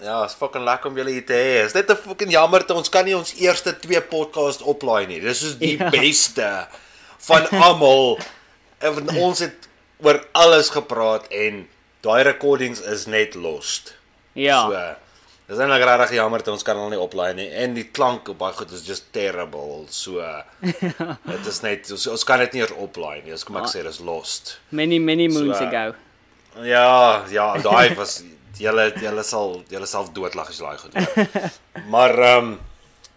Ja, 0.00 0.24
is 0.24 0.32
fucking 0.34 0.64
lekker 0.64 0.90
om 0.90 0.96
julle 0.96 1.10
hier 1.10 1.26
te 1.26 1.32
hê. 1.34 1.64
Is 1.66 1.74
net 1.74 1.90
'n 1.90 1.96
fucking 1.96 2.30
jammer 2.30 2.60
dat 2.60 2.70
ons 2.76 2.88
kan 2.88 3.04
nie 3.04 3.16
ons 3.16 3.34
eerste 3.34 3.78
twee 3.78 4.00
podcast 4.00 4.62
oplaai 4.62 5.06
nie. 5.06 5.20
Dis 5.20 5.42
is 5.42 5.58
die 5.58 5.76
Ja. 5.76 5.90
beste 6.00 6.66
van 7.18 7.46
almal. 7.50 8.18
Ons 9.18 9.38
het 9.40 9.68
oor 10.02 10.24
alles 10.32 10.70
gepraat 10.70 11.26
en 11.28 11.68
daai 12.00 12.22
recordings 12.22 12.80
is 12.80 13.06
net 13.06 13.34
lost. 13.34 13.97
Ja. 14.38 14.60
So, 14.68 14.82
dis 15.48 15.58
eintlik 15.64 15.84
regtig 15.88 16.12
jammer 16.18 16.42
dat 16.44 16.52
ons 16.52 16.62
kan 16.66 16.76
hulle 16.76 16.90
nie 16.92 17.00
oplaai 17.00 17.30
nie 17.34 17.46
en 17.62 17.72
die 17.74 17.86
klank 17.96 18.28
op 18.28 18.38
daai 18.42 18.52
goed 18.58 18.72
is 18.76 18.82
just 18.86 19.06
terrible. 19.16 19.86
So 19.90 20.20
dit 21.32 21.46
is 21.52 21.60
net 21.64 21.90
ons, 21.94 22.06
ons 22.12 22.24
kan 22.28 22.38
dit 22.44 22.52
nie 22.58 22.62
eers 22.64 22.74
oplaai 22.76 23.22
nie. 23.24 23.32
Dis 23.32 23.44
kom 23.48 23.56
ek 23.62 23.70
sê 23.72 23.82
dis 23.86 24.00
lost. 24.04 24.58
Many 24.70 24.98
many 25.00 25.28
moons 25.32 25.56
So, 25.58 25.64
ago. 25.68 25.94
Ja, 26.64 27.24
ja, 27.32 27.46
daai 27.62 27.94
was 27.98 28.20
julle 28.58 28.88
julle 28.98 29.22
sal 29.22 29.60
julle 29.70 29.86
self 29.86 30.08
doodlag 30.16 30.48
as 30.50 30.58
jy 30.58 30.66
daai 30.66 30.78
goed 30.82 30.96
hoor. 30.98 31.50
Maar 31.94 32.18
ehm 32.18 32.48
um, 32.52 32.56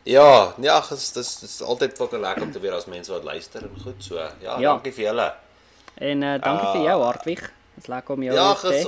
ja, 0.06 0.54
ja, 0.58 0.80
dis 0.90 1.12
dis 1.14 1.32
dis 1.44 1.56
altyd 1.62 1.98
fucking 1.98 2.22
lekker 2.24 2.44
om 2.48 2.52
te 2.54 2.60
weet 2.64 2.74
as 2.74 2.88
mense 2.90 3.12
wat 3.14 3.24
luister 3.28 3.62
en 3.68 3.76
goed 3.84 4.00
so. 4.02 4.16
Ja, 4.18 4.30
Ja. 4.42 4.56
ja. 4.60 4.72
dankie 4.72 4.94
vir 4.96 5.10
julle. 5.12 5.28
En 6.02 6.24
uh, 6.24 6.38
dankie 6.42 6.68
uh, 6.68 6.72
vir 6.78 6.86
jou 6.90 7.02
Hartwig. 7.04 7.42
Dit's 7.76 7.88
lekker 7.92 8.16
om 8.18 8.24
jou 8.26 8.34
Ja, 8.36 8.48
te 8.56 8.68
hê. 8.68 8.80
ges 8.82 8.88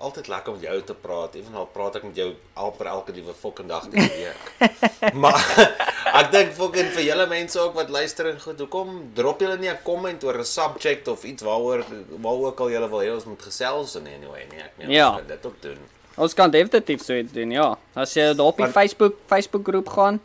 altyd 0.00 0.28
lekker 0.32 0.52
om 0.54 0.60
jou 0.64 0.76
te 0.88 0.94
praat. 0.96 1.34
Evenal 1.36 1.66
praat 1.74 1.96
ek 2.00 2.04
met 2.08 2.16
jou 2.16 2.30
al 2.56 2.70
per 2.76 2.88
elke 2.88 3.12
liewe 3.12 3.34
fucking 3.36 3.68
dag 3.68 3.84
die 3.92 4.00
week. 4.00 4.72
maar 5.22 5.36
ek 6.20 6.30
dink 6.32 6.54
fucking 6.56 6.88
vir 6.94 7.04
julle 7.04 7.26
mense 7.28 7.60
ook 7.60 7.74
wat 7.76 7.92
luister 7.92 8.30
en 8.30 8.40
goed, 8.40 8.58
hoekom 8.64 8.94
drop 9.18 9.40
julle 9.44 9.58
nie 9.60 9.68
'n 9.70 9.78
comment 9.84 10.24
oor 10.24 10.38
'n 10.40 10.44
subject 10.48 11.08
of 11.08 11.24
iets 11.24 11.42
waaroor 11.44 11.84
waaroor 12.16 12.46
ook 12.52 12.60
al 12.60 12.70
julle 12.70 12.88
wil 12.88 13.02
hê 13.04 13.12
ons 13.14 13.24
moet 13.28 13.42
gesels 13.42 13.94
in 14.00 14.06
anyway 14.08 14.46
nie. 14.50 14.60
Ek 14.64 14.72
meen 14.78 14.90
Ja. 14.90 15.08
ons 15.10 15.18
kan 15.18 15.26
dit 15.26 15.46
ook 15.46 15.60
doen. 15.62 15.78
Ons 16.16 16.34
kan 16.34 16.50
definitief 16.50 17.02
so 17.04 17.14
iets 17.14 17.32
doen, 17.32 17.50
ja. 17.50 17.76
As 17.94 18.14
jy 18.14 18.34
daar 18.34 18.46
op 18.46 18.56
die 18.56 18.64
Want- 18.64 18.74
Facebook 18.74 19.14
Facebook 19.28 19.64
groep 19.68 19.88
gaan, 19.88 20.20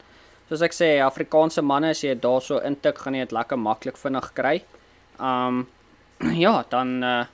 soos 0.50 0.62
ek 0.62 0.74
sê, 0.74 1.00
Afrikaanse 1.04 1.62
manne, 1.62 1.90
as 1.90 2.02
jy 2.02 2.16
daarso 2.16 2.60
intik, 2.64 2.98
gaan 2.98 3.14
jy 3.14 3.20
dit 3.26 3.32
lekker 3.32 3.58
maklik 3.58 3.98
vinnig 3.98 4.32
kry. 4.34 4.64
Um 5.20 5.68
ja, 6.46 6.64
dan 6.70 7.04
uh 7.04 7.26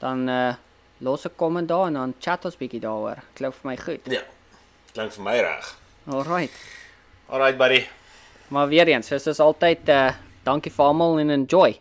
dan 0.00 0.28
uh 0.28 0.54
los 1.02 1.26
'n 1.26 1.34
comment 1.36 1.68
daar 1.68 1.86
en 1.86 1.92
dan 1.92 2.14
chat 2.18 2.44
ons 2.44 2.56
bietjie 2.56 2.80
daaroor. 2.80 3.18
Klink 3.34 3.54
vir 3.54 3.70
my 3.70 3.76
goed. 3.76 4.00
Ja. 4.04 4.22
Klink 4.92 5.12
vir 5.12 5.24
my 5.24 5.38
reg. 5.40 5.76
Alright. 6.06 6.50
Alright 7.28 7.56
buddy. 7.56 7.86
Maar 8.48 8.68
weer 8.68 8.88
eens, 8.88 9.06
soos 9.06 9.40
altyd 9.40 9.88
uh 9.88 10.12
dankie 10.42 10.72
vir 10.72 10.84
almal 10.84 11.18
en 11.18 11.30
enjoy. 11.30 11.78